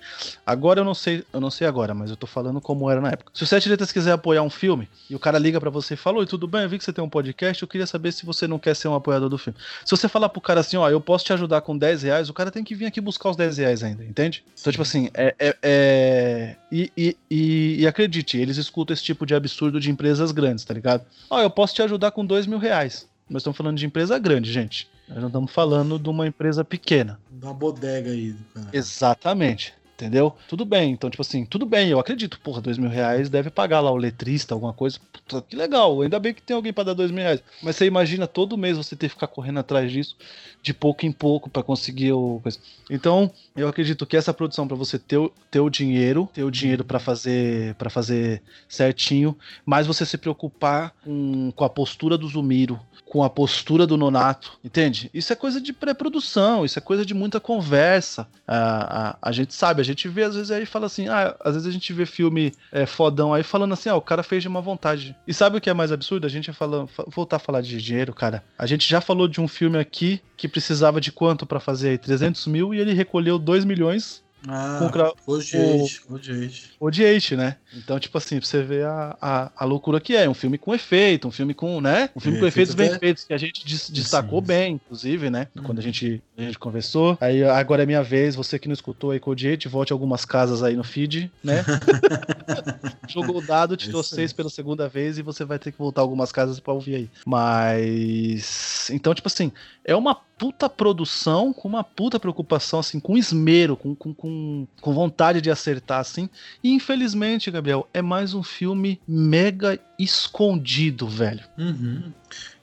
Agora 0.46 0.80
eu 0.80 0.84
não 0.84 0.94
sei, 0.94 1.24
eu 1.32 1.40
não 1.40 1.50
sei 1.50 1.66
agora, 1.66 1.92
mas 1.92 2.10
eu 2.10 2.16
tô 2.16 2.26
falando 2.26 2.60
como 2.60 2.88
era 2.90 3.00
na 3.00 3.08
época. 3.10 3.32
Se 3.34 3.42
o 3.42 3.46
Sete 3.46 3.68
Letras 3.68 3.90
quiser 3.90 4.12
apoiar 4.12 4.42
um 4.42 4.50
filme 4.50 4.88
e 5.10 5.16
o 5.16 5.18
cara 5.18 5.38
liga 5.38 5.60
pra 5.60 5.68
você 5.68 5.94
e 5.94 5.96
fala: 5.96 6.18
Oi, 6.18 6.26
tudo 6.26 6.46
bem? 6.46 6.62
Eu 6.62 6.68
vi 6.68 6.78
que 6.78 6.84
você 6.84 6.92
tem 6.92 7.02
um 7.02 7.08
podcast, 7.08 7.60
eu 7.60 7.68
queria 7.68 7.86
saber 7.86 8.12
se 8.12 8.24
você 8.24 8.46
não 8.46 8.58
quer 8.58 8.74
ser 8.76 8.86
um 8.88 8.94
apoiador 8.94 9.28
do 9.28 9.36
filme. 9.36 9.58
Se 9.84 9.90
você 9.90 10.08
falar 10.08 10.28
pro 10.28 10.40
cara 10.40 10.60
assim, 10.60 10.76
ó, 10.76 10.88
eu 10.88 11.00
posso 11.00 11.24
te 11.24 11.32
ajudar 11.32 11.60
com 11.60 11.76
10 11.76 12.02
reais, 12.04 12.30
o 12.30 12.32
cara 12.34 12.50
tem 12.50 12.62
que 12.62 12.74
vir 12.74 12.86
aqui 12.86 13.00
buscar 13.00 13.30
os 13.30 13.36
10 13.36 13.58
reais 13.58 13.82
ainda, 13.82 14.04
entende? 14.04 14.44
Então, 14.60 14.70
tipo 14.70 14.82
assim, 14.82 15.10
é. 15.12 15.34
é- 15.38 15.56
é- 15.62 16.56
E, 16.70 16.90
e, 16.96 17.16
e, 17.30 17.76
e 17.80 17.86
acredite, 17.86 18.36
eles 18.38 18.56
escutam 18.56 18.94
esse 18.94 19.02
tipo 19.02 19.24
de 19.26 19.34
absurdo 19.34 19.78
de 19.80 19.90
empresas 19.90 20.30
grandes, 20.32 20.64
tá 20.64 20.72
ligado? 20.74 21.04
Ó, 21.30 21.40
eu 21.40 21.50
posso 21.50 21.74
te 21.74 21.82
ajudar 21.82 22.10
com 22.10 22.24
2 22.24 22.46
mil 22.46 22.58
reais. 22.58 23.08
Nós 23.28 23.40
estamos 23.40 23.56
falando 23.56 23.76
de 23.76 23.86
empresa 23.86 24.18
grande, 24.18 24.52
gente. 24.52 24.88
Nós 25.08 25.18
não 25.18 25.28
estamos 25.28 25.52
falando 25.52 25.98
de 25.98 26.08
uma 26.08 26.26
empresa 26.26 26.64
pequena. 26.64 27.18
Uma 27.42 27.54
bodega 27.54 28.10
aí, 28.10 28.34
cara. 28.54 28.68
Exatamente. 28.72 29.74
Entendeu? 29.96 30.34
Tudo 30.48 30.64
bem. 30.64 30.90
Então, 30.90 31.08
tipo 31.08 31.22
assim, 31.22 31.44
tudo 31.44 31.64
bem, 31.64 31.88
eu 31.88 32.00
acredito. 32.00 32.40
Porra, 32.40 32.60
dois 32.60 32.76
mil 32.78 32.90
reais 32.90 33.28
deve 33.30 33.48
pagar 33.48 33.78
lá 33.80 33.92
o 33.92 33.96
letrista, 33.96 34.52
alguma 34.52 34.72
coisa. 34.72 34.98
Puta, 35.12 35.40
que 35.48 35.54
legal. 35.54 36.02
Ainda 36.02 36.18
bem 36.18 36.34
que 36.34 36.42
tem 36.42 36.56
alguém 36.56 36.72
pra 36.72 36.82
dar 36.82 36.94
dois 36.94 37.12
mil 37.12 37.22
reais. 37.22 37.40
Mas 37.62 37.76
você 37.76 37.86
imagina 37.86 38.26
todo 38.26 38.58
mês 38.58 38.76
você 38.76 38.96
ter 38.96 39.06
que 39.06 39.14
ficar 39.14 39.28
correndo 39.28 39.60
atrás 39.60 39.92
disso, 39.92 40.16
de 40.60 40.74
pouco 40.74 41.06
em 41.06 41.12
pouco, 41.12 41.48
pra 41.48 41.62
conseguir 41.62 42.12
o. 42.12 42.40
coisa. 42.42 42.58
Então, 42.90 43.30
eu 43.56 43.68
acredito 43.68 44.04
que 44.04 44.16
essa 44.16 44.34
produção, 44.34 44.66
pra 44.66 44.76
você 44.76 44.98
ter, 44.98 45.16
o- 45.16 45.32
ter 45.48 45.60
o 45.60 45.70
dinheiro, 45.70 46.28
ter 46.34 46.42
o 46.42 46.50
dinheiro 46.50 46.84
pra 46.84 46.98
fazer 46.98 47.74
para 47.76 47.88
fazer 47.88 48.42
certinho, 48.68 49.36
mas 49.64 49.86
você 49.86 50.04
se 50.04 50.18
preocupar 50.18 50.92
com, 51.04 51.52
com 51.54 51.64
a 51.64 51.68
postura 51.70 52.18
do 52.18 52.26
Zumiro, 52.28 52.80
com 53.06 53.22
a 53.22 53.30
postura 53.30 53.86
do 53.86 53.96
Nonato, 53.96 54.58
entende? 54.64 55.08
Isso 55.14 55.32
é 55.32 55.36
coisa 55.36 55.60
de 55.60 55.72
pré-produção, 55.72 56.64
isso 56.64 56.78
é 56.78 56.82
coisa 56.82 57.06
de 57.06 57.14
muita 57.14 57.38
conversa. 57.38 58.26
A, 58.46 59.10
a, 59.10 59.16
a 59.22 59.32
gente 59.32 59.54
sabe, 59.54 59.80
gente 59.84 60.08
vê 60.08 60.24
às 60.24 60.34
vezes 60.34 60.50
aí 60.50 60.66
fala 60.66 60.86
assim, 60.86 61.08
ah, 61.08 61.36
às 61.40 61.54
vezes 61.54 61.68
a 61.68 61.72
gente 61.72 61.92
vê 61.92 62.04
filme 62.06 62.52
é, 62.72 62.86
fodão 62.86 63.32
aí 63.32 63.42
falando 63.42 63.72
assim, 63.72 63.88
ah, 63.88 63.96
o 63.96 64.02
cara 64.02 64.22
fez 64.22 64.42
de 64.42 64.48
má 64.48 64.60
vontade. 64.60 65.14
E 65.26 65.32
sabe 65.32 65.58
o 65.58 65.60
que 65.60 65.70
é 65.70 65.74
mais 65.74 65.92
absurdo? 65.92 66.26
A 66.26 66.30
gente 66.30 66.52
falando, 66.52 66.88
voltar 67.08 67.36
a 67.36 67.40
falar 67.40 67.60
de 67.60 67.80
dinheiro, 67.80 68.12
cara. 68.12 68.42
A 68.58 68.66
gente 68.66 68.88
já 68.88 69.00
falou 69.00 69.28
de 69.28 69.40
um 69.40 69.46
filme 69.46 69.78
aqui 69.78 70.20
que 70.36 70.48
precisava 70.48 71.00
de 71.00 71.12
quanto 71.12 71.46
pra 71.46 71.60
fazer 71.60 71.90
aí? 71.90 71.98
300 71.98 72.46
mil 72.46 72.74
e 72.74 72.80
ele 72.80 72.92
recolheu 72.92 73.38
2 73.38 73.64
milhões 73.64 74.23
Ah, 74.46 74.76
Com 74.78 74.90
cra- 74.90 75.12
Odiate, 75.26 76.00
Odiate. 76.08 76.70
Odiate, 76.78 77.36
né? 77.36 77.56
Então, 77.74 77.98
tipo 77.98 78.16
assim, 78.18 78.38
pra 78.38 78.46
você 78.46 78.62
ver 78.62 78.84
a, 78.86 79.16
a, 79.20 79.52
a 79.56 79.64
loucura 79.64 80.00
que 80.00 80.14
é. 80.14 80.28
Um 80.28 80.34
filme 80.34 80.58
com 80.58 80.74
efeito, 80.74 81.26
um 81.26 81.30
filme 81.30 81.54
com, 81.54 81.80
né? 81.80 82.10
Um 82.14 82.20
filme 82.20 82.36
É, 82.36 82.40
com 82.40 82.46
efeitos 82.46 82.74
efeito 82.74 82.76
bem 82.76 82.96
até- 82.96 82.98
feitos, 83.06 83.24
que 83.24 83.32
a 83.32 83.38
gente 83.38 83.64
des- 83.66 83.88
destacou 83.90 84.40
Sim. 84.40 84.46
bem, 84.46 84.72
inclusive, 84.74 85.30
né? 85.30 85.48
Uhum. 85.56 85.62
Quando 85.62 85.78
a 85.78 85.82
gente, 85.82 86.22
a 86.36 86.42
gente 86.42 86.58
conversou. 86.58 87.16
Aí 87.20 87.42
agora 87.42 87.82
é 87.82 87.86
minha 87.86 88.02
vez, 88.02 88.34
você 88.34 88.58
que 88.58 88.68
não 88.68 88.74
escutou 88.74 89.10
aí 89.12 89.18
com 89.20 89.30
o 89.30 89.32
Odiate, 89.32 89.66
volte 89.68 89.92
algumas 89.92 90.24
casas 90.24 90.62
aí 90.62 90.76
no 90.76 90.84
feed, 90.84 91.32
né? 91.42 91.64
Jogou 93.08 93.38
o 93.38 93.42
dado, 93.46 93.76
tirou 93.76 94.00
Isso 94.00 94.14
aí. 94.14 94.16
seis 94.20 94.32
pela 94.32 94.50
segunda 94.50 94.88
vez 94.88 95.18
e 95.18 95.22
você 95.22 95.44
vai 95.44 95.58
ter 95.58 95.72
que 95.72 95.78
voltar 95.78 96.00
algumas 96.02 96.30
casas 96.32 96.60
pra 96.60 96.72
ouvir 96.72 96.94
aí. 96.96 97.10
Mas. 97.26 98.90
Então, 98.90 99.14
tipo 99.14 99.28
assim, 99.28 99.52
é 99.84 99.94
uma 99.94 100.14
puta 100.44 100.68
produção 100.68 101.54
com 101.54 101.66
uma 101.66 101.82
puta 101.82 102.20
preocupação, 102.20 102.78
assim, 102.78 103.00
com 103.00 103.16
esmero, 103.16 103.78
com, 103.78 103.94
com, 103.94 104.12
com, 104.12 104.66
com 104.78 104.92
vontade 104.92 105.40
de 105.40 105.50
acertar, 105.50 106.00
assim. 106.00 106.28
E 106.62 106.70
infelizmente, 106.70 107.50
Gabriel, 107.50 107.88
é 107.94 108.02
mais 108.02 108.34
um 108.34 108.42
filme 108.42 109.00
mega 109.08 109.80
escondido, 109.98 111.08
velho. 111.08 111.42
Uhum. 111.56 112.12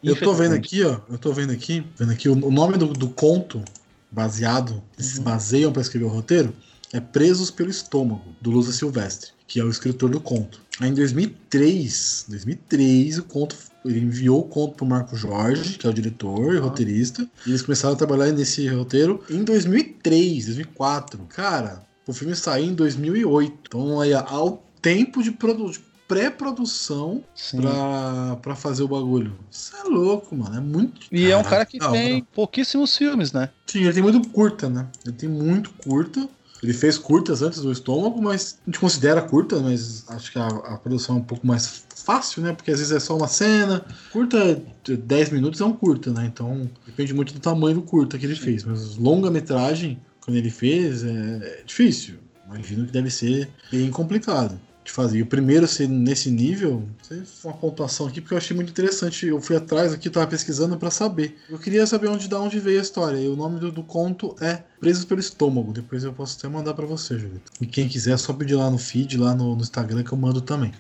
Eu 0.03 0.15
tô 0.15 0.31
vendo 0.31 0.53
aqui, 0.53 0.83
ó. 0.83 0.99
Eu 1.09 1.17
tô 1.17 1.33
vendo 1.33 1.51
aqui, 1.51 1.83
vendo 1.97 2.11
aqui 2.11 2.29
o, 2.29 2.33
o 2.33 2.51
nome 2.51 2.77
do, 2.77 2.93
do 2.93 3.09
conto 3.09 3.63
baseado, 4.11 4.83
que 4.95 5.01
se 5.01 5.17
Uhum. 5.17 5.23
baseiam 5.23 5.73
pra 5.73 5.81
escrever 5.81 6.05
o 6.05 6.09
roteiro, 6.09 6.53
é 6.93 6.99
Presos 6.99 7.49
pelo 7.49 7.71
Estômago, 7.71 8.35
do 8.39 8.51
Lusa 8.51 8.71
Silvestre, 8.71 9.31
que 9.47 9.59
é 9.59 9.63
o 9.63 9.69
escritor 9.71 10.11
do 10.11 10.21
conto. 10.21 10.61
Aí 10.79 10.89
em 10.89 10.93
2003, 10.93 12.25
2003, 12.29 13.17
o 13.17 13.23
conto, 13.23 13.55
ele 13.83 13.99
enviou 13.99 14.39
o 14.41 14.43
conto 14.43 14.75
pro 14.75 14.85
Marco 14.85 15.15
Jorge, 15.15 15.77
que 15.77 15.87
é 15.87 15.89
o 15.89 15.93
diretor 15.93 16.53
e 16.53 16.57
Ah. 16.57 16.61
roteirista, 16.61 17.27
e 17.45 17.49
eles 17.49 17.61
começaram 17.61 17.93
a 17.93 17.97
trabalhar 17.97 18.31
nesse 18.31 18.67
roteiro 18.67 19.23
em 19.29 19.43
2003, 19.43 20.45
2004. 20.45 21.19
Cara, 21.29 21.83
o 22.07 22.13
filme 22.13 22.35
saiu 22.35 22.65
em 22.65 22.73
2008. 22.73 23.53
Então 23.67 23.99
aí 24.01 24.13
ao 24.13 24.63
tempo 24.81 25.21
de, 25.23 25.31
produ- 25.31 25.71
de 25.71 25.79
pré-produção 26.07 27.23
pra, 27.55 28.35
pra 28.41 28.55
fazer 28.55 28.83
o 28.83 28.87
bagulho. 28.87 29.33
Isso 29.49 29.73
é 29.77 29.83
louco, 29.83 30.35
mano. 30.35 30.57
É 30.57 30.59
muito. 30.59 31.01
E 31.11 31.29
é 31.31 31.37
um 31.37 31.43
cara 31.43 31.65
que 31.65 31.79
tem 31.79 32.23
pouquíssimos 32.33 32.95
filmes, 32.97 33.31
né? 33.31 33.49
Sim, 33.65 33.83
ele 33.83 33.93
tem 33.93 34.03
muito 34.03 34.27
curta, 34.29 34.69
né? 34.69 34.87
Ele 35.05 35.15
tem 35.15 35.29
muito 35.29 35.69
curta. 35.83 36.27
Ele 36.61 36.73
fez 36.73 36.97
curtas 36.97 37.41
antes 37.41 37.61
do 37.61 37.71
estômago, 37.71 38.21
mas 38.21 38.59
a 38.61 38.69
gente 38.69 38.79
considera 38.79 39.21
curta, 39.21 39.59
mas 39.59 40.05
acho 40.09 40.31
que 40.31 40.37
a, 40.37 40.47
a 40.47 40.77
produção 40.77 41.15
é 41.15 41.19
um 41.19 41.23
pouco 41.23 41.45
mais 41.45 41.85
fácil, 41.95 42.43
né? 42.43 42.53
Porque 42.53 42.71
às 42.71 42.79
vezes 42.79 42.93
é 42.93 42.99
só 42.99 43.17
uma 43.17 43.27
cena. 43.27 43.85
Curta, 44.11 44.61
de 44.83 44.95
10 44.95 45.31
minutos 45.31 45.59
é 45.59 45.65
um 45.65 45.73
curta, 45.73 46.11
né? 46.11 46.25
Então 46.25 46.69
depende 46.85 47.13
muito 47.13 47.33
do 47.33 47.39
tamanho 47.39 47.75
do 47.75 47.81
curta 47.81 48.17
que 48.17 48.25
ele 48.25 48.35
fez. 48.35 48.63
Mas 48.63 48.95
longa-metragem, 48.95 49.99
quando 50.19 50.37
ele 50.37 50.51
fez, 50.51 51.03
é, 51.03 51.09
é 51.09 51.63
difícil. 51.65 52.15
Imagino 52.45 52.85
que 52.85 52.91
deve 52.91 53.09
ser 53.09 53.49
bem 53.71 53.89
complicado 53.89 54.59
fazer. 54.91 55.21
O 55.21 55.25
primeiro 55.25 55.67
ser 55.67 55.87
nesse 55.87 56.29
nível, 56.29 56.87
uma 57.43 57.53
pontuação 57.53 58.07
aqui, 58.07 58.21
porque 58.21 58.33
eu 58.33 58.37
achei 58.37 58.55
muito 58.55 58.69
interessante. 58.69 59.25
Eu 59.27 59.41
fui 59.41 59.55
atrás 59.55 59.93
aqui, 59.93 60.09
tava 60.09 60.27
pesquisando 60.27 60.77
pra 60.77 60.91
saber. 60.91 61.37
Eu 61.49 61.57
queria 61.57 61.85
saber 61.85 62.09
onde 62.09 62.27
da 62.27 62.39
onde 62.39 62.59
veio 62.59 62.79
a 62.79 62.81
história. 62.81 63.17
E 63.17 63.27
o 63.27 63.35
nome 63.35 63.59
do, 63.59 63.71
do 63.71 63.83
conto 63.83 64.35
é 64.41 64.63
Presos 64.79 65.05
pelo 65.05 65.19
Estômago. 65.19 65.71
Depois 65.71 66.03
eu 66.03 66.11
posso 66.11 66.37
até 66.37 66.47
mandar 66.47 66.73
pra 66.73 66.85
você, 66.85 67.17
Julito. 67.17 67.51
E 67.61 67.65
quem 67.65 67.87
quiser, 67.87 68.13
é 68.13 68.17
só 68.17 68.33
pedir 68.33 68.55
lá 68.55 68.69
no 68.69 68.77
feed, 68.77 69.17
lá 69.17 69.33
no, 69.35 69.55
no 69.55 69.61
Instagram, 69.61 70.03
que 70.03 70.11
eu 70.11 70.17
mando 70.17 70.41
também. 70.41 70.73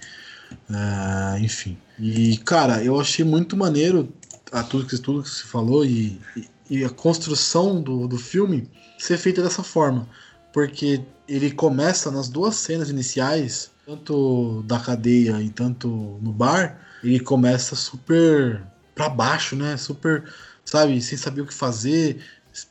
Ah, 0.69 1.37
enfim. 1.39 1.77
E, 1.99 2.37
cara, 2.37 2.83
eu 2.83 2.99
achei 2.99 3.23
muito 3.23 3.55
maneiro 3.55 4.11
a 4.51 4.63
tudo 4.63 4.85
que, 4.85 4.97
tudo 4.97 5.23
que 5.23 5.29
se 5.29 5.43
falou 5.43 5.85
e, 5.85 6.19
e, 6.35 6.79
e 6.79 6.83
a 6.83 6.89
construção 6.89 7.81
do, 7.81 8.07
do 8.07 8.17
filme 8.17 8.69
ser 8.97 9.17
feita 9.17 9.41
dessa 9.41 9.63
forma. 9.63 10.07
Porque 10.51 11.01
ele 11.27 11.51
começa 11.51 12.11
nas 12.11 12.27
duas 12.27 12.55
cenas 12.55 12.89
iniciais, 12.89 13.71
tanto 13.85 14.63
da 14.63 14.79
cadeia 14.79 15.41
e 15.41 15.49
tanto 15.49 15.87
no 16.21 16.31
bar, 16.31 16.79
ele 17.03 17.19
começa 17.19 17.75
super 17.75 18.63
pra 18.93 19.09
baixo, 19.09 19.55
né? 19.55 19.75
Super, 19.77 20.23
sabe, 20.63 21.01
sem 21.01 21.17
saber 21.17 21.41
o 21.41 21.45
que 21.47 21.53
fazer, 21.53 22.23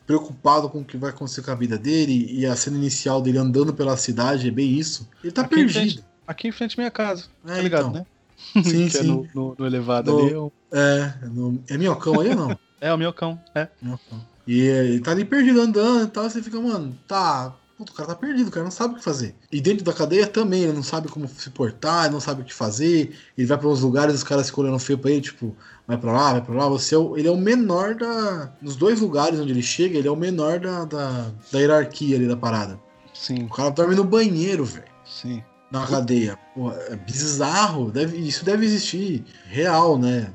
preocupado 0.06 0.68
com 0.68 0.80
o 0.80 0.84
que 0.84 0.96
vai 0.96 1.10
acontecer 1.10 1.42
com 1.42 1.50
a 1.50 1.54
vida 1.54 1.76
dele, 1.78 2.26
e 2.30 2.46
a 2.46 2.54
cena 2.54 2.76
inicial 2.76 3.20
dele 3.20 3.38
andando 3.38 3.72
pela 3.74 3.96
cidade 3.96 4.48
é 4.48 4.50
bem 4.50 4.70
isso. 4.78 5.08
Ele 5.22 5.32
tá 5.32 5.42
Aqui 5.42 5.54
em 5.60 5.66
perdido. 5.66 6.04
Aqui 6.26 6.48
em 6.48 6.52
frente 6.52 6.74
à 6.78 6.80
minha 6.80 6.90
casa. 6.90 7.24
É, 7.44 7.56
tá 7.56 7.62
ligado, 7.62 7.88
então. 7.88 7.92
né? 8.00 8.06
Sim, 8.64 8.88
que 8.88 8.96
é 8.96 9.00
sim. 9.02 9.06
no, 9.06 9.28
no- 9.34 9.54
no 9.58 9.66
elevado 9.66 10.10
No- 10.12 10.18
ali. 10.18 10.32
eu- 10.32 10.52
É, 10.72 11.12
no- 11.26 11.62
é 11.68 11.76
minhocão 11.76 12.20
aí 12.20 12.28
ou 12.30 12.36
não? 12.36 12.58
É 12.82 12.94
o 12.94 12.96
meu 12.96 13.12
cão, 13.12 13.38
é. 13.54 13.68
Minhocão. 13.82 14.24
E 14.46 14.62
é, 14.66 14.84
ele 14.86 15.00
tá 15.00 15.10
ali 15.10 15.22
perdido 15.22 15.60
andando 15.60 16.04
e 16.04 16.10
tal, 16.10 16.24
você 16.30 16.42
fica, 16.42 16.58
mano, 16.58 16.96
tá. 17.06 17.54
Puta, 17.80 17.92
o 17.92 17.94
cara 17.94 18.08
tá 18.10 18.14
perdido, 18.14 18.48
o 18.48 18.50
cara 18.50 18.64
não 18.64 18.70
sabe 18.70 18.92
o 18.92 18.96
que 18.98 19.02
fazer. 19.02 19.34
E 19.50 19.58
dentro 19.58 19.82
da 19.82 19.92
cadeia 19.94 20.26
também, 20.26 20.64
ele 20.64 20.74
não 20.74 20.82
sabe 20.82 21.08
como 21.08 21.26
se 21.26 21.48
portar, 21.48 22.04
ele 22.04 22.12
não 22.12 22.20
sabe 22.20 22.42
o 22.42 22.44
que 22.44 22.52
fazer. 22.52 23.16
Ele 23.38 23.46
vai 23.46 23.56
pra 23.56 23.68
uns 23.68 23.80
lugares, 23.80 24.14
os 24.16 24.22
caras 24.22 24.50
ficam 24.50 24.64
olhando 24.64 24.78
feio 24.78 24.98
pra 24.98 25.10
ele, 25.10 25.22
tipo, 25.22 25.56
vai 25.88 25.96
pra 25.96 26.12
lá, 26.12 26.32
vai 26.32 26.42
pra 26.42 26.54
lá. 26.54 26.68
Você 26.68 26.94
é 26.94 26.98
o- 26.98 27.16
ele 27.16 27.26
é 27.26 27.30
o 27.30 27.38
menor 27.38 27.94
da. 27.94 28.52
Nos 28.60 28.76
dois 28.76 29.00
lugares 29.00 29.40
onde 29.40 29.50
ele 29.52 29.62
chega, 29.62 29.96
ele 29.98 30.06
é 30.06 30.10
o 30.10 30.16
menor 30.16 30.60
da, 30.60 30.84
da, 30.84 31.30
da 31.50 31.58
hierarquia 31.58 32.16
ali 32.16 32.28
da 32.28 32.36
parada. 32.36 32.78
Sim, 33.14 33.44
O 33.44 33.48
cara 33.48 33.70
dorme 33.70 33.94
no 33.94 34.04
banheiro, 34.04 34.62
velho. 34.62 34.84
sim. 35.06 35.42
Na 35.72 35.86
cadeia. 35.86 36.36
Pô, 36.54 36.72
é 36.72 36.96
bizarro. 36.96 37.92
Deve, 37.92 38.18
isso 38.18 38.44
deve 38.44 38.66
existir 38.66 39.24
real, 39.46 39.96
né? 39.96 40.34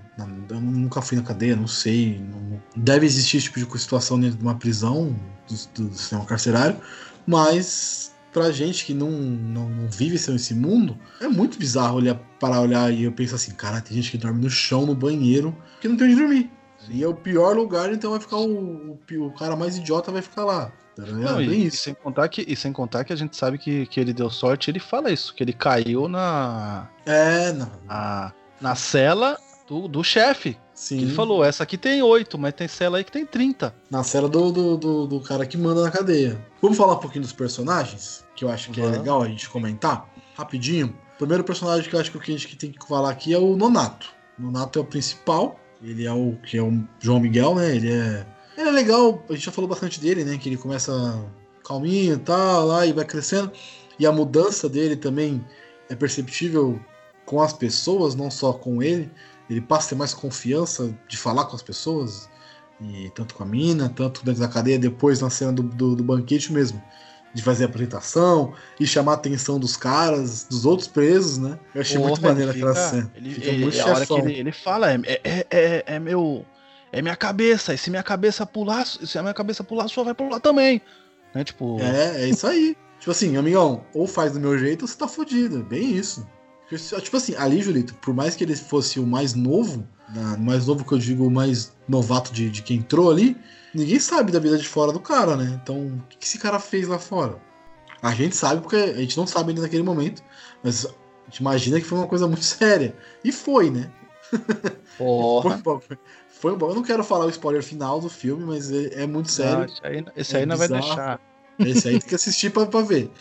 Eu 0.49 0.61
nunca 0.61 1.01
fui 1.01 1.17
na 1.17 1.23
cadeia, 1.23 1.55
não 1.57 1.67
sei. 1.67 2.19
não- 2.19 2.59
deve 2.75 3.05
existir 3.05 3.37
esse 3.37 3.51
tipo 3.51 3.75
de 3.75 3.81
situação 3.81 4.17
dentro 4.19 4.37
de 4.37 4.43
uma 4.43 4.55
prisão, 4.55 5.13
do, 5.75 5.83
do 5.89 5.93
sistema 5.93 6.23
carcerário. 6.25 6.77
Mas 7.25 8.13
pra 8.31 8.51
gente 8.51 8.85
que 8.85 8.93
não, 8.93 9.09
não, 9.09 9.69
não 9.69 9.87
vive 9.89 10.15
esse, 10.15 10.29
esse 10.35 10.53
mundo, 10.53 10.97
é 11.21 11.27
muito 11.27 11.57
bizarro 11.57 11.97
olhar, 11.97 12.15
para 12.39 12.59
olhar 12.59 12.91
e 12.91 13.03
eu 13.03 13.11
penso 13.11 13.33
assim, 13.33 13.53
cara, 13.53 13.79
tem 13.79 13.95
gente 13.95 14.11
que 14.11 14.17
dorme 14.17 14.43
no 14.43 14.49
chão, 14.49 14.85
no 14.85 14.93
banheiro, 14.93 15.55
que 15.79 15.87
não 15.87 15.95
tem 15.95 16.07
onde 16.07 16.17
dormir. 16.17 16.51
E 16.89 17.01
é 17.01 17.07
o 17.07 17.15
pior 17.15 17.55
lugar, 17.55 17.91
então 17.93 18.11
vai 18.11 18.19
ficar 18.19 18.37
o, 18.37 18.99
o, 19.09 19.25
o 19.25 19.31
cara 19.31 19.55
mais 19.55 19.77
idiota 19.77 20.11
vai 20.11 20.21
ficar 20.21 20.43
lá. 20.43 20.71
Tá? 20.95 21.03
Não, 21.05 21.39
É 21.39 21.43
e, 21.43 21.67
e 21.67 21.71
sem 21.71 21.93
contar 21.93 22.27
que, 22.29 22.45
e 22.47 22.55
sem 22.55 22.71
contar 22.71 23.03
que 23.03 23.13
a 23.13 23.15
gente 23.15 23.35
sabe 23.35 23.57
que, 23.57 23.85
que 23.87 23.99
ele 23.99 24.13
deu 24.13 24.29
sorte, 24.29 24.69
ele 24.69 24.79
fala 24.79 25.11
isso, 25.11 25.33
que 25.33 25.43
ele 25.43 25.53
caiu 25.53 26.07
na, 26.07 26.89
É, 27.05 27.51
não. 27.53 27.71
na, 27.85 28.33
na 28.61 28.75
cela 28.75 29.37
do, 29.67 29.87
do 29.87 30.03
chefe. 30.03 30.57
Sim. 30.75 30.97
Que 30.97 31.03
ele 31.05 31.13
falou, 31.13 31.43
essa 31.43 31.63
aqui 31.63 31.77
tem 31.77 32.03
8, 32.03 32.37
mas 32.37 32.53
tem 32.53 32.67
cela 32.67 32.97
aí 32.97 33.03
que 33.03 33.11
tem 33.11 33.25
30. 33.25 33.73
Na 33.89 34.03
cela 34.03 34.27
do, 34.27 34.51
do, 34.51 34.77
do, 34.77 35.07
do 35.07 35.19
cara 35.21 35.45
que 35.45 35.57
manda 35.57 35.81
na 35.81 35.89
cadeia. 35.89 36.37
Vamos 36.61 36.77
falar 36.77 36.95
um 36.95 36.99
pouquinho 36.99 37.21
dos 37.21 37.31
personagens, 37.31 38.25
que 38.35 38.43
eu 38.43 38.49
acho 38.49 38.71
que 38.71 38.81
é 38.81 38.83
Vamos. 38.83 38.99
legal 38.99 39.21
a 39.21 39.27
gente 39.27 39.49
comentar, 39.49 40.07
rapidinho. 40.35 40.87
O 41.15 41.17
primeiro 41.17 41.45
personagem 41.45 41.89
que 41.89 41.95
eu 41.95 41.99
acho 41.99 42.11
que 42.11 42.17
a 42.17 42.37
gente 42.37 42.57
tem 42.57 42.71
que 42.71 42.85
falar 42.85 43.09
aqui 43.09 43.33
é 43.33 43.37
o 43.39 43.55
Nonato. 43.55 44.13
O 44.37 44.41
Nonato 44.43 44.77
é 44.77 44.81
o 44.81 44.85
principal, 44.85 45.57
ele 45.81 46.05
é 46.05 46.11
o 46.11 46.35
que 46.45 46.57
é 46.57 46.61
o 46.61 46.83
João 46.99 47.21
Miguel, 47.21 47.55
né? 47.55 47.73
Ele 47.73 47.91
é. 47.91 48.25
Ele 48.57 48.69
é 48.69 48.71
legal, 48.71 49.23
a 49.29 49.33
gente 49.33 49.45
já 49.45 49.51
falou 49.51 49.69
bastante 49.69 49.99
dele, 49.99 50.25
né? 50.25 50.37
Que 50.37 50.49
ele 50.49 50.57
começa 50.57 51.23
calminho 51.65 52.15
e 52.15 52.19
tal, 52.19 52.65
lá 52.65 52.85
e 52.85 52.91
vai 52.91 53.05
crescendo. 53.05 53.51
E 53.97 54.05
a 54.05 54.11
mudança 54.11 54.67
dele 54.67 54.97
também 54.97 55.43
é 55.89 55.95
perceptível 55.95 56.79
com 57.25 57.41
as 57.41 57.53
pessoas, 57.53 58.13
não 58.13 58.29
só 58.29 58.53
com 58.53 58.83
ele. 58.83 59.09
Ele 59.49 59.61
passa 59.61 59.87
a 59.87 59.89
ter 59.89 59.95
mais 59.95 60.13
confiança 60.13 60.93
de 61.07 61.17
falar 61.17 61.45
com 61.45 61.55
as 61.55 61.61
pessoas, 61.61 62.29
e 62.81 63.09
tanto 63.15 63.35
com 63.35 63.43
a 63.43 63.45
mina, 63.45 63.89
tanto 63.89 64.23
dentro 64.25 64.41
da 64.41 64.47
cadeia, 64.47 64.77
depois 64.79 65.21
na 65.21 65.29
cena 65.29 65.53
do, 65.53 65.63
do, 65.63 65.95
do 65.95 66.03
banquete 66.03 66.51
mesmo. 66.51 66.81
De 67.33 67.41
fazer 67.41 67.65
a 67.65 67.67
apresentação 67.67 68.53
e 68.79 68.87
chamar 68.87 69.11
a 69.11 69.15
atenção 69.15 69.59
dos 69.59 69.75
caras, 69.75 70.45
dos 70.45 70.65
outros 70.65 70.87
presos, 70.87 71.37
né? 71.37 71.59
Eu 71.73 71.81
achei 71.81 71.97
muito 71.97 72.21
Porra, 72.21 72.29
maneiro 72.29 72.51
ele 72.51 72.59
aquela 72.61 72.75
cena. 72.75 73.11
Ele, 73.13 73.31
Fica 73.31 73.47
ele- 73.49 73.61
muito 73.63 73.81
a 73.81 73.85
hora 73.87 74.05
que 74.05 74.13
ele, 74.13 74.33
ele 74.39 74.51
fala, 74.53 74.93
é, 74.93 74.99
é, 75.23 75.47
é, 75.51 75.83
é 75.85 75.99
meu. 75.99 76.45
É 76.93 77.01
minha 77.01 77.15
cabeça, 77.17 77.73
e 77.73 77.77
se 77.77 77.89
minha 77.89 78.03
cabeça 78.03 78.45
pular, 78.45 78.85
se 78.85 79.17
a 79.17 79.21
minha 79.21 79.33
cabeça 79.33 79.65
pular, 79.65 79.85
sua 79.89 80.05
vai 80.05 80.13
pular 80.13 80.39
também. 80.39 80.81
Né? 81.33 81.43
Tipo, 81.43 81.77
É, 81.81 82.21
é 82.23 82.29
isso 82.29 82.47
aí. 82.47 82.77
tipo 82.99 83.11
assim, 83.11 83.35
amigão, 83.35 83.83
ou 83.93 84.07
faz 84.07 84.31
do 84.31 84.39
meu 84.39 84.57
jeito 84.57 84.83
ou 84.83 84.87
você 84.87 84.97
tá 84.97 85.05
fudido. 85.05 85.61
Bem 85.61 85.91
isso. 85.93 86.25
Tipo 86.69 87.17
assim, 87.17 87.35
ali, 87.35 87.61
Julito, 87.61 87.93
por 87.95 88.13
mais 88.13 88.35
que 88.35 88.43
ele 88.43 88.55
fosse 88.55 88.99
o 88.99 89.05
mais 89.05 89.33
novo, 89.33 89.87
na- 90.13 90.35
mais 90.37 90.65
novo 90.65 90.83
que 90.83 90.93
eu 90.93 90.97
digo, 90.97 91.27
o 91.27 91.31
mais 91.31 91.73
novato 91.87 92.33
de, 92.33 92.49
de 92.49 92.61
quem 92.63 92.77
entrou 92.77 93.11
ali, 93.11 93.37
ninguém 93.73 93.99
sabe 93.99 94.31
da 94.31 94.39
vida 94.39 94.57
de 94.57 94.67
fora 94.67 94.91
do 94.91 94.99
cara, 94.99 95.35
né? 95.35 95.59
Então, 95.61 95.87
o 95.87 96.03
que 96.09 96.17
que 96.17 96.25
esse 96.25 96.39
cara 96.39 96.59
fez 96.59 96.87
lá 96.87 96.97
fora? 96.97 97.39
A 98.01 98.13
gente 98.13 98.35
sabe 98.35 98.61
porque 98.61 98.75
a 98.75 98.93
gente 98.97 99.17
não 99.17 99.27
sabe 99.27 99.49
ainda 99.49 99.61
naquele 99.61 99.83
momento, 99.83 100.23
mas 100.63 100.85
a 100.85 100.89
gente 101.29 101.37
imagina 101.37 101.79
que 101.79 101.85
foi 101.85 101.97
uma 101.97 102.07
coisa 102.07 102.27
muito 102.27 102.43
séria. 102.45 102.95
E 103.23 103.31
foi, 103.31 103.69
né? 103.69 103.91
porra. 104.97 105.57
Foi, 105.63 105.79
foi, 106.27 106.53
um 106.53 106.57
bom. 106.57 106.69
Eu 106.69 106.75
não 106.75 106.83
quero 106.83 107.03
falar 107.03 107.25
o 107.25 107.29
spoiler 107.29 107.63
final 107.63 107.99
do 107.99 108.09
filme, 108.09 108.43
mas 108.43 108.71
é, 108.71 109.03
é 109.03 109.07
muito 109.07 109.31
sério. 109.31 109.57
Não, 109.57 109.65
esse 109.65 109.79
aí, 109.83 110.05
esse 110.15 110.35
É 110.35 110.39
aí 110.39 110.45
não 110.45 110.57
vai 110.57 110.67
deixar. 110.67 111.19
Esse 111.59 111.87
aí 111.87 111.99
tem 111.99 112.09
que 112.09 112.15
assistir 112.15 112.49
pra, 112.51 112.65
pra 112.65 112.81
ver. 112.81 113.11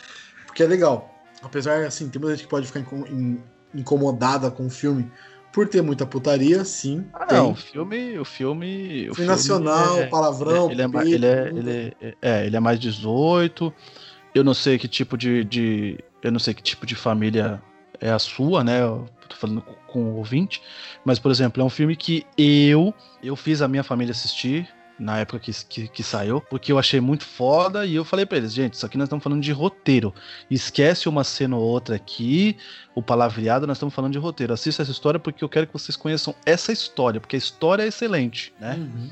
Porque 0.47 0.63
é 0.63 0.67
legal. 0.67 1.13
Apesar, 1.45 1.85
assim, 1.85 2.09
tem 2.09 2.21
muita 2.21 2.37
gente 2.37 2.45
que 2.45 2.51
pode 2.51 2.67
ficar 2.67 2.81
inco- 2.81 3.07
in- 3.09 3.41
incomodada 3.75 4.51
com 4.51 4.67
o 4.67 4.71
filme 4.71 5.11
por 5.53 5.69
ter 5.69 5.83
muita 5.83 6.05
putaria, 6.07 6.65
sim. 6.65 7.07
Ah, 7.13 7.27
tem. 7.27 7.39
não, 7.39 7.53
o 7.53 7.55
filme. 7.55 8.19
O 8.19 8.25
filme. 8.25 9.09
O 9.11 9.15
Filme 9.15 9.31
nacional, 9.31 9.99
é- 9.99 10.07
palavrão, 10.07 10.71
ele, 10.71 10.83
é, 10.83 10.85
ele, 10.85 11.27
é, 11.27 11.49
ele, 11.55 11.97
é, 12.01 12.15
é, 12.23 12.47
ele 12.47 12.57
é 12.57 12.61
mais 12.61 12.79
18. 12.81 13.73
Eu 14.35 14.43
não 14.43 14.55
sei 14.55 14.79
que 14.79 14.89
tipo 14.89 15.17
de, 15.17 15.45
de- 15.45 15.99
Eu 16.23 16.33
não 16.33 16.41
sei 16.41 16.55
que 16.55 16.63
tipo 16.63 16.85
de 16.87 16.95
família 16.95 17.63
é 18.01 18.11
a 18.11 18.19
sua, 18.19 18.65
né? 18.65 18.81
Eu 18.83 19.07
tô 19.29 19.37
falando 19.37 19.63
com, 19.63 19.75
com 19.87 20.05
o 20.11 20.17
ouvinte. 20.17 20.61
Mas, 21.05 21.19
por 21.21 21.31
exemplo, 21.31 21.63
é 21.63 21.65
um 21.65 21.71
filme 21.71 21.95
que 21.95 22.27
eu. 22.37 22.93
Eu 23.23 23.37
fiz 23.37 23.63
a 23.63 23.69
minha 23.69 23.85
família 23.85 24.11
assistir. 24.11 24.69
Na 24.99 25.19
época 25.19 25.41
que, 25.41 25.53
que, 25.69 25.89
que 25.89 26.03
saiu, 26.05 26.41
porque 26.41 26.71
eu 26.71 26.79
achei 26.79 27.01
muito 27.01 27.25
foda 27.25 27.85
e 27.85 27.97
eu 27.97 28.05
falei 28.05 28.25
pra 28.25 28.39
eles, 28.39 28.53
gente, 28.53 28.75
isso 28.75 28.87
aqui 28.87 28.97
nós 28.97 29.07
estamos 29.07 29.25
falando 29.25 29.43
de 29.43 29.51
roteiro. 29.51 30.15
Esquece 30.49 31.09
uma 31.09 31.25
cena 31.25 31.57
ou 31.57 31.63
outra 31.63 31.97
aqui, 31.97 32.57
o 32.95 33.03
palavreado, 33.03 33.67
nós 33.67 33.77
estamos 33.77 33.93
falando 33.93 34.13
de 34.13 34.19
roteiro. 34.19 34.53
Assista 34.53 34.83
essa 34.83 34.93
história 34.93 35.19
porque 35.19 35.43
eu 35.43 35.49
quero 35.49 35.67
que 35.67 35.73
vocês 35.73 35.97
conheçam 35.97 36.33
essa 36.47 36.71
história, 36.73 37.21
porque 37.21 37.35
a 37.35 37.39
história 37.39 37.83
é 37.83 37.89
excelente, 37.89 38.55
né? 38.61 38.77
Uhum. 38.79 39.11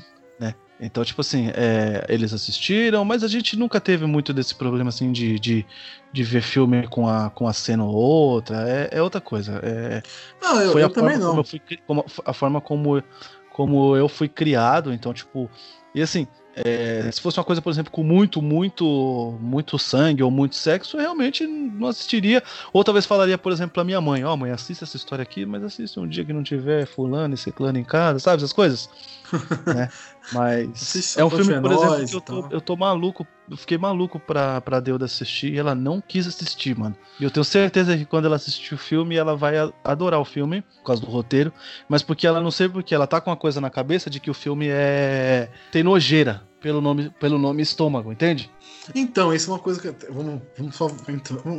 Então, 0.79 1.03
tipo 1.05 1.21
assim, 1.21 1.49
é, 1.55 2.05
eles 2.09 2.33
assistiram, 2.33 3.05
mas 3.05 3.23
a 3.23 3.27
gente 3.29 3.57
nunca 3.57 3.79
teve 3.79 4.05
muito 4.05 4.33
desse 4.33 4.53
problema, 4.53 4.89
assim, 4.89 5.13
de, 5.13 5.39
de, 5.39 5.65
de 6.11 6.23
ver 6.23 6.41
filme 6.41 6.85
com 6.87 7.07
a, 7.07 7.29
com 7.29 7.47
a 7.47 7.53
cena 7.53 7.85
ou 7.85 7.93
outra. 7.93 8.67
É, 8.67 8.89
é 8.91 9.01
outra 9.01 9.21
coisa. 9.21 9.61
É, 9.63 10.03
Não, 10.41 10.59
eu, 10.59 10.71
foi 10.73 10.81
eu 10.81 10.87
a 10.87 10.89
também 10.89 11.17
forma 11.17 11.25
como 11.25 11.33
não. 11.35 11.39
eu 11.39 11.43
fui, 11.45 11.61
como, 11.87 12.05
a 12.25 12.33
forma 12.33 12.59
como, 12.59 13.03
como 13.53 13.95
eu 13.95 14.09
fui 14.09 14.27
criado. 14.27 14.93
Então, 14.93 15.13
tipo, 15.13 15.49
e 15.95 16.01
assim, 16.01 16.27
É, 16.55 17.09
se 17.11 17.19
fosse 17.19 17.39
uma 17.39 17.43
coisa, 17.43 17.63
por 17.63 17.71
exemplo, 17.71 17.91
com 17.91 18.03
muito, 18.03 18.39
muito, 18.41 19.35
muito 19.41 19.79
sangue 19.79 20.21
ou 20.21 20.29
muito 20.29 20.55
sexo, 20.55 20.97
eu 20.97 21.01
realmente 21.01 21.47
não 21.47 21.87
assistiria. 21.87 22.43
Ou 22.71 22.83
talvez 22.83 23.07
falaria, 23.07 23.39
por 23.39 23.51
exemplo, 23.51 23.73
pra 23.73 23.83
minha 23.83 23.99
mãe: 23.99 24.23
Ó, 24.23 24.33
oh, 24.33 24.37
mãe, 24.37 24.51
assista 24.51 24.85
essa 24.85 24.95
história 24.95 25.23
aqui, 25.23 25.47
mas 25.47 25.63
assiste 25.63 25.99
um 25.99 26.07
dia 26.07 26.23
que 26.23 26.31
não 26.33 26.43
tiver 26.43 26.85
fulano 26.85 27.33
e 27.33 27.37
ciclano 27.37 27.79
em 27.79 27.83
casa, 27.83 28.19
sabe? 28.19 28.37
Essas 28.37 28.53
coisas. 28.53 28.87
né? 29.65 29.89
Mas 30.31 31.17
é 31.17 31.25
um 31.25 31.29
filme, 31.29 31.59
por 31.59 31.71
exemplo, 31.71 32.07
que 32.07 32.15
eu 32.15 32.21
tô, 32.21 32.47
eu 32.49 32.61
tô 32.61 32.75
maluco, 32.77 33.27
eu 33.49 33.57
fiquei 33.57 33.77
maluco 33.77 34.19
pra, 34.19 34.61
pra 34.61 34.79
Deuda 34.79 35.05
assistir 35.05 35.53
e 35.53 35.57
ela 35.57 35.75
não 35.75 35.99
quis 35.99 36.25
assistir, 36.25 36.77
mano. 36.77 36.95
E 37.19 37.23
eu 37.23 37.31
tenho 37.31 37.43
certeza 37.43 37.97
que 37.97 38.05
quando 38.05 38.25
ela 38.25 38.35
assistir 38.35 38.73
o 38.73 38.77
filme, 38.77 39.15
ela 39.15 39.35
vai 39.35 39.55
adorar 39.83 40.19
o 40.19 40.25
filme, 40.25 40.61
por 40.77 40.83
causa 40.85 41.01
do 41.01 41.07
roteiro, 41.07 41.51
mas 41.89 42.01
porque 42.01 42.25
ela 42.25 42.39
não 42.39 42.51
sei 42.51 42.69
porque 42.69 42.95
ela 42.95 43.05
tá 43.05 43.19
com 43.19 43.29
uma 43.29 43.37
coisa 43.37 43.59
na 43.59 43.69
cabeça 43.69 44.09
de 44.09 44.19
que 44.19 44.31
o 44.31 44.33
filme 44.33 44.67
é. 44.69 45.49
tem 45.71 45.83
nojeira 45.83 46.43
pelo 46.63 46.79
nome, 46.79 47.09
pelo 47.19 47.37
nome 47.37 47.61
estômago, 47.61 48.09
entende? 48.09 48.49
Então, 48.95 49.33
isso 49.33 49.49
é 49.49 49.53
uma 49.53 49.59
coisa 49.59 49.81
que. 49.81 50.11
Vamos, 50.11 50.41
vamos 50.57 50.75
só. 50.75 50.89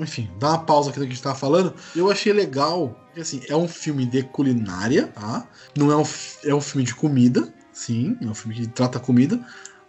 Enfim, 0.00 0.30
dar 0.38 0.48
uma 0.48 0.58
pausa 0.60 0.88
aqui 0.88 0.98
do 0.98 1.02
que 1.04 1.12
a 1.12 1.14
gente 1.14 1.22
tava 1.22 1.34
falando. 1.34 1.74
Eu 1.94 2.10
achei 2.10 2.32
legal, 2.32 2.98
porque 3.06 3.20
assim, 3.20 3.42
é 3.46 3.54
um 3.54 3.68
filme 3.68 4.06
de 4.06 4.22
culinária, 4.22 5.08
tá? 5.08 5.46
Não 5.76 5.92
é 5.92 5.96
um, 5.96 6.04
é 6.44 6.54
um 6.54 6.60
filme 6.60 6.86
de 6.86 6.94
comida, 6.94 7.52
sim, 7.74 8.16
é 8.20 8.26
um 8.26 8.34
filme 8.34 8.54
que 8.54 8.66
trata 8.68 8.98
comida, 8.98 9.38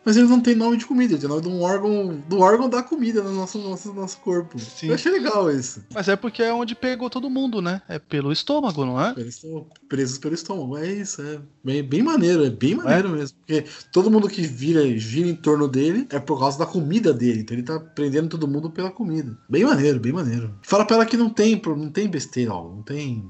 mas 0.05 0.15
ele 0.15 0.27
não 0.27 0.39
tem 0.39 0.53
nome 0.53 0.77
de 0.77 0.85
comida, 0.85 1.13
ele 1.13 1.19
tem 1.19 1.27
nome 1.27 1.41
de 1.41 1.47
um 1.47 1.61
órgão, 1.63 2.23
do 2.29 2.39
órgão 2.39 2.69
da 2.69 2.83
comida 2.83 3.23
no 3.23 3.33
nosso, 3.33 3.57
nosso, 3.57 3.91
nosso 3.91 4.19
corpo. 4.19 4.59
Sim. 4.59 4.89
Eu 4.89 4.93
achei 4.93 5.11
legal 5.11 5.49
isso. 5.49 5.83
Mas 5.91 6.07
é 6.07 6.15
porque 6.15 6.43
é 6.43 6.53
onde 6.53 6.75
pegou 6.75 7.09
todo 7.09 7.27
mundo, 7.27 7.59
né? 7.59 7.81
É 7.89 7.97
pelo 7.97 8.31
estômago, 8.31 8.85
não 8.85 9.01
é? 9.01 9.15
Eles 9.17 9.35
estão 9.35 9.65
presos 9.89 10.19
pelo 10.19 10.35
estômago. 10.35 10.77
É 10.77 10.85
isso, 10.85 11.23
é 11.23 11.39
bem, 11.63 11.81
bem 11.81 12.03
maneiro, 12.03 12.45
é 12.45 12.51
bem 12.51 12.75
maneiro 12.75 13.07
é? 13.09 13.11
mesmo. 13.13 13.37
Porque 13.39 13.65
todo 13.91 14.11
mundo 14.11 14.29
que 14.29 14.43
vira, 14.43 14.85
gira 14.95 15.27
em 15.27 15.35
torno 15.35 15.67
dele 15.67 16.05
é 16.11 16.19
por 16.19 16.39
causa 16.39 16.59
da 16.59 16.67
comida 16.67 17.11
dele. 17.11 17.39
Então 17.39 17.57
ele 17.57 17.65
tá 17.65 17.79
prendendo 17.79 18.29
todo 18.29 18.47
mundo 18.47 18.69
pela 18.69 18.91
comida. 18.91 19.35
Bem 19.49 19.63
maneiro, 19.63 19.99
bem 19.99 20.13
maneiro. 20.13 20.53
Fala 20.61 20.85
pra 20.85 20.97
ela 20.97 21.05
que 21.07 21.17
não 21.17 21.31
tem, 21.31 21.59
não 21.65 21.89
tem 21.89 22.07
besteira, 22.07 22.53
ó, 22.53 22.69
não 22.69 22.83
tem 22.83 23.27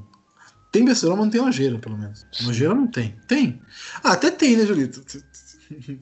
tem 0.75 0.83
besteira, 0.83 1.15
mas 1.15 1.25
não 1.25 1.31
tem 1.31 1.41
nojeira, 1.41 1.79
pelo 1.79 1.97
menos. 1.97 2.27
Nojeira 2.43 2.75
não 2.75 2.85
tem. 2.85 3.15
Tem. 3.27 3.61
Ah, 4.03 4.11
até 4.11 4.29
tem, 4.29 4.57
né, 4.57 4.65
Julito? 4.65 5.01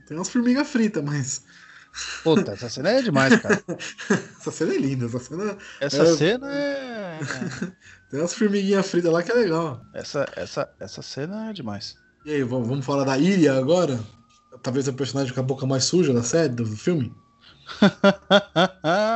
Tem 0.05 0.17
umas 0.17 0.27
formigas 0.27 0.67
fritas, 0.67 1.01
mas. 1.01 1.43
Puta, 2.21 2.51
essa 2.51 2.67
cena 2.67 2.89
é 2.89 3.01
demais, 3.01 3.39
cara. 3.39 3.63
essa 4.39 4.51
cena 4.51 4.73
é 4.73 4.77
linda. 4.77 5.05
Essa 5.05 5.19
cena, 5.19 5.57
essa 5.79 6.03
é... 6.03 6.15
cena 6.17 6.53
é. 6.53 7.19
Tem 8.11 8.19
umas 8.19 8.33
formiguinhas 8.33 8.89
fritas 8.89 9.13
lá 9.13 9.23
que 9.23 9.31
é 9.31 9.35
legal. 9.35 9.81
Essa, 9.93 10.27
essa, 10.35 10.69
essa 10.79 11.01
cena 11.01 11.49
é 11.49 11.53
demais. 11.53 11.95
E 12.25 12.31
aí, 12.31 12.43
vamos 12.43 12.83
falar 12.83 13.05
da 13.05 13.17
Iria 13.17 13.55
agora? 13.55 13.97
Talvez 14.61 14.87
o 14.87 14.93
personagem 14.93 15.33
com 15.33 15.39
a 15.39 15.43
boca 15.43 15.65
mais 15.65 15.85
suja 15.85 16.13
da 16.13 16.23
série, 16.23 16.49
do 16.49 16.65
filme? 16.65 17.13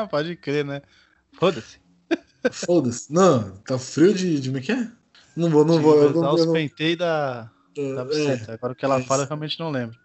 Pode 0.09 0.35
crer, 0.37 0.63
né? 0.63 0.81
Foda-se. 1.33 1.79
Foda-se. 2.51 3.11
Não, 3.11 3.57
tá 3.65 3.77
frio 3.77 4.13
de. 4.13 4.39
de 4.39 4.49
como 4.49 4.59
é 4.59 4.61
que 4.61 4.71
é? 4.71 4.91
Não 5.37 5.51
vou, 5.51 5.63
não 5.63 5.79
vou. 5.79 6.01
Eu 6.01 6.13
não, 6.13 6.33
os 6.33 6.47
pentei 6.47 6.95
da. 6.95 7.43
da 7.75 8.07
é, 8.11 8.53
Agora 8.53 8.73
o 8.73 8.75
que 8.75 8.83
ela 8.83 8.99
é 8.99 9.03
fala 9.03 9.21
eu 9.21 9.27
realmente 9.27 9.59
não 9.59 9.69
lembro. 9.69 9.95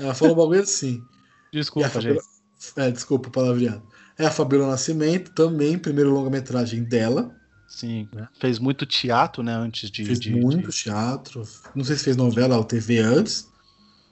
Ela 0.00 0.14
falou 0.14 0.34
um 0.34 0.38
bagulho 0.38 0.62
assim. 0.62 1.04
Desculpa, 1.52 1.90
Fabiola... 1.90 2.14
gente. 2.14 2.28
É, 2.76 2.90
desculpa 2.90 3.28
o 3.28 3.30
palavreado. 3.30 3.82
É 4.18 4.26
a 4.26 4.30
Fabiola 4.30 4.66
Nascimento, 4.66 5.30
também, 5.32 5.78
primeiro 5.78 6.12
longa-metragem 6.12 6.82
dela. 6.82 7.32
Sim, 7.68 8.08
né? 8.12 8.26
fez 8.40 8.58
muito 8.58 8.84
teatro, 8.84 9.42
né, 9.42 9.54
antes 9.54 9.90
de... 9.90 10.04
Fez 10.04 10.18
de, 10.18 10.34
muito 10.34 10.70
de... 10.70 10.76
teatro. 10.76 11.44
Não 11.74 11.84
sei 11.84 11.96
se 11.96 12.04
fez 12.04 12.16
novela 12.16 12.56
ou 12.56 12.64
TV 12.64 12.98
antes. 12.98 13.48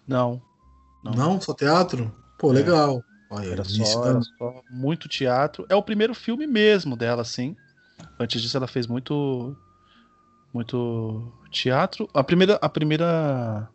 Não. 0.07 0.41
Não, 1.03 1.13
não 1.13 1.41
só 1.41 1.53
teatro? 1.53 2.15
Pô, 2.39 2.53
é. 2.53 2.55
legal. 2.55 3.03
Olha, 3.29 3.49
era, 3.49 3.65
só, 3.65 4.07
era 4.07 4.21
só 4.23 4.63
muito 4.71 5.09
teatro. 5.09 5.67
É 5.69 5.75
o 5.75 5.83
primeiro 5.83 6.15
filme 6.15 6.47
mesmo 6.47 6.97
dela, 6.97 7.25
sim. 7.25 7.57
Antes 8.19 8.41
disso 8.41 8.57
ela 8.57 8.69
fez 8.69 8.87
muito 8.87 9.57
muito 10.57 11.33
teatro. 11.51 12.09
A 12.15 12.25
primeira 12.25 12.59
a 12.61 12.69
primeira 12.69 13.69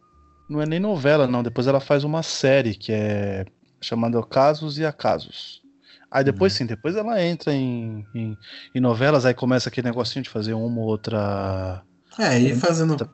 não 0.50 0.62
é 0.62 0.66
nem 0.66 0.80
novela, 0.80 1.28
não. 1.28 1.44
Depois 1.44 1.68
ela 1.68 1.80
faz 1.80 2.04
uma 2.04 2.24
série 2.24 2.74
que 2.76 2.92
é 2.92 3.46
chamada 3.80 4.22
Casos 4.24 4.78
e 4.78 4.86
Acasos. 4.86 5.62
Aí 6.10 6.24
depois 6.24 6.52
uhum. 6.54 6.58
sim, 6.58 6.66
depois 6.66 6.96
ela 6.96 7.24
entra 7.24 7.54
em, 7.54 8.06
em, 8.14 8.38
em, 8.76 8.82
novelas, 8.82 9.26
aí 9.26 9.34
começa 9.34 9.70
aquele 9.70 9.88
negocinho 9.88 10.24
de 10.24 10.30
fazer 10.30 10.54
uma 10.54 10.82
ou 10.82 10.88
outra. 10.88 11.82
É, 12.20 12.38
e 12.38 12.54
fazendo 12.54 12.92
outra... 12.92 13.08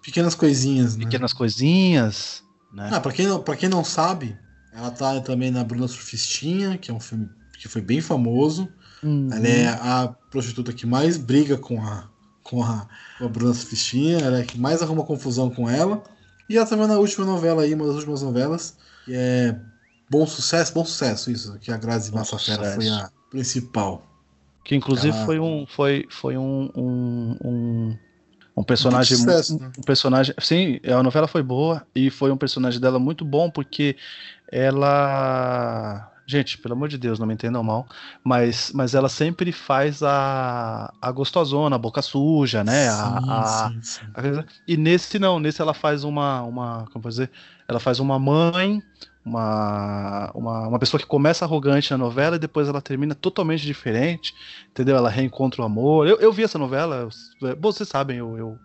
pequenas 0.00 0.36
coisinhas, 0.36 0.96
né? 0.96 1.04
Pequenas 1.04 1.32
coisinhas, 1.32 2.44
né? 2.72 2.88
Ah, 2.92 3.00
pra 3.00 3.10
quem, 3.10 3.26
não, 3.26 3.42
pra 3.42 3.56
quem 3.56 3.68
não 3.68 3.82
sabe, 3.82 4.38
ela 4.72 4.92
tá 4.92 5.20
também 5.20 5.50
na 5.50 5.64
Bruna 5.64 5.88
Surfistinha, 5.88 6.78
que 6.78 6.90
é 6.90 6.94
um 6.94 7.00
filme 7.00 7.28
que 7.58 7.66
foi 7.66 7.82
bem 7.82 8.00
famoso. 8.00 8.68
Uhum. 9.02 9.28
Ela 9.32 9.48
é 9.48 9.66
a 9.66 10.14
prostituta 10.30 10.72
que 10.72 10.86
mais 10.86 11.16
briga 11.16 11.58
com 11.58 11.82
a, 11.82 12.08
com 12.50 12.62
a, 12.64 12.86
com 13.16 13.26
a 13.26 13.28
Bruna 13.28 13.54
Surfistinha, 13.54 14.18
ela 14.18 14.40
é 14.40 14.42
que 14.42 14.58
mais 14.58 14.82
arruma 14.82 15.04
confusão 15.04 15.48
com 15.48 15.70
ela. 15.70 16.02
E 16.48 16.56
ela 16.56 16.66
também 16.66 16.88
na 16.88 16.98
última 16.98 17.24
novela 17.24 17.62
aí, 17.62 17.72
uma 17.72 17.86
das 17.86 17.94
últimas 17.94 18.22
novelas, 18.22 18.76
que 19.04 19.14
é 19.14 19.56
Bom 20.10 20.26
Sucesso, 20.26 20.74
Bom 20.74 20.84
Sucesso, 20.84 21.30
isso, 21.30 21.56
que 21.60 21.70
a 21.70 21.76
Grazi 21.76 22.12
Massafera 22.12 22.72
foi 22.72 22.88
a 22.88 23.08
principal. 23.30 24.04
Que 24.64 24.74
inclusive 24.74 25.16
ela... 25.16 25.26
foi 25.26 25.38
um 25.38 25.64
foi, 25.64 26.06
foi 26.10 26.36
um, 26.36 26.70
um, 26.74 27.36
um, 27.44 27.98
um 28.56 28.64
personagem 28.64 29.16
um, 29.16 29.20
sucesso, 29.20 29.60
né? 29.60 29.70
um 29.78 29.82
personagem, 29.82 30.34
sim, 30.40 30.80
a 30.84 31.02
novela 31.04 31.28
foi 31.28 31.44
boa 31.44 31.86
e 31.94 32.10
foi 32.10 32.32
um 32.32 32.36
personagem 32.36 32.80
dela 32.80 32.98
muito 32.98 33.24
bom 33.24 33.48
porque 33.48 33.96
ela 34.50 36.12
Gente, 36.30 36.58
pelo 36.58 36.74
amor 36.74 36.88
de 36.88 36.96
Deus, 36.96 37.18
não 37.18 37.26
me 37.26 37.34
entendam 37.34 37.60
mal, 37.60 37.88
mas, 38.22 38.70
mas 38.72 38.94
ela 38.94 39.08
sempre 39.08 39.50
faz 39.50 40.00
a, 40.00 40.92
a 41.02 41.10
gostosona, 41.10 41.74
a 41.74 41.78
boca 41.78 42.00
suja, 42.00 42.62
né? 42.62 42.88
Sim, 42.88 43.18
a, 43.28 43.44
sim, 43.72 43.82
sim. 43.82 44.04
A, 44.14 44.44
e 44.64 44.76
nesse 44.76 45.18
não, 45.18 45.40
nesse 45.40 45.60
ela 45.60 45.74
faz 45.74 46.04
uma, 46.04 46.42
uma, 46.42 46.86
como 46.92 47.08
dizer, 47.08 47.28
ela 47.66 47.80
faz 47.80 47.98
uma 47.98 48.16
mãe, 48.16 48.80
uma, 49.24 50.30
uma, 50.32 50.68
uma 50.68 50.78
pessoa 50.78 51.00
que 51.00 51.06
começa 51.06 51.44
arrogante 51.44 51.90
na 51.90 51.98
novela 51.98 52.36
e 52.36 52.38
depois 52.38 52.68
ela 52.68 52.80
termina 52.80 53.12
totalmente 53.12 53.66
diferente, 53.66 54.32
entendeu? 54.70 54.96
Ela 54.96 55.10
reencontra 55.10 55.62
o 55.62 55.64
amor. 55.64 56.06
Eu, 56.06 56.20
eu 56.20 56.32
vi 56.32 56.44
essa 56.44 56.58
novela, 56.58 57.08
vocês 57.58 57.88
sabem, 57.88 58.18
eu, 58.18 58.38
eu, 58.38 58.58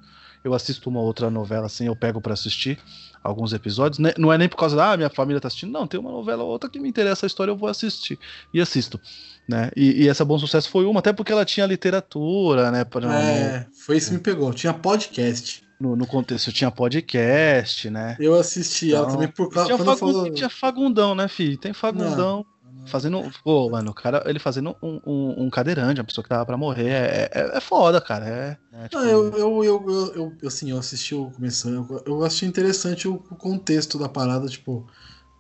eu 0.46 0.54
assisto 0.54 0.90
uma 0.90 1.02
outra 1.02 1.30
novela 1.32 1.66
assim, 1.66 1.88
eu 1.88 1.96
pego 1.96 2.22
para 2.22 2.34
assistir 2.34 2.78
alguns 3.24 3.52
episódios. 3.52 3.98
Né? 3.98 4.14
Não 4.16 4.32
é 4.32 4.38
nem 4.38 4.48
por 4.48 4.58
causa 4.58 4.76
da 4.76 4.92
ah, 4.92 4.98
minha 4.98 5.10
família 5.10 5.42
tá 5.42 5.48
assistindo, 5.48 5.72
não, 5.72 5.88
tem 5.88 6.00
uma 6.00 6.12
novela 6.12 6.44
ou 6.44 6.50
outra 6.50 6.70
que 6.70 6.80
me 6.80 6.88
interessa 6.88 7.26
a 7.26 7.28
história, 7.28 7.52
eu 7.52 7.58
vou 7.58 7.68
assistir. 7.68 8.20
E 8.54 8.62
assisto. 8.62 9.02
Né? 9.50 9.72
E, 9.76 10.04
e 10.04 10.08
essa 10.08 10.24
Bom 10.24 10.38
Sucesso 10.38 10.70
foi 10.70 10.86
uma, 10.86 11.00
até 11.00 11.12
porque 11.12 11.32
ela 11.32 11.44
tinha 11.44 11.66
literatura, 11.66 12.70
né? 12.70 12.84
Pra, 12.84 13.02
é, 13.20 13.60
no, 13.60 13.76
foi 13.76 13.98
isso 13.98 14.10
que 14.10 14.16
me 14.16 14.22
pegou. 14.22 14.54
Tinha 14.54 14.74
podcast. 14.74 15.64
No, 15.80 15.96
no 15.96 16.08
contexto 16.08 16.54
tinha 16.54 16.72
podcast, 16.72 17.90
né? 17.90 18.16
Eu 18.20 18.36
assisti 18.36 18.90
então, 18.90 19.00
ela 19.00 19.12
também 19.12 19.28
por 19.28 19.50
causa. 19.50 19.76
Tinha, 19.76 19.96
falou... 19.96 20.32
tinha 20.32 20.50
Fagundão, 20.50 21.16
né, 21.16 21.28
filho? 21.28 21.58
Tem 21.58 21.74
Fagundão. 21.74 22.38
Não. 22.38 22.55
Fazendo. 22.86 23.22
Pô, 23.44 23.70
mano, 23.70 23.92
o 23.92 23.94
cara, 23.94 24.24
ele 24.26 24.40
fazendo 24.40 24.76
um, 24.82 25.00
um, 25.06 25.44
um, 25.46 25.50
cadeirante, 25.50 26.00
uma 26.00 26.06
pessoa 26.06 26.24
que 26.24 26.30
tava 26.30 26.46
pra 26.46 26.58
morrer. 26.58 26.90
É, 26.90 27.30
é, 27.34 27.58
é 27.58 27.60
foda, 27.62 28.00
cara. 28.00 28.28
É, 28.28 28.58
é 28.74 28.88
tipo... 28.88 29.02
Não, 29.02 29.10
eu, 29.10 29.34
eu, 29.38 29.64
eu, 29.64 30.38
eu, 30.42 30.48
assim, 30.48 30.72
eu 30.72 30.78
assisti 30.78 31.16
o 31.16 31.32
começando. 31.32 32.02
Eu 32.06 32.24
achei 32.24 32.48
interessante 32.48 33.08
o, 33.08 33.16
o 33.16 33.36
contexto 33.36 33.98
da 33.98 34.08
parada, 34.08 34.48
tipo, 34.48 34.88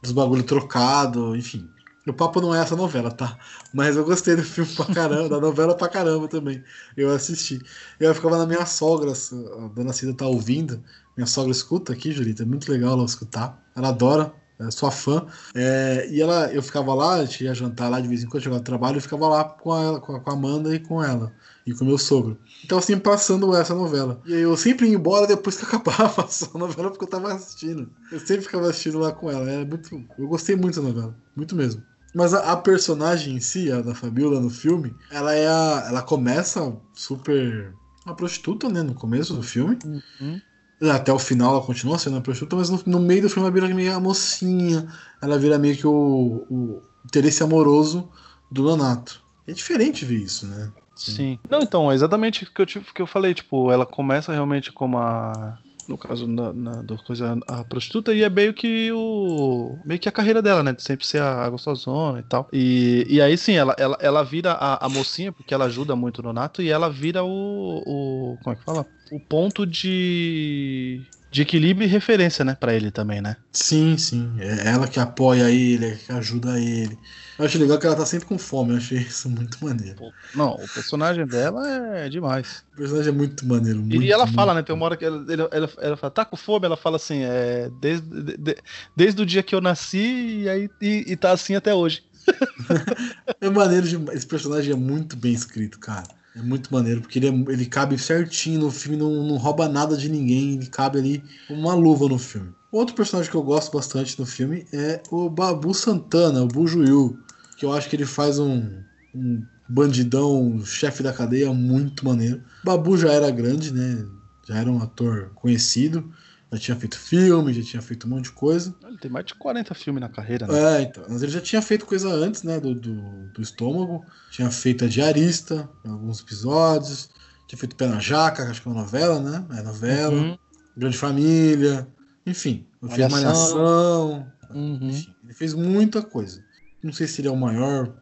dos 0.01 0.11
bagulho 0.11 0.43
trocado, 0.43 1.35
enfim. 1.35 1.69
O 2.07 2.13
papo 2.13 2.39
não 2.39 2.53
é 2.53 2.61
essa 2.61 2.75
novela, 2.75 3.09
tá? 3.09 3.37
Mas 3.73 3.95
eu 3.95 4.05
gostei 4.05 4.35
do 4.35 4.43
filme 4.43 4.71
pra 4.75 4.85
caramba, 4.85 5.27
da 5.27 5.39
novela 5.39 5.75
pra 5.75 5.89
caramba 5.89 6.27
também. 6.27 6.63
Eu 6.95 7.11
assisti. 7.11 7.59
Eu 7.99 8.13
ficava 8.13 8.37
na 8.37 8.45
minha 8.45 8.65
sogra, 8.65 9.11
a 9.11 9.67
dona 9.69 9.91
Cida 9.91 10.13
tá 10.13 10.27
ouvindo. 10.27 10.83
Minha 11.17 11.25
sogra 11.25 11.51
escuta 11.51 11.93
aqui, 11.93 12.11
Julita. 12.11 12.43
É 12.43 12.45
muito 12.45 12.71
legal 12.71 12.93
ela 12.93 13.05
escutar. 13.05 13.59
Ela 13.75 13.89
adora 13.89 14.31
é, 14.59 14.71
sua 14.71 14.91
fã. 14.91 15.25
É, 15.53 16.07
e 16.09 16.21
ela, 16.21 16.51
eu 16.53 16.61
ficava 16.61 16.93
lá, 16.93 17.15
a 17.15 17.25
gente 17.25 17.43
ia 17.43 17.53
jantar 17.53 17.89
lá 17.89 17.99
de 17.99 18.07
vez 18.07 18.23
em 18.23 18.27
quando, 18.27 18.43
chegava 18.43 18.61
do 18.61 18.65
trabalho, 18.65 18.97
eu 18.97 19.01
ficava 19.01 19.27
lá 19.27 19.43
com 19.43 19.71
a, 19.71 19.99
com 19.99 20.29
a 20.29 20.33
Amanda 20.33 20.73
e 20.73 20.79
com 20.79 21.03
ela, 21.03 21.33
e 21.65 21.73
com 21.73 21.85
meu 21.85 21.97
sogro. 21.97 22.37
Então, 22.63 22.77
assim, 22.77 22.97
passando 22.97 23.55
essa 23.55 23.75
novela. 23.75 24.21
E 24.25 24.33
eu 24.33 24.55
sempre 24.55 24.87
ia 24.87 24.95
embora 24.95 25.27
depois 25.27 25.57
que 25.57 25.65
acabava 25.65 26.27
a 26.53 26.57
novela, 26.57 26.89
porque 26.89 27.05
eu 27.05 27.09
tava 27.09 27.33
assistindo. 27.33 27.89
Eu 28.11 28.19
sempre 28.19 28.43
ficava 28.43 28.69
assistindo 28.69 28.99
lá 28.99 29.11
com 29.11 29.29
ela. 29.29 29.49
É 29.49 29.65
muito, 29.65 30.03
eu 30.17 30.27
gostei 30.27 30.55
muito 30.55 30.81
da 30.81 30.87
novela, 30.87 31.15
muito 31.35 31.55
mesmo. 31.55 31.83
Mas 32.13 32.33
a, 32.33 32.53
a, 32.53 32.55
personagem 32.55 33.35
em 33.35 33.41
si, 33.41 33.69
a 33.69 33.81
da 33.81 33.93
Fabiola 33.93 34.39
no 34.39 34.49
filme, 34.49 34.95
ela 35.11 35.33
é 35.33 35.47
a, 35.47 35.85
ela 35.89 36.01
começa 36.01 36.73
super 36.93 37.73
uma 38.05 38.15
prostituta, 38.15 38.69
né, 38.69 38.81
no 38.83 38.93
começo 38.93 39.33
do 39.33 39.43
filme. 39.43 39.77
Uhum. 39.83 40.39
Até 40.81 41.11
o 41.11 41.19
final 41.19 41.53
ela 41.55 41.65
continua 41.65 41.97
sendo 41.97 42.13
uma 42.15 42.21
prostituta, 42.21 42.55
mas 42.55 42.69
no, 42.69 42.81
no, 42.85 42.99
meio 42.99 43.21
do 43.21 43.29
filme 43.29 43.47
ela 43.47 43.53
vira 43.53 43.73
meio 43.73 43.95
a 43.95 43.99
mocinha. 43.99 44.87
Ela 45.21 45.37
vira 45.37 45.57
meio 45.57 45.77
que 45.77 45.87
o, 45.87 46.45
o 46.49 46.81
interesse 47.05 47.41
amoroso 47.41 48.09
do 48.51 48.63
Donato. 48.63 49.23
É 49.47 49.53
diferente 49.53 50.03
ver 50.03 50.17
isso, 50.17 50.45
né? 50.47 50.71
Sim. 50.95 51.13
Sim. 51.13 51.39
Não, 51.49 51.59
então, 51.59 51.91
é 51.91 51.95
exatamente 51.95 52.43
o 52.43 52.51
que 52.51 52.61
eu, 52.61 52.65
que 52.65 53.01
eu 53.01 53.07
falei. 53.07 53.33
Tipo, 53.33 53.71
ela 53.71 53.85
começa 53.85 54.31
realmente 54.31 54.71
como 54.71 54.97
a. 54.97 55.57
no 55.87 55.97
caso 55.97 56.27
na, 56.27 56.51
na, 56.53 56.81
do 56.81 56.97
coisa 56.97 57.37
a 57.47 57.63
prostituta 57.63 58.13
e 58.13 58.23
é 58.23 58.29
meio 58.29 58.53
que 58.53 58.91
o 58.91 59.77
meio 59.85 59.99
que 59.99 60.09
a 60.09 60.11
carreira 60.11 60.41
dela 60.41 60.63
né? 60.63 60.73
De 60.73 60.81
sempre 60.81 61.05
ser 61.05 61.21
a, 61.21 61.45
a 61.45 61.49
gostosona 61.49 62.19
e 62.19 62.23
tal. 62.23 62.47
E, 62.51 63.05
e 63.09 63.21
aí 63.21 63.37
sim 63.37 63.53
ela, 63.53 63.75
ela, 63.77 63.97
ela 63.99 64.23
vira 64.23 64.53
a, 64.53 64.85
a 64.85 64.89
mocinha 64.89 65.31
porque 65.31 65.53
ela 65.53 65.65
ajuda 65.65 65.95
muito 65.95 66.21
no 66.23 66.33
Nato 66.33 66.61
e 66.61 66.69
ela 66.69 66.89
vira 66.89 67.23
o, 67.23 67.83
o 67.85 68.37
como 68.43 68.53
é 68.53 68.57
que 68.57 68.63
fala? 68.63 68.85
O 69.11 69.19
ponto 69.19 69.65
de 69.65 71.01
de 71.35 71.41
equilíbrio 71.41 71.85
e 71.85 71.91
referência, 71.91 72.45
né, 72.45 72.55
para 72.57 72.73
ele 72.73 72.89
também, 72.89 73.21
né? 73.21 73.35
Sim, 73.51 73.97
sim. 73.97 74.31
É 74.39 74.69
ela 74.69 74.87
que 74.87 75.01
apoia 75.01 75.51
ele, 75.51 75.87
é 75.87 75.95
que 75.95 76.09
ajuda 76.09 76.57
ele. 76.57 76.97
Eu 77.37 77.43
acho 77.43 77.59
legal 77.59 77.77
que 77.77 77.85
ela 77.85 77.95
tá 77.97 78.05
sempre 78.05 78.25
com 78.25 78.37
fome, 78.37 78.71
eu 78.71 78.77
achei 78.77 78.99
isso 78.99 79.29
muito 79.29 79.57
maneiro. 79.61 80.13
Não, 80.33 80.51
o 80.53 80.67
personagem 80.69 81.27
dela 81.27 81.67
é 81.97 82.07
demais. 82.07 82.63
O 82.71 82.77
personagem 82.77 83.09
é 83.09 83.11
muito 83.11 83.45
maneiro. 83.45 83.79
Muito, 83.79 84.01
e 84.01 84.09
ela 84.13 84.23
muito. 84.23 84.33
fala, 84.33 84.53
né? 84.53 84.63
Tem 84.63 84.73
uma 84.73 84.85
hora 84.85 84.95
que 84.95 85.03
ela, 85.03 85.25
ela, 85.51 85.69
ela, 85.81 85.97
fala, 85.97 86.11
tá 86.11 86.23
com 86.23 86.37
fome? 86.37 86.67
Ela 86.67 86.77
fala 86.77 86.95
assim, 86.95 87.23
é, 87.25 87.69
desde, 87.81 88.07
de, 88.37 88.55
desde 88.95 89.21
o 89.21 89.25
dia 89.25 89.43
que 89.43 89.53
eu 89.53 89.59
nasci 89.59 90.43
e, 90.43 90.49
aí, 90.49 90.69
e, 90.81 91.03
e 91.05 91.15
tá 91.17 91.31
assim 91.31 91.53
até 91.53 91.75
hoje. 91.75 92.01
é 93.41 93.49
maneiro, 93.49 93.85
de, 93.85 93.97
esse 94.13 94.25
personagem 94.25 94.71
é 94.71 94.77
muito 94.77 95.17
bem 95.17 95.33
escrito, 95.33 95.79
cara. 95.79 96.07
É 96.35 96.41
muito 96.41 96.73
maneiro, 96.73 97.01
porque 97.01 97.17
ele, 97.17 97.27
é, 97.27 97.53
ele 97.53 97.65
cabe 97.65 97.97
certinho 97.97 98.59
no 98.59 98.71
filme, 98.71 98.97
não, 98.97 99.23
não 99.23 99.37
rouba 99.37 99.69
nada 99.69 99.95
de 99.95 100.09
ninguém, 100.09 100.55
ele 100.55 100.67
cabe 100.67 100.99
ali 100.99 101.23
uma 101.49 101.73
luva 101.73 102.09
no 102.09 102.19
filme. 102.19 102.49
Outro 102.71 102.93
personagem 102.93 103.31
que 103.31 103.37
eu 103.37 103.43
gosto 103.43 103.71
bastante 103.71 104.19
no 104.19 104.25
filme 104.25 104.67
é 104.73 105.01
o 105.09 105.29
Babu 105.29 105.73
Santana, 105.73 106.43
o 106.43 106.47
Bujuyu, 106.47 107.17
que 107.55 107.65
eu 107.65 107.71
acho 107.71 107.89
que 107.89 107.95
ele 107.95 108.05
faz 108.05 108.37
um, 108.37 108.69
um 109.13 109.41
bandidão, 109.67 110.61
chefe 110.65 111.01
da 111.01 111.13
cadeia, 111.13 111.53
muito 111.53 112.03
maneiro. 112.03 112.41
Babu 112.65 112.97
já 112.97 113.13
era 113.13 113.31
grande, 113.31 113.73
né? 113.73 114.05
Já 114.45 114.57
era 114.57 114.69
um 114.69 114.81
ator 114.81 115.31
conhecido, 115.35 116.11
já 116.53 116.59
tinha 116.59 116.77
feito 116.77 116.97
filme, 116.97 117.53
já 117.53 117.63
tinha 117.63 117.81
feito 117.81 118.07
um 118.07 118.11
monte 118.11 118.25
de 118.25 118.31
coisa. 118.31 118.73
Ele 118.85 118.97
tem 118.97 119.11
mais 119.11 119.25
de 119.25 119.35
40 119.35 119.73
filmes 119.73 120.01
na 120.01 120.09
carreira, 120.09 120.47
né? 120.47 120.79
É, 120.79 120.81
então. 120.83 121.03
Mas 121.09 121.23
ele 121.23 121.31
já 121.31 121.41
tinha 121.41 121.61
feito 121.61 121.85
coisa 121.85 122.09
antes, 122.09 122.43
né? 122.43 122.59
Do, 122.59 122.75
do, 122.75 123.27
do 123.33 123.41
estômago. 123.41 124.05
Tinha 124.31 124.49
feito 124.51 124.85
a 124.85 124.87
diarista 124.87 125.69
em 125.83 125.89
alguns 125.89 126.21
episódios. 126.21 127.09
Tinha 127.47 127.59
feito 127.59 127.75
Pé 127.75 127.87
na 127.87 127.99
Jaca, 127.99 128.43
acho 128.43 128.61
que 128.61 128.67
é 128.67 128.71
uma 128.71 128.81
novela, 128.81 129.19
né? 129.19 129.45
É 129.57 129.61
novela. 129.61 130.15
Uhum. 130.15 130.37
Grande 130.77 130.97
Família. 130.97 131.87
Enfim, 132.25 132.65
fez 132.89 133.11
Malhação. 133.11 134.27
Uhum. 134.49 134.79
Enfim, 134.81 135.15
ele 135.23 135.33
fez 135.33 135.53
muita 135.53 136.01
coisa. 136.01 136.43
Não 136.83 136.93
sei 136.93 137.07
se 137.07 137.21
ele 137.21 137.27
é 137.27 137.31
o 137.31 137.35
maior 137.35 137.93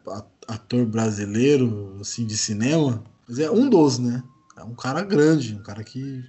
ator 0.48 0.86
brasileiro, 0.86 1.98
assim, 2.02 2.26
de 2.26 2.38
cinema. 2.38 3.04
Mas 3.28 3.40
é 3.40 3.50
um 3.50 3.70
dos, 3.70 3.98
né? 3.98 4.22
É 4.58 4.64
um 4.64 4.76
cara 4.76 5.02
grande, 5.04 5.56
um 5.56 5.64
cara 5.64 5.84
que 5.84 6.24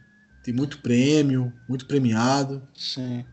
tem 0.44 0.54
muito 0.54 0.78
prêmio, 0.78 1.52
muito 1.68 1.86
premiado. 1.86 2.62
Sim. 2.74 3.24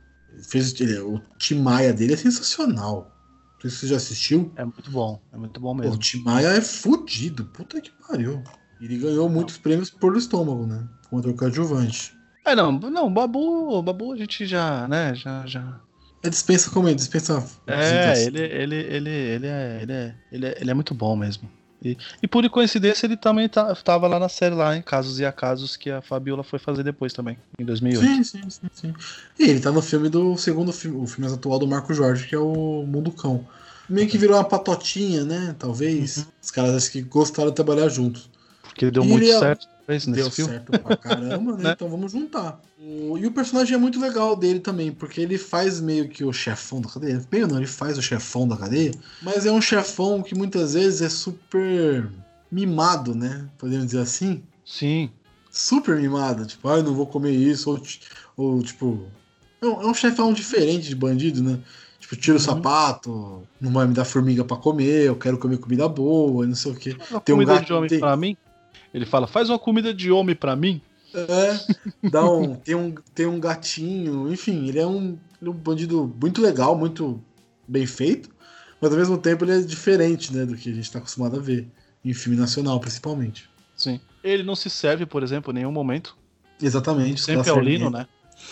Fez, 0.47 0.79
ele, 0.79 0.97
o 0.99 1.21
Tim 1.37 1.55
Maia 1.55 1.93
dele 1.93 2.13
é 2.13 2.17
sensacional. 2.17 3.11
Não 3.55 3.61
sei 3.61 3.69
se 3.69 3.77
você 3.77 3.87
já 3.87 3.97
assistiu. 3.97 4.51
É 4.55 4.63
muito 4.63 4.89
bom, 4.89 5.21
é 5.31 5.37
muito 5.37 5.59
bom 5.59 5.75
mesmo. 5.75 5.93
O 5.93 5.99
Tim 5.99 6.23
Maia 6.23 6.47
é 6.47 6.61
fudido, 6.61 7.45
puta 7.45 7.79
que 7.81 7.91
pariu. 8.07 8.41
Ele 8.79 8.97
ganhou 8.97 9.29
muitos 9.29 9.55
não. 9.55 9.61
prêmios 9.61 9.89
por 9.91 10.15
estômago, 10.17 10.65
né? 10.65 10.87
Contra 11.09 11.29
o 11.29 11.35
coadjuvante. 11.35 12.15
É, 12.45 12.55
não, 12.55 12.71
não, 12.71 13.13
Babu, 13.13 13.83
Babu 13.83 14.13
a 14.13 14.17
gente 14.17 14.47
já, 14.47 14.87
né, 14.87 15.13
já, 15.13 15.45
já... 15.45 15.79
É 16.23 16.29
dispensa 16.29 16.71
como 16.71 16.87
é, 16.87 16.93
dispensa... 16.93 17.45
É, 17.67 18.23
ele, 18.23 18.39
ele, 18.39 18.75
ele, 18.75 19.09
ele, 19.09 19.47
é, 19.47 19.81
ele, 19.81 19.91
é, 19.91 20.15
ele, 20.31 20.45
é, 20.47 20.57
ele 20.59 20.71
é 20.71 20.73
muito 20.73 20.95
bom 20.95 21.15
mesmo. 21.15 21.47
E, 21.83 21.97
e 22.21 22.27
por 22.27 22.47
coincidência 22.49 23.07
ele 23.07 23.17
também 23.17 23.49
tá, 23.49 23.73
tava 23.75 24.07
lá 24.07 24.19
na 24.19 24.29
série 24.29 24.53
lá, 24.53 24.77
em 24.77 24.81
Casos 24.81 25.19
e 25.19 25.25
Acasos, 25.25 25.75
que 25.75 25.89
a 25.89 26.01
Fabiola 26.01 26.43
foi 26.43 26.59
fazer 26.59 26.83
depois 26.83 27.11
também, 27.11 27.37
em 27.57 27.65
2008. 27.65 28.05
Sim, 28.05 28.23
sim, 28.23 28.49
sim, 28.49 28.67
sim. 28.73 28.93
E 29.39 29.49
ele 29.49 29.59
tá 29.59 29.71
no 29.71 29.81
filme 29.81 30.07
do 30.07 30.37
segundo 30.37 30.71
filme, 30.71 30.97
o 30.97 31.07
filme 31.07 31.33
atual 31.33 31.57
do 31.57 31.67
Marco 31.67 31.93
Jorge, 31.93 32.27
que 32.27 32.35
é 32.35 32.39
o 32.39 32.85
Mundo 32.87 33.11
Cão. 33.11 33.45
Meio 33.89 34.07
que 34.07 34.17
virou 34.17 34.37
uma 34.37 34.43
patotinha, 34.43 35.25
né? 35.25 35.55
Talvez. 35.57 36.17
Uhum. 36.17 36.25
Os 36.41 36.51
caras 36.51 36.87
que 36.87 37.01
gostaram 37.01 37.49
de 37.49 37.55
trabalhar 37.55 37.89
juntos. 37.89 38.29
Porque 38.63 38.89
deu 38.89 39.03
e 39.03 39.07
muito 39.07 39.27
é 39.27 39.39
certo 39.39 39.67
nesse 39.91 40.11
Deu 40.11 40.31
filme. 40.31 40.53
certo 40.53 40.79
pra 40.79 40.97
caramba, 40.97 41.55
né? 41.57 41.71
Então 41.71 41.89
vamos 41.89 42.11
juntar. 42.11 42.59
O, 42.79 43.17
e 43.17 43.25
o 43.25 43.31
personagem 43.31 43.75
é 43.75 43.77
muito 43.77 43.99
legal 43.99 44.35
dele 44.35 44.59
também, 44.59 44.91
porque 44.91 45.21
ele 45.21 45.37
faz 45.37 45.79
meio 45.79 46.09
que 46.09 46.23
o 46.23 46.33
chefão 46.33 46.81
da 46.81 46.89
cadeia. 46.89 47.25
Meio 47.31 47.47
não, 47.47 47.57
ele 47.57 47.67
faz 47.67 47.97
o 47.97 48.01
chefão 48.01 48.47
da 48.47 48.57
cadeia, 48.57 48.91
mas 49.21 49.45
é 49.45 49.51
um 49.51 49.61
chefão 49.61 50.21
que 50.21 50.33
muitas 50.35 50.73
vezes 50.73 51.01
é 51.01 51.09
super 51.09 52.09
mimado, 52.51 53.13
né? 53.15 53.47
Podemos 53.57 53.85
dizer 53.85 53.99
assim. 53.99 54.41
Sim. 54.65 55.09
Super 55.49 55.97
mimado, 55.97 56.45
tipo, 56.45 56.67
ah, 56.69 56.77
eu 56.77 56.83
não 56.83 56.93
vou 56.93 57.05
comer 57.05 57.31
isso, 57.31 57.69
ou, 57.69 57.81
ou 58.37 58.63
tipo. 58.63 59.05
É 59.61 59.65
um, 59.65 59.81
é 59.81 59.85
um 59.85 59.93
chefão 59.93 60.33
diferente 60.33 60.87
de 60.87 60.95
bandido, 60.95 61.43
né? 61.43 61.59
Tipo, 61.99 62.15
tira 62.15 62.37
o 62.37 62.39
uhum. 62.39 62.45
sapato, 62.45 63.43
não 63.59 63.71
vai 63.71 63.85
me 63.85 63.93
dar 63.93 64.05
formiga 64.05 64.43
para 64.43 64.57
comer, 64.57 65.05
eu 65.05 65.15
quero 65.15 65.37
comer 65.37 65.59
comida 65.59 65.87
boa, 65.87 66.47
não 66.47 66.55
sei 66.55 66.71
o 66.71 66.75
que. 66.75 66.97
Tem 67.23 67.35
um 67.35 67.45
gato 67.45 67.65
de 67.65 67.73
homem 67.73 67.89
tem... 67.89 67.99
pra 67.99 68.17
mim? 68.17 68.35
Ele 68.93 69.05
fala, 69.05 69.27
faz 69.27 69.49
uma 69.49 69.59
comida 69.59 69.93
de 69.93 70.11
homem 70.11 70.35
para 70.35 70.55
mim. 70.55 70.81
É, 71.13 72.09
dá 72.09 72.29
um, 72.29 72.55
tem, 72.55 72.75
um, 72.75 72.95
tem 73.13 73.25
um 73.25 73.39
gatinho, 73.39 74.31
enfim, 74.31 74.67
ele 74.67 74.79
é 74.79 74.87
um, 74.87 75.17
ele 75.41 75.49
é 75.49 75.49
um 75.49 75.53
bandido 75.53 76.13
muito 76.21 76.41
legal, 76.41 76.77
muito 76.77 77.21
bem 77.67 77.85
feito, 77.85 78.29
mas 78.79 78.91
ao 78.91 78.97
mesmo 78.97 79.17
tempo 79.17 79.43
ele 79.43 79.51
é 79.51 79.59
diferente, 79.59 80.33
né, 80.33 80.45
do 80.45 80.55
que 80.55 80.69
a 80.69 80.73
gente 80.73 80.85
está 80.85 80.99
acostumado 80.99 81.37
a 81.37 81.39
ver, 81.39 81.67
em 82.03 82.13
filme 82.13 82.37
nacional, 82.37 82.79
principalmente. 82.79 83.49
Sim. 83.75 83.99
Ele 84.23 84.43
não 84.43 84.55
se 84.55 84.69
serve, 84.69 85.05
por 85.05 85.21
exemplo, 85.23 85.51
em 85.51 85.55
nenhum 85.55 85.71
momento. 85.71 86.15
Exatamente. 86.61 87.21
Sempre 87.21 87.49
é 87.49 87.53
o 87.53 87.59
Lino, 87.59 87.89
né? 87.89 88.07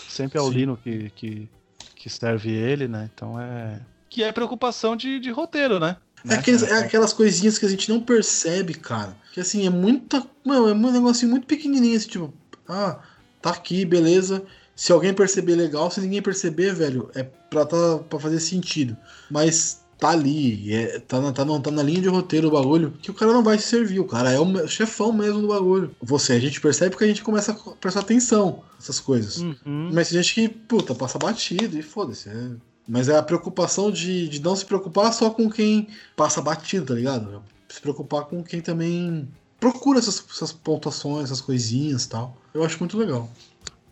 Sempre 0.08 0.40
é 0.40 0.42
o. 0.42 0.50
Lino 0.50 0.78
que, 0.78 1.12
que, 1.16 1.50
que 1.96 2.10
serve 2.10 2.52
ele, 2.52 2.88
né? 2.88 3.10
Então 3.14 3.40
é. 3.40 3.80
Que 4.10 4.24
é 4.24 4.32
preocupação 4.32 4.96
de, 4.96 5.20
de 5.20 5.30
roteiro, 5.30 5.80
né? 5.80 5.98
É, 6.28 6.34
aqueles, 6.34 6.64
é 6.64 6.80
aquelas 6.80 7.14
coisinhas 7.14 7.58
que 7.58 7.66
a 7.66 7.70
gente 7.70 7.90
não 7.90 8.02
percebe, 8.02 8.74
cara. 8.74 9.16
Que 9.34 9.40
assim, 9.40 9.66
é 9.66 9.70
muita. 9.70 10.26
Mano, 10.44 10.70
é 10.70 10.74
um 10.74 10.92
negocinho 10.92 11.32
muito 11.32 11.48
pequenininho, 11.48 11.98
assim, 11.98 12.10
tipo, 12.10 12.34
ah, 12.68 13.00
tá 13.42 13.52
aqui, 13.52 13.86
beleza. 13.86 14.44
Se 14.76 14.92
alguém 14.92 15.14
perceber, 15.14 15.56
legal. 15.56 15.92
Se 15.92 16.02
ninguém 16.02 16.22
perceber, 16.22 16.74
velho, 16.74 17.10
é 17.16 17.24
pra, 17.24 17.66
tá, 17.66 18.00
pra 18.10 18.20
fazer 18.20 18.40
sentido. 18.40 18.96
Mas 19.30 19.82
tá 20.00 20.12
ali, 20.12 20.74
é, 20.74 21.00
tá, 21.00 21.20
na, 21.20 21.34
tá, 21.34 21.44
não, 21.44 21.60
tá 21.60 21.70
na 21.70 21.84
linha 21.84 22.02
de 22.02 22.08
roteiro 22.08 22.48
o 22.48 22.52
bagulho, 22.52 22.94
que 23.02 23.12
o 23.12 23.14
cara 23.14 23.34
não 23.34 23.44
vai 23.44 23.60
se 23.60 23.68
servir. 23.68 24.00
O 24.00 24.06
cara 24.06 24.32
é 24.32 24.40
o 24.40 24.68
chefão 24.68 25.12
mesmo 25.12 25.42
do 25.42 25.50
bagulho. 25.50 25.94
Você, 26.02 26.34
a 26.34 26.40
gente 26.40 26.62
percebe 26.62 26.92
porque 26.92 27.04
a 27.04 27.08
gente 27.08 27.22
começa 27.22 27.52
a 27.52 27.72
prestar 27.76 28.00
atenção 28.00 28.64
nessas 28.76 29.00
coisas. 29.00 29.38
Uhum. 29.38 29.90
Mas 29.94 30.10
tem 30.10 30.22
gente 30.22 30.34
que, 30.34 30.48
puta, 30.48 30.96
passa 30.96 31.20
batido 31.20 31.78
e 31.78 31.82
foda-se. 31.82 32.30
É 32.30 32.50
mas 32.90 33.08
é 33.08 33.16
a 33.16 33.22
preocupação 33.22 33.92
de, 33.92 34.28
de 34.28 34.42
não 34.42 34.56
se 34.56 34.66
preocupar 34.66 35.14
só 35.14 35.30
com 35.30 35.48
quem 35.48 35.88
passa 36.16 36.42
batido, 36.42 36.88
tá 36.88 36.94
ligado? 36.96 37.44
Se 37.70 37.80
preocupar 37.80 38.24
com 38.24 38.44
quem 38.44 38.62
também 38.62 39.30
procura 39.60 40.00
essas, 40.00 40.26
essas 40.28 40.52
pontuações, 40.52 41.26
essas 41.26 41.40
coisinhas 41.40 42.06
e 42.06 42.10
tal. 42.10 42.36
Eu 42.52 42.64
acho 42.64 42.80
muito 42.80 42.98
legal. 42.98 43.30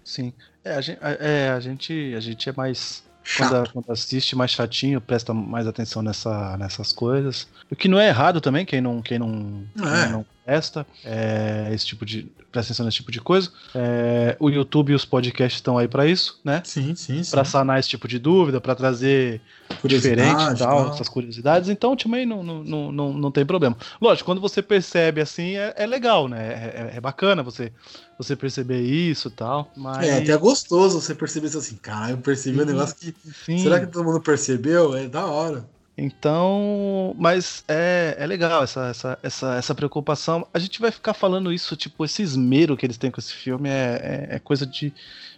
Sim. 0.03 0.33
É, 0.63 0.73
a 0.73 0.81
gente, 0.81 0.99
é, 1.01 1.49
a 1.49 1.59
gente, 1.59 2.13
a 2.15 2.19
gente 2.19 2.49
é 2.49 2.53
mais. 2.53 3.03
Quando, 3.37 3.71
quando, 3.71 3.91
assiste 3.91 4.35
mais 4.35 4.51
chatinho, 4.51 4.99
presta 4.99 5.33
mais 5.33 5.67
atenção 5.67 6.01
nessa, 6.01 6.57
nessas 6.57 6.91
coisas. 6.91 7.47
O 7.69 7.75
que 7.75 7.87
não 7.87 7.99
é 7.99 8.07
errado 8.07 8.41
também, 8.41 8.65
quem 8.65 8.81
não, 8.81 9.01
quem 9.01 9.19
não, 9.19 9.63
é. 9.77 10.03
quem 10.03 10.11
não 10.11 10.25
presta 10.47 10.87
é, 11.03 11.69
esse 11.73 11.85
tipo 11.85 12.05
de 12.05 12.23
presta 12.49 12.71
atenção 12.71 12.85
nesse 12.85 12.97
tipo 12.97 13.11
de 13.11 13.19
coisa. 13.19 13.51
É, 13.75 14.37
o 14.39 14.49
YouTube 14.49 14.93
e 14.93 14.95
os 14.95 15.03
podcasts 15.03 15.57
estão 15.57 15.77
aí 15.77 15.89
para 15.89 16.07
isso, 16.07 16.39
né? 16.41 16.61
Sim, 16.63 16.95
sim, 16.95 17.21
sim. 17.21 17.31
Para 17.31 17.43
sanar 17.43 17.77
esse 17.79 17.89
tipo 17.89 18.07
de 18.07 18.17
dúvida, 18.17 18.61
para 18.61 18.73
trazer 18.73 19.41
diferente 19.83 20.53
e 20.53 20.57
tal, 20.57 20.89
essas 20.89 21.09
curiosidades. 21.09 21.69
Então 21.69 21.97
também 21.97 22.25
não, 22.25 22.41
não, 22.41 22.91
não, 22.93 23.13
não 23.13 23.29
tem 23.29 23.45
problema. 23.45 23.75
Lógico, 23.99 24.25
quando 24.25 24.39
você 24.39 24.61
percebe 24.61 25.19
assim, 25.19 25.57
é, 25.57 25.73
é 25.75 25.85
legal, 25.85 26.29
né? 26.29 26.47
É, 26.47 26.93
é, 26.93 26.97
é, 26.97 27.01
bacana 27.01 27.43
você, 27.43 27.73
você 28.17 28.33
perceber 28.33 28.81
isso 28.81 29.27
e 29.27 29.31
tal. 29.31 29.69
Mas... 29.75 30.07
É, 30.07 30.19
até 30.19 30.31
é 30.31 30.37
gostoso 30.37 31.01
você 31.01 31.13
perceber 31.13 31.47
isso 31.47 31.57
assim, 31.57 31.75
cara, 31.75 32.11
eu 32.11 32.17
percebi 32.19 32.55
sim, 32.55 32.63
um 32.63 32.67
negócio 32.67 32.95
que. 32.95 33.13
Sim. 33.45 33.57
Será 33.57 33.81
que 33.81 33.87
todo 33.87 34.05
mundo 34.05 34.21
percebeu? 34.21 34.95
É 34.95 35.09
da 35.09 35.25
hora. 35.25 35.65
Então, 35.97 37.15
mas 37.17 37.63
é, 37.67 38.15
é 38.19 38.27
legal 38.27 38.63
essa, 38.63 38.87
essa, 38.87 39.19
essa, 39.23 39.55
essa 39.55 39.73
preocupação. 39.73 40.47
A 40.53 40.59
gente 40.59 40.79
vai 40.79 40.91
ficar 40.91 41.15
falando 41.15 41.51
isso, 41.51 41.75
tipo, 41.75 42.05
esse 42.05 42.21
esmero 42.21 42.77
que 42.77 42.85
eles 42.85 42.97
têm 42.97 43.09
com 43.09 43.19
esse 43.19 43.33
filme 43.33 43.67
é, 43.67 44.27
é, 44.29 44.35
é 44.35 44.39
coisa 44.39 44.63
de, 44.63 44.93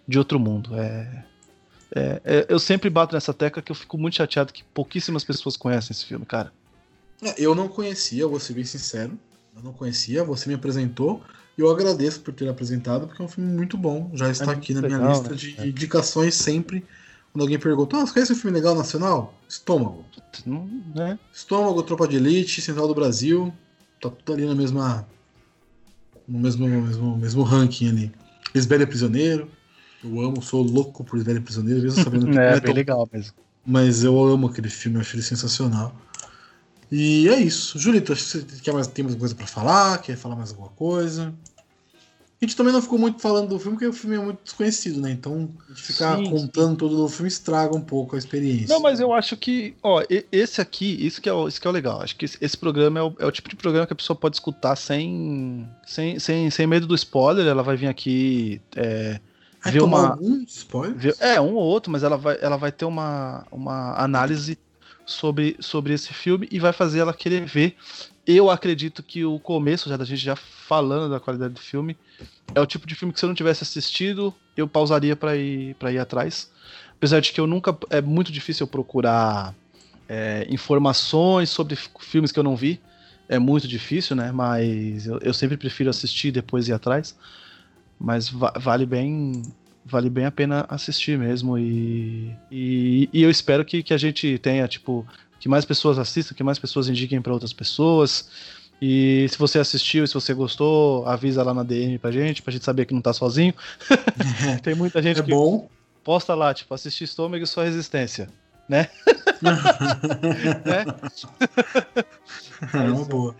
de 0.05 0.20
outro 0.20 0.38
mundo. 0.38 0.76
É, 0.78 1.24
é, 1.95 2.22
é, 2.26 2.45
eu 2.49 2.60
sempre 2.60 2.89
bato 2.89 3.16
nessa 3.16 3.34
tecla 3.34 3.62
que 3.62 3.72
eu 3.72 3.76
fico 3.76 3.97
muito 3.97 4.18
chateado 4.18 4.51
que 4.51 4.64
pouquíssimas 4.66 5.24
pessoas 5.24 5.55
conhecem 5.55 5.93
esse 5.93 6.05
filme, 6.05 6.26
cara. 6.26 6.51
É, 7.22 7.36
eu 7.38 7.55
não 7.55 7.70
conhecia, 7.70 8.28
vou 8.28 8.39
ser 8.39 8.53
bem 8.53 8.66
sincero. 8.66 9.18
Eu 9.55 9.64
não 9.64 9.72
conhecia, 9.72 10.26
você 10.26 10.49
me 10.49 10.55
apresentou 10.55 11.24
e 11.57 11.62
eu 11.62 11.70
agradeço 11.70 12.20
por 12.20 12.34
ter 12.34 12.49
apresentado, 12.49 13.07
porque 13.07 13.22
é 13.22 13.26
um 13.26 13.30
filme 13.30 13.49
muito 13.51 13.78
bom. 13.78 14.12
Já 14.14 14.30
está 14.30 14.51
aqui 14.51 14.74
na 14.74 14.82
minha 14.82 14.97
lista 14.97 15.30
né? 15.30 15.36
de 15.36 15.70
indicações 15.70 16.36
sempre 16.36 16.86
quando 17.32 17.44
alguém 17.44 17.60
pergunta, 17.60 17.98
ah, 17.98 18.06
você 18.06 18.14
conhece 18.14 18.34
um 18.34 18.36
filme 18.36 18.58
legal 18.58 18.76
nacional? 18.76 19.34
Estômago. 19.48 20.06
Né? 20.96 21.20
Estômago, 21.34 21.84
Tropa 21.84 22.08
de 22.08 22.18
Elite, 22.18 22.62
Central 22.62 22.88
do 22.88 22.96
Brasil. 22.96 23.54
Tá 24.02 24.10
tudo 24.10 24.34
ali 24.34 24.46
na 24.46 24.56
mesma. 24.56 25.08
No 26.28 26.40
mesmo, 26.40 26.68
mesmo, 26.68 27.18
mesmo 27.18 27.44
ranking 27.44 27.90
ali. 27.90 28.12
É 28.54 28.86
Prisioneiro. 28.86 29.50
Eu 30.04 30.22
amo, 30.22 30.42
sou 30.42 30.64
louco 30.64 31.04
por 31.04 31.22
Velho 31.24 31.42
Prisioneiro, 31.42 31.82
mesmo 31.82 32.04
sabendo 32.04 32.26
que 32.32 32.32
É, 32.32 32.36
não 32.36 32.42
é 32.42 32.52
bem 32.54 32.62
tão 32.62 32.74
legal 32.74 33.10
mesmo. 33.12 33.34
Mas 33.66 34.04
eu 34.04 34.18
amo 34.24 34.48
aquele 34.48 34.70
filme, 34.70 34.98
eu 34.98 35.02
acho 35.02 35.16
ele 35.16 35.24
sensacional. 35.24 35.94
E 36.92 37.28
é 37.30 37.40
isso. 37.40 37.78
Julito, 37.78 38.14
acho 38.14 38.24
que 38.24 38.30
você 38.30 38.62
quer 38.62 38.74
mais, 38.74 38.88
tem 38.88 39.04
mais 39.04 39.16
coisa 39.16 39.36
pra 39.36 39.46
falar? 39.46 40.00
Quer 40.00 40.16
falar 40.18 40.36
mais 40.36 40.50
alguma 40.50 40.70
coisa? 40.70 41.34
A 42.42 42.46
gente 42.46 42.56
também 42.56 42.72
não 42.72 42.82
ficou 42.82 42.98
muito 42.98 43.22
falando 43.22 43.50
do 43.50 43.60
filme, 43.60 43.76
porque 43.76 43.88
o 43.88 43.92
filme 43.92 44.16
é 44.16 44.20
muito 44.20 44.40
desconhecido, 44.46 45.02
né? 45.02 45.12
Então, 45.12 45.50
ficar 45.76 46.16
Sim, 46.18 46.30
contando 46.30 46.78
todo 46.78 47.04
o 47.04 47.10
filme 47.10 47.28
estraga 47.28 47.76
um 47.76 47.82
pouco 47.82 48.16
a 48.16 48.20
experiência. 48.20 48.74
Não, 48.74 48.80
mas 48.80 49.02
eu 49.02 49.12
acho 49.12 49.36
que, 49.36 49.76
ó, 49.84 50.02
esse 50.32 50.62
aqui, 50.62 51.06
isso 51.06 51.22
que 51.22 51.28
é 51.28 51.34
o, 51.34 51.50
isso 51.50 51.60
que 51.60 51.68
é 51.68 51.70
o 51.70 51.74
legal. 51.74 52.02
Acho 52.02 52.16
que 52.16 52.24
esse, 52.24 52.58
programa 52.58 52.98
é 52.98 53.04
o, 53.04 53.14
é 53.20 53.26
o 53.26 53.32
tipo 53.32 53.50
de 53.50 53.58
programa 53.58 53.86
que 53.86 53.92
a 53.92 53.96
pessoa 53.96 54.16
pode 54.16 54.38
escutar 54.38 54.78
sem, 54.78 55.68
sem, 55.86 56.18
sem, 56.18 56.50
sem 56.50 56.66
medo 56.66 56.88
do 56.88 56.96
spoiler. 56.96 57.46
Ela 57.46 57.62
vai 57.62 57.76
vir 57.76 57.88
aqui. 57.88 58.62
É, 58.74 59.20
ver 59.66 59.82
uma- 59.82 60.12
algum 60.12 60.42
spoiler? 60.44 60.96
ver- 60.96 61.18
é, 61.20 61.42
um 61.42 61.56
ou 61.56 61.64
outro, 61.64 61.92
mas 61.92 62.04
ela 62.04 62.16
vai, 62.16 62.38
ela 62.40 62.56
vai 62.56 62.72
ter 62.72 62.86
uma, 62.86 63.46
uma 63.52 64.02
análise 64.02 64.58
sobre, 65.06 65.58
sobre 65.60 65.94
esse 65.94 66.14
filme 66.14 66.48
e 66.50 66.58
vai 66.58 66.72
fazer 66.72 67.00
ela 67.00 67.14
querer 67.14 67.44
ver. 67.46 67.76
Eu 68.32 68.50
acredito 68.52 69.02
que 69.04 69.26
o 69.26 69.40
começo, 69.40 69.90
já 69.90 69.98
da 69.98 70.06
gente 70.06 70.22
já 70.24 70.36
falando 70.36 71.10
da 71.10 71.20
qualidade 71.20 71.54
do 71.56 71.60
filme, 71.60 72.00
é 72.56 72.62
o 72.62 72.68
tipo 72.68 72.88
de 72.88 72.96
filme 72.96 73.14
que 73.14 73.20
se 73.20 73.26
eu 73.26 73.30
não 73.30 73.36
tivesse 73.36 73.64
assistido, 73.64 74.40
eu 74.56 74.68
pausaria 74.70 75.16
pra 75.16 75.36
ir, 75.38 75.76
pra 75.78 75.92
ir 75.94 76.00
atrás. 76.00 76.52
Apesar 76.98 77.22
de 77.22 77.34
que 77.34 77.42
eu 77.42 77.48
nunca. 77.48 77.78
É 77.92 78.02
muito 78.02 78.32
difícil 78.32 78.66
eu 78.66 78.70
procurar 78.72 79.58
é, 80.10 80.46
informações 80.50 81.50
sobre 81.52 81.76
filmes 82.02 82.32
que 82.32 82.40
eu 82.40 82.44
não 82.44 82.56
vi. 82.58 82.86
É 83.30 83.40
muito 83.40 83.68
difícil, 83.68 84.16
né? 84.16 84.32
Mas 84.32 85.08
eu, 85.08 85.20
eu 85.22 85.34
sempre 85.34 85.58
prefiro 85.58 85.90
assistir 85.90 86.30
e 86.30 86.32
depois 86.34 86.68
ir 86.70 86.74
atrás. 86.74 87.18
Mas 87.98 88.30
va- 88.30 88.54
vale 88.58 88.86
bem. 88.86 89.56
Vale 89.86 90.10
bem 90.10 90.26
a 90.26 90.32
pena 90.32 90.66
assistir 90.70 91.18
mesmo. 91.18 91.58
E, 91.58 92.40
e, 92.52 93.10
e 93.14 93.24
eu 93.24 93.30
espero 93.30 93.66
que, 93.66 93.82
que 93.82 93.94
a 93.94 93.98
gente 93.98 94.38
tenha, 94.40 94.68
tipo, 94.68 95.08
que 95.40 95.48
mais 95.50 95.66
pessoas 95.66 95.98
assistam, 95.98 96.36
que 96.36 96.44
mais 96.44 96.60
pessoas 96.60 96.90
indiquem 96.90 97.22
para 97.22 97.34
outras 97.34 97.54
pessoas. 97.54 98.30
E 98.82 99.28
se 99.30 99.38
você 99.38 99.60
assistiu 99.60 100.04
e 100.04 100.08
se 100.08 100.14
você 100.14 100.34
gostou, 100.34 101.06
avisa 101.06 101.44
lá 101.44 101.54
na 101.54 101.64
DM 101.64 101.98
pra 101.98 102.12
gente, 102.12 102.42
pra 102.42 102.52
gente 102.54 102.64
saber 102.64 102.86
que 102.86 102.94
não 102.94 103.02
tá 103.02 103.12
sozinho. 103.14 103.54
Tem 104.64 104.74
muita 104.76 105.02
gente 105.02 105.20
É 105.20 105.24
que 105.24 105.32
bom. 105.32 105.68
posta 106.04 106.34
lá, 106.34 106.54
tipo, 106.54 106.74
assistir 106.74 107.04
estômago 107.04 107.44
e 107.44 107.48
sua 107.48 107.66
resistência. 107.66 108.30
Né? 108.70 108.88
é 112.74 112.92
uma 112.92 113.06
boa. 113.06 113.36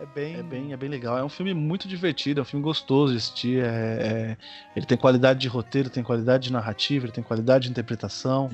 É 0.00 0.06
bem, 0.06 0.36
é, 0.36 0.42
bem, 0.42 0.72
é 0.72 0.76
bem 0.76 0.88
legal. 0.88 1.18
É 1.18 1.24
um 1.24 1.28
filme 1.28 1.52
muito 1.52 1.88
divertido, 1.88 2.40
é 2.40 2.42
um 2.42 2.46
filme 2.46 2.64
gostoso 2.64 3.12
de 3.12 3.18
assistir. 3.18 3.64
É, 3.64 3.68
é- 3.68 4.36
ele 4.76 4.86
tem 4.86 4.96
qualidade 4.96 5.40
de 5.40 5.48
roteiro, 5.48 5.90
tem 5.90 6.02
qualidade 6.02 6.44
de 6.44 6.52
narrativa, 6.52 7.06
ele 7.06 7.12
tem 7.12 7.24
qualidade 7.24 7.64
de 7.64 7.70
interpretação. 7.70 8.50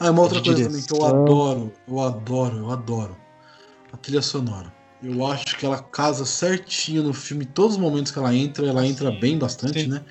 Ah, 0.00 0.10
uma 0.10 0.22
outra 0.22 0.42
coisa 0.42 0.64
também 0.64 0.82
que 0.82 0.92
eu 0.92 1.04
adoro, 1.04 1.72
eu 1.86 2.00
adoro, 2.00 2.58
eu 2.58 2.70
adoro. 2.70 3.16
A 3.92 3.96
trilha 3.96 4.22
sonora. 4.22 4.72
Eu 5.02 5.26
acho 5.26 5.58
que 5.58 5.66
ela 5.66 5.82
casa 5.82 6.24
certinho 6.24 7.02
no 7.02 7.12
filme. 7.12 7.44
Todos 7.44 7.76
os 7.76 7.82
momentos 7.82 8.12
que 8.12 8.18
ela 8.18 8.34
entra, 8.34 8.66
ela 8.66 8.86
entra 8.86 9.10
Sim, 9.10 9.20
bem 9.20 9.38
bastante, 9.38 9.82
sim. 9.82 9.88
né? 9.88 10.02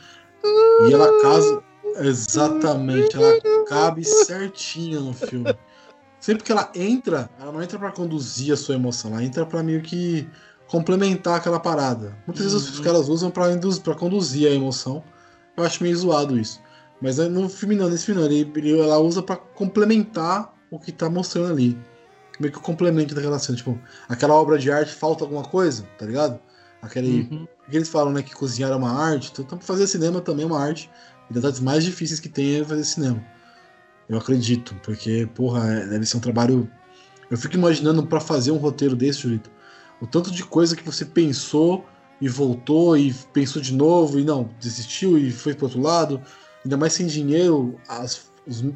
E 0.82 0.94
ela 0.94 1.20
casa. 1.22 1.64
Exatamente, 1.98 3.18
ela 3.18 3.38
cabe 3.68 4.04
certinho 4.04 5.02
no 5.02 5.14
filme. 5.14 5.56
Sempre 6.22 6.44
que 6.44 6.52
ela 6.52 6.72
entra, 6.76 7.30
ela 7.40 7.52
não 7.52 7.62
entra 7.62 7.78
pra 7.78 7.92
conduzir 7.92 8.54
a 8.54 8.58
sua 8.58 8.76
emoção, 8.76 9.12
ela 9.12 9.24
entra 9.24 9.46
pra 9.46 9.62
meio 9.62 9.82
que 9.82 10.30
complementar 10.68 11.36
aquela 11.36 11.60
parada. 11.60 12.16
Muitas 12.26 12.46
vezes 12.46 12.70
os 12.70 12.78
Uhum. 12.78 12.84
caras 12.84 13.10
usam 13.10 13.30
pra 13.32 13.96
conduzir 13.96 14.48
a 14.48 14.54
emoção. 14.54 15.04
Eu 15.58 15.64
acho 15.66 15.84
meio 15.84 15.98
zoado 15.98 16.40
isso. 16.40 16.62
Mas 17.02 17.18
é 17.20 17.28
no 17.28 17.50
filme 17.50 17.76
não, 17.76 17.90
nesse 17.90 18.06
filme 18.06 18.22
não, 18.22 18.28
ele, 18.32 18.50
ele- 18.56 18.80
ela 18.80 19.00
usa 19.00 19.22
pra 19.24 19.36
complementar 19.36 20.54
o 20.70 20.80
que 20.80 20.92
tá 20.92 21.10
mostrando 21.10 21.52
ali. 21.52 21.78
Meio 22.40 22.54
que 22.54 22.60
o 22.60 22.62
complemento 22.62 23.14
daquela 23.14 23.38
cena. 23.40 23.58
Tipo, 23.58 23.78
aquela 24.08 24.34
obra 24.36 24.58
de 24.58 24.72
arte 24.72 24.94
falta 24.94 25.24
alguma 25.24 25.44
coisa, 25.44 25.84
tá 25.98 26.06
ligado? 26.06 26.40
Aquele. 26.82 27.28
Uhum. 27.32 27.48
que 27.70 27.78
eles 27.78 27.88
falam, 27.88 28.12
né, 28.12 28.22
que 28.22 28.36
cozinhar 28.36 28.70
é 28.72 28.76
uma 28.76 28.92
arte. 28.92 29.32
Então, 29.40 29.58
fazer 29.62 29.88
cinema 29.88 30.20
também 30.20 30.44
é 30.44 30.46
uma 30.48 30.60
arte. 30.62 30.90
E 31.30 31.34
das 31.34 31.46
artes 31.46 31.62
mais 31.62 31.86
difíceis 31.86 32.20
que 32.20 32.28
tem 32.28 32.60
é 32.60 32.66
fazer 32.66 32.84
cinema. 32.84 33.24
Eu 34.12 34.18
acredito, 34.18 34.76
porque, 34.84 35.26
porra, 35.34 35.72
é- 35.72 35.88
deve 35.88 36.06
ser 36.06 36.18
um 36.18 36.20
trabalho. 36.20 36.70
Eu 37.30 37.38
fico 37.38 37.56
imaginando 37.56 38.06
pra 38.06 38.20
fazer 38.20 38.52
um 38.52 38.58
roteiro 38.58 38.94
desse, 38.94 39.22
Julito, 39.22 39.50
o 40.02 40.06
tanto 40.06 40.30
de 40.30 40.44
coisa 40.44 40.76
que 40.76 40.84
você 40.84 41.06
pensou 41.06 41.86
e 42.20 42.28
voltou 42.28 42.98
e 42.98 43.14
pensou 43.32 43.62
de 43.62 43.74
novo 43.74 44.20
e 44.20 44.26
não, 44.26 44.50
desistiu 44.60 45.18
e 45.18 45.32
foi 45.32 45.54
pro 45.54 45.68
outro 45.68 45.80
lado. 45.80 46.22
Ainda 46.62 46.76
mais 46.76 46.92
sem 46.92 47.08
dinheiro, 47.08 47.80
as, 47.88 48.30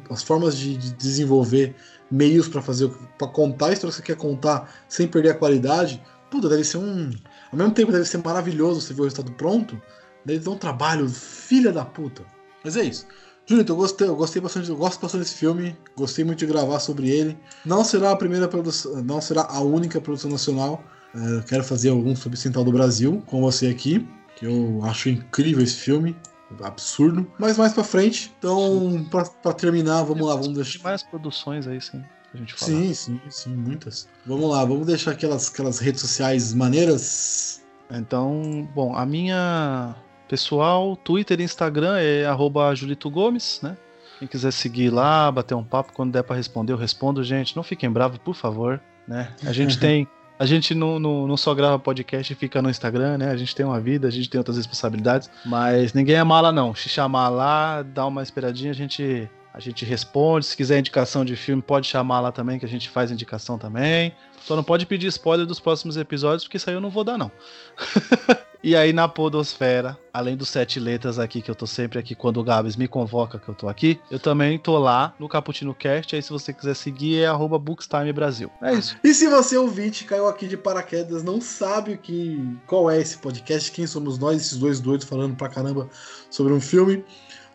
as 0.08 0.22
formas 0.22 0.56
de, 0.56 0.74
de 0.74 0.94
desenvolver 0.94 1.76
meios 2.10 2.48
pra 2.48 2.62
fazer, 2.62 2.90
para 3.18 3.28
contar 3.28 3.66
a 3.66 3.72
história 3.74 3.90
que 3.90 3.96
você 3.98 4.02
quer 4.02 4.16
contar 4.16 4.72
sem 4.88 5.06
perder 5.06 5.32
a 5.32 5.34
qualidade, 5.34 6.02
puta, 6.30 6.48
deve 6.48 6.64
ser 6.64 6.78
um. 6.78 7.10
Ao 7.52 7.58
mesmo 7.58 7.74
tempo 7.74 7.92
deve 7.92 8.06
ser 8.06 8.18
maravilhoso 8.24 8.80
você 8.80 8.94
ver 8.94 9.02
o 9.02 9.04
resultado 9.04 9.32
pronto, 9.32 9.78
deve 10.24 10.38
dar 10.38 10.52
um 10.52 10.58
trabalho, 10.58 11.06
filha 11.10 11.70
da 11.72 11.84
puta. 11.84 12.24
Mas 12.64 12.74
é 12.74 12.84
isso. 12.84 13.06
Julito, 13.48 13.72
eu 13.72 13.76
gostei, 13.76 14.08
eu 14.08 14.16
gostei 14.16 14.42
bastante, 14.42 14.68
eu 14.68 14.76
gosto 14.76 15.00
bastante 15.00 15.22
desse 15.22 15.36
filme, 15.36 15.76
gostei 15.96 16.24
muito 16.24 16.40
de 16.40 16.46
gravar 16.46 16.80
sobre 16.80 17.08
ele. 17.08 17.38
Não 17.64 17.84
será 17.84 18.10
a 18.10 18.16
primeira 18.16 18.48
produção, 18.48 19.00
não 19.04 19.20
será 19.20 19.42
a 19.48 19.60
única 19.60 20.00
produção 20.00 20.30
nacional. 20.30 20.82
É, 21.14 21.42
quero 21.42 21.62
fazer 21.62 21.90
algum 21.90 22.16
sobre 22.16 22.36
Central 22.36 22.64
do 22.64 22.72
Brasil 22.72 23.22
com 23.26 23.40
você 23.40 23.68
aqui, 23.68 24.06
que 24.34 24.46
eu 24.46 24.80
acho 24.84 25.08
incrível 25.08 25.62
esse 25.62 25.76
filme, 25.76 26.16
absurdo. 26.60 27.24
Mas 27.38 27.56
mais 27.56 27.72
pra 27.72 27.84
frente, 27.84 28.34
então, 28.36 29.06
pra, 29.10 29.24
pra 29.24 29.52
terminar, 29.52 30.02
vamos 30.02 30.26
lá, 30.26 30.32
vamos 30.32 30.48
Tem 30.48 30.56
deixar. 30.56 30.82
mais 30.82 31.04
produções 31.04 31.68
aí, 31.68 31.80
sim. 31.80 32.02
A 32.34 32.36
gente 32.36 32.52
fala. 32.54 32.72
Sim, 32.72 32.94
sim, 32.94 33.20
sim, 33.30 33.54
muitas. 33.54 34.08
Vamos 34.26 34.50
lá, 34.50 34.64
vamos 34.64 34.88
deixar 34.88 35.12
aquelas, 35.12 35.48
aquelas 35.48 35.78
redes 35.78 36.00
sociais 36.00 36.52
maneiras. 36.52 37.62
Então, 37.90 38.68
bom, 38.74 38.94
a 38.94 39.06
minha 39.06 39.94
pessoal, 40.28 40.96
Twitter 40.96 41.40
e 41.40 41.44
Instagram 41.44 41.98
é 41.98 42.26
arroba 42.26 42.74
Julito 42.74 43.10
Gomes, 43.10 43.60
né? 43.62 43.76
Quem 44.18 44.26
quiser 44.26 44.50
seguir 44.50 44.90
lá, 44.90 45.30
bater 45.30 45.54
um 45.54 45.64
papo, 45.64 45.92
quando 45.92 46.12
der 46.12 46.22
pra 46.22 46.34
responder, 46.34 46.72
eu 46.72 46.76
respondo, 46.76 47.22
gente. 47.22 47.54
Não 47.54 47.62
fiquem 47.62 47.90
bravos, 47.90 48.18
por 48.18 48.34
favor, 48.34 48.80
né? 49.06 49.32
A 49.44 49.52
gente 49.52 49.76
tem. 49.80 50.08
A 50.38 50.44
gente 50.44 50.74
não, 50.74 50.98
não, 50.98 51.26
não 51.26 51.36
só 51.36 51.54
grava 51.54 51.78
podcast 51.78 52.30
e 52.30 52.36
fica 52.36 52.60
no 52.60 52.68
Instagram, 52.68 53.16
né? 53.18 53.30
A 53.30 53.36
gente 53.36 53.54
tem 53.54 53.64
uma 53.64 53.80
vida, 53.80 54.06
a 54.06 54.10
gente 54.10 54.28
tem 54.28 54.38
outras 54.38 54.58
responsabilidades. 54.58 55.30
Mas 55.44 55.94
ninguém 55.94 56.16
é 56.16 56.24
mala, 56.24 56.52
não. 56.52 56.74
Se 56.74 56.90
chamar 56.90 57.30
lá, 57.30 57.82
dá 57.82 58.06
uma 58.06 58.22
esperadinha, 58.22 58.70
a 58.70 58.74
gente, 58.74 59.30
a 59.52 59.60
gente 59.60 59.84
responde. 59.84 60.44
Se 60.44 60.54
quiser 60.54 60.78
indicação 60.78 61.24
de 61.24 61.36
filme, 61.36 61.62
pode 61.62 61.86
chamar 61.86 62.20
lá 62.20 62.30
também, 62.30 62.58
que 62.58 62.66
a 62.66 62.68
gente 62.68 62.90
faz 62.90 63.10
indicação 63.10 63.56
também. 63.56 64.14
Só 64.42 64.54
não 64.54 64.62
pode 64.62 64.84
pedir 64.84 65.06
spoiler 65.06 65.46
dos 65.46 65.58
próximos 65.58 65.96
episódios, 65.96 66.44
porque 66.44 66.58
isso 66.58 66.68
aí 66.68 66.76
eu 66.76 66.82
não 66.82 66.90
vou 66.90 67.02
dar, 67.02 67.16
não. 67.16 67.32
e 68.66 68.74
aí 68.74 68.92
na 68.92 69.06
Podosfera, 69.06 69.96
além 70.12 70.36
dos 70.36 70.48
sete 70.48 70.80
letras 70.80 71.20
aqui, 71.20 71.40
que 71.40 71.48
eu 71.48 71.54
tô 71.54 71.68
sempre 71.68 72.00
aqui 72.00 72.16
quando 72.16 72.40
o 72.40 72.42
Gabs 72.42 72.74
me 72.74 72.88
convoca 72.88 73.38
que 73.38 73.48
eu 73.48 73.54
tô 73.54 73.68
aqui, 73.68 74.00
eu 74.10 74.18
também 74.18 74.58
tô 74.58 74.76
lá 74.76 75.14
no 75.20 75.28
Caputino 75.28 75.72
Cast. 75.72 76.16
Aí 76.16 76.20
se 76.20 76.30
você 76.30 76.52
quiser 76.52 76.74
seguir, 76.74 77.20
é 77.20 77.26
arroba 77.26 77.60
Bookstime 77.60 78.12
Brasil. 78.12 78.50
É 78.60 78.74
isso. 78.74 78.96
E 79.04 79.14
se 79.14 79.28
você 79.28 79.56
ouvinte 79.56 80.04
caiu 80.04 80.26
aqui 80.26 80.48
de 80.48 80.56
paraquedas, 80.56 81.22
não 81.22 81.40
sabe 81.40 81.92
o 81.92 81.98
que, 81.98 82.44
qual 82.66 82.90
é 82.90 83.00
esse 83.00 83.18
podcast, 83.18 83.70
quem 83.70 83.86
somos 83.86 84.18
nós, 84.18 84.40
esses 84.40 84.58
dois 84.58 84.80
doidos 84.80 85.06
falando 85.06 85.36
pra 85.36 85.48
caramba 85.48 85.88
sobre 86.28 86.52
um 86.52 86.60
filme. 86.60 87.04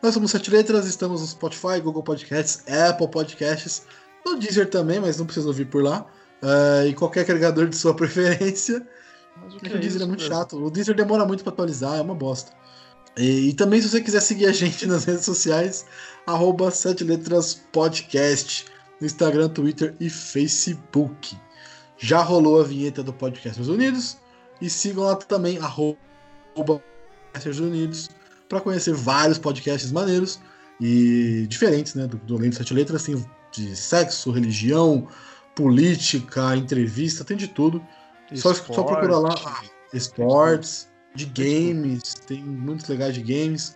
Nós 0.01 0.13
somos 0.13 0.31
Sete 0.31 0.49
Letras, 0.49 0.85
estamos 0.85 1.19
no 1.19 1.27
Spotify, 1.27 1.81
Google 1.83 2.03
Podcasts, 2.03 2.63
Apple 2.71 3.09
Podcasts, 3.09 3.85
no 4.25 4.39
Deezer 4.39 4.69
também, 4.69 5.01
mas 5.01 5.17
não 5.17 5.25
precisa 5.25 5.47
ouvir 5.47 5.65
por 5.65 5.83
lá. 5.83 6.05
eh, 6.41 6.87
e 6.87 6.93
qualquer 6.93 7.19
agregador 7.21 7.67
de 7.67 7.75
sua 7.75 7.93
preferência. 7.97 8.81
Mas 9.37 9.53
o 9.53 9.57
Porque 9.57 9.75
o 9.75 9.79
Deezer 9.79 10.01
é 10.01 10.05
muito 10.05 10.23
chato. 10.23 10.57
O 10.57 10.69
Deezer 10.69 10.95
demora 10.95 11.25
muito 11.25 11.43
pra 11.43 11.53
atualizar, 11.53 11.97
é 11.97 12.01
uma 12.01 12.15
bosta. 12.15 12.51
E, 13.17 13.49
e 13.49 13.53
também, 13.53 13.81
se 13.81 13.89
você 13.89 14.01
quiser 14.01 14.21
seguir 14.21 14.47
a 14.47 14.51
gente 14.53 14.85
nas 14.85 15.05
redes 15.05 15.25
sociais, 15.25 15.85
arroba 16.25 16.71
Sete 16.71 17.03
Letras 17.03 17.61
Podcast, 17.71 18.65
no 18.99 19.05
Instagram, 19.07 19.49
Twitter 19.49 19.95
e 19.99 20.09
Facebook. 20.09 21.37
Já 21.97 22.21
rolou 22.21 22.59
a 22.59 22.63
vinheta 22.63 23.03
do 23.03 23.13
Podcast 23.13 23.59
Meus 23.59 23.69
Unidos. 23.69 24.17
E 24.61 24.69
sigam 24.69 25.03
lá 25.03 25.15
também, 25.15 25.57
arroba 25.57 25.97
Podcast 27.33 27.61
Unidos, 27.61 28.09
para 28.47 28.61
conhecer 28.61 28.93
vários 28.93 29.39
podcasts 29.39 29.91
maneiros 29.91 30.39
e 30.79 31.45
diferentes, 31.47 31.95
né? 31.95 32.05
Do, 32.05 32.17
do 32.17 32.35
Além 32.35 32.49
de 32.49 32.57
Sete 32.57 32.73
Letras, 32.73 33.03
tem 33.03 33.25
de 33.51 33.75
sexo, 33.75 34.31
religião, 34.31 35.07
política, 35.55 36.55
entrevista, 36.55 37.23
tem 37.23 37.35
de 37.35 37.47
tudo. 37.47 37.81
Só, 38.35 38.53
só 38.53 38.83
procurar 38.83 39.19
lá 39.19 39.35
esportes, 39.93 40.89
de 41.13 41.25
games, 41.25 42.13
tem 42.25 42.43
muitos 42.43 42.87
legais 42.87 43.13
de 43.13 43.21
games. 43.21 43.75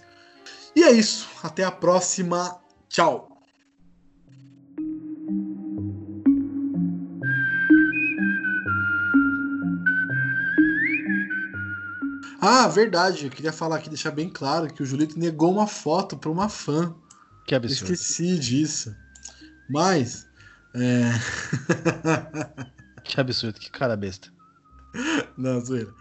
E 0.76 0.84
é 0.84 0.92
isso. 0.92 1.28
Até 1.44 1.64
a 1.64 1.72
próxima. 1.72 2.60
Tchau. 2.90 3.30
Ah, 12.42 12.68
verdade. 12.68 13.26
Eu 13.26 13.32
queria 13.32 13.52
falar 13.52 13.78
aqui, 13.78 13.90
deixar 13.90 14.12
bem 14.12 14.30
claro 14.30 14.72
que 14.72 14.84
o 14.84 14.86
Julito 14.86 15.18
negou 15.18 15.52
uma 15.52 15.68
foto 15.68 16.18
pra 16.18 16.30
uma 16.30 16.48
fã. 16.48 16.96
Que 17.48 17.56
absurdo. 17.56 17.94
Esqueci 17.94 18.38
disso. 18.38 18.96
Mas. 19.70 20.28
É... 20.74 21.12
que 23.04 23.20
absurdo, 23.20 23.60
que 23.60 23.72
cara 23.72 23.96
besta. 23.96 24.35
Não, 25.38 25.60
zoeira. 25.60 25.94